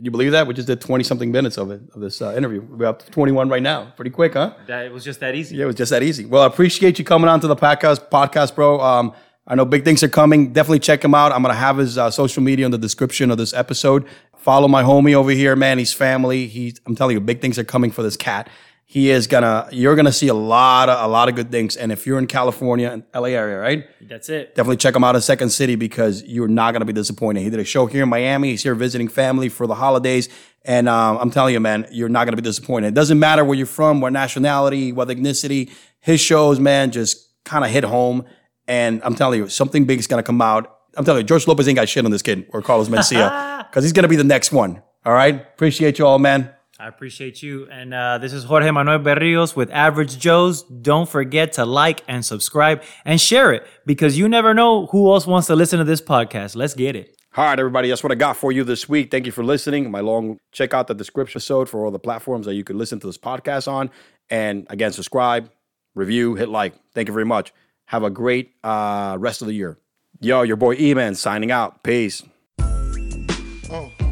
Can 0.00 0.06
you 0.06 0.10
believe 0.10 0.32
that? 0.32 0.46
We 0.46 0.54
just 0.54 0.66
did 0.66 0.80
twenty 0.80 1.04
something 1.04 1.30
minutes 1.30 1.58
of 1.58 1.70
it 1.70 1.82
of 1.94 2.00
this 2.00 2.22
uh, 2.22 2.34
interview. 2.34 2.62
We're 2.62 2.86
up 2.86 3.02
to 3.04 3.10
twenty 3.10 3.32
one 3.32 3.50
right 3.50 3.62
now. 3.62 3.92
Pretty 3.96 4.10
quick, 4.10 4.32
huh? 4.32 4.54
That 4.66 4.86
it 4.86 4.92
was 4.94 5.04
just 5.04 5.20
that 5.20 5.34
easy. 5.34 5.56
Yeah, 5.56 5.64
it 5.64 5.66
was 5.66 5.76
just 5.76 5.90
that 5.90 6.02
easy. 6.02 6.24
Well, 6.24 6.42
I 6.42 6.46
appreciate 6.46 6.98
you 6.98 7.04
coming 7.04 7.28
on 7.28 7.38
to 7.40 7.46
the 7.46 7.54
podcast, 7.54 8.08
podcast, 8.08 8.54
bro. 8.54 8.80
Um, 8.80 9.12
I 9.46 9.56
know 9.56 9.66
big 9.66 9.84
things 9.84 10.02
are 10.02 10.08
coming. 10.08 10.54
Definitely 10.54 10.78
check 10.78 11.04
him 11.04 11.14
out. 11.14 11.32
I'm 11.32 11.42
gonna 11.42 11.52
have 11.52 11.76
his 11.76 11.98
uh, 11.98 12.10
social 12.10 12.42
media 12.42 12.64
in 12.64 12.72
the 12.72 12.78
description 12.78 13.30
of 13.30 13.36
this 13.36 13.52
episode. 13.52 14.06
Follow 14.38 14.68
my 14.68 14.82
homie 14.82 15.12
over 15.12 15.32
here, 15.32 15.54
man. 15.54 15.76
He's 15.76 15.92
family. 15.92 16.46
He's. 16.46 16.80
I'm 16.86 16.96
telling 16.96 17.12
you, 17.12 17.20
big 17.20 17.42
things 17.42 17.58
are 17.58 17.64
coming 17.64 17.90
for 17.90 18.02
this 18.02 18.16
cat. 18.16 18.48
He 18.92 19.10
is 19.10 19.28
gonna. 19.28 19.68
You're 19.70 19.94
gonna 19.94 20.10
see 20.10 20.26
a 20.26 20.34
lot 20.34 20.88
of 20.88 21.04
a 21.04 21.06
lot 21.06 21.28
of 21.28 21.36
good 21.36 21.52
things. 21.52 21.76
And 21.76 21.92
if 21.92 22.08
you're 22.08 22.18
in 22.18 22.26
California 22.26 22.90
and 22.90 23.04
LA 23.14 23.28
area, 23.28 23.56
right? 23.56 23.86
That's 24.00 24.28
it. 24.28 24.56
Definitely 24.56 24.78
check 24.78 24.96
him 24.96 25.04
out 25.04 25.14
in 25.14 25.20
Second 25.20 25.50
City 25.50 25.76
because 25.76 26.24
you're 26.24 26.48
not 26.48 26.72
gonna 26.72 26.84
be 26.84 26.92
disappointed. 26.92 27.44
He 27.44 27.50
did 27.50 27.60
a 27.60 27.64
show 27.64 27.86
here 27.86 28.02
in 28.02 28.08
Miami. 28.08 28.50
He's 28.50 28.64
here 28.64 28.74
visiting 28.74 29.06
family 29.06 29.48
for 29.48 29.68
the 29.68 29.76
holidays. 29.76 30.28
And 30.64 30.88
um, 30.88 31.18
I'm 31.18 31.30
telling 31.30 31.54
you, 31.54 31.60
man, 31.60 31.86
you're 31.92 32.08
not 32.08 32.24
gonna 32.24 32.36
be 32.36 32.42
disappointed. 32.42 32.88
It 32.88 32.94
doesn't 32.94 33.20
matter 33.20 33.44
where 33.44 33.56
you're 33.56 33.64
from, 33.64 34.00
what 34.00 34.12
nationality, 34.12 34.90
what 34.90 35.06
ethnicity. 35.06 35.70
His 36.00 36.18
shows, 36.18 36.58
man, 36.58 36.90
just 36.90 37.28
kind 37.44 37.64
of 37.64 37.70
hit 37.70 37.84
home. 37.84 38.24
And 38.66 39.00
I'm 39.04 39.14
telling 39.14 39.38
you, 39.38 39.48
something 39.48 39.84
big 39.84 40.00
is 40.00 40.08
gonna 40.08 40.24
come 40.24 40.42
out. 40.42 40.78
I'm 40.96 41.04
telling 41.04 41.20
you, 41.20 41.26
George 41.28 41.46
Lopez 41.46 41.68
ain't 41.68 41.76
got 41.76 41.88
shit 41.88 42.04
on 42.04 42.10
this 42.10 42.22
kid 42.22 42.48
or 42.48 42.60
Carlos 42.60 42.88
Mencia 42.88 43.68
because 43.70 43.84
he's 43.84 43.92
gonna 43.92 44.08
be 44.08 44.16
the 44.16 44.24
next 44.24 44.50
one. 44.50 44.82
All 45.06 45.12
right, 45.12 45.36
appreciate 45.36 46.00
you 46.00 46.08
all, 46.08 46.18
man. 46.18 46.52
I 46.80 46.88
appreciate 46.88 47.42
you. 47.42 47.68
And 47.70 47.92
uh, 47.92 48.16
this 48.16 48.32
is 48.32 48.44
Jorge 48.44 48.70
Manuel 48.70 49.00
Berrios 49.00 49.54
with 49.54 49.70
Average 49.70 50.18
Joes. 50.18 50.62
Don't 50.62 51.06
forget 51.06 51.52
to 51.54 51.66
like 51.66 52.02
and 52.08 52.24
subscribe 52.24 52.82
and 53.04 53.20
share 53.20 53.52
it 53.52 53.66
because 53.84 54.16
you 54.16 54.30
never 54.30 54.54
know 54.54 54.86
who 54.86 55.12
else 55.12 55.26
wants 55.26 55.46
to 55.48 55.56
listen 55.56 55.78
to 55.78 55.84
this 55.84 56.00
podcast. 56.00 56.56
Let's 56.56 56.72
get 56.72 56.96
it. 56.96 57.14
All 57.36 57.44
right, 57.44 57.58
everybody, 57.58 57.90
that's 57.90 58.02
what 58.02 58.12
I 58.12 58.14
got 58.14 58.38
for 58.38 58.50
you 58.50 58.64
this 58.64 58.88
week. 58.88 59.10
Thank 59.10 59.26
you 59.26 59.32
for 59.32 59.44
listening. 59.44 59.90
My 59.90 60.00
long 60.00 60.38
check 60.52 60.72
out 60.72 60.86
the 60.86 60.94
description 60.94 61.36
episode 61.38 61.68
for 61.68 61.84
all 61.84 61.90
the 61.90 61.98
platforms 61.98 62.46
that 62.46 62.54
you 62.54 62.64
could 62.64 62.76
listen 62.76 62.98
to 63.00 63.06
this 63.06 63.18
podcast 63.18 63.70
on. 63.70 63.90
And 64.30 64.66
again, 64.70 64.92
subscribe, 64.92 65.50
review, 65.94 66.34
hit 66.34 66.48
like. 66.48 66.72
Thank 66.94 67.08
you 67.08 67.14
very 67.14 67.26
much. 67.26 67.52
Have 67.86 68.04
a 68.04 68.10
great 68.10 68.52
uh, 68.64 69.18
rest 69.20 69.42
of 69.42 69.48
the 69.48 69.54
year. 69.54 69.76
Yo, 70.20 70.42
your 70.42 70.56
boy 70.56 70.76
E-Man 70.76 71.14
signing 71.14 71.50
out. 71.50 71.82
Peace. 71.82 72.22
Oh. 72.58 73.92
Oh. 74.00 74.09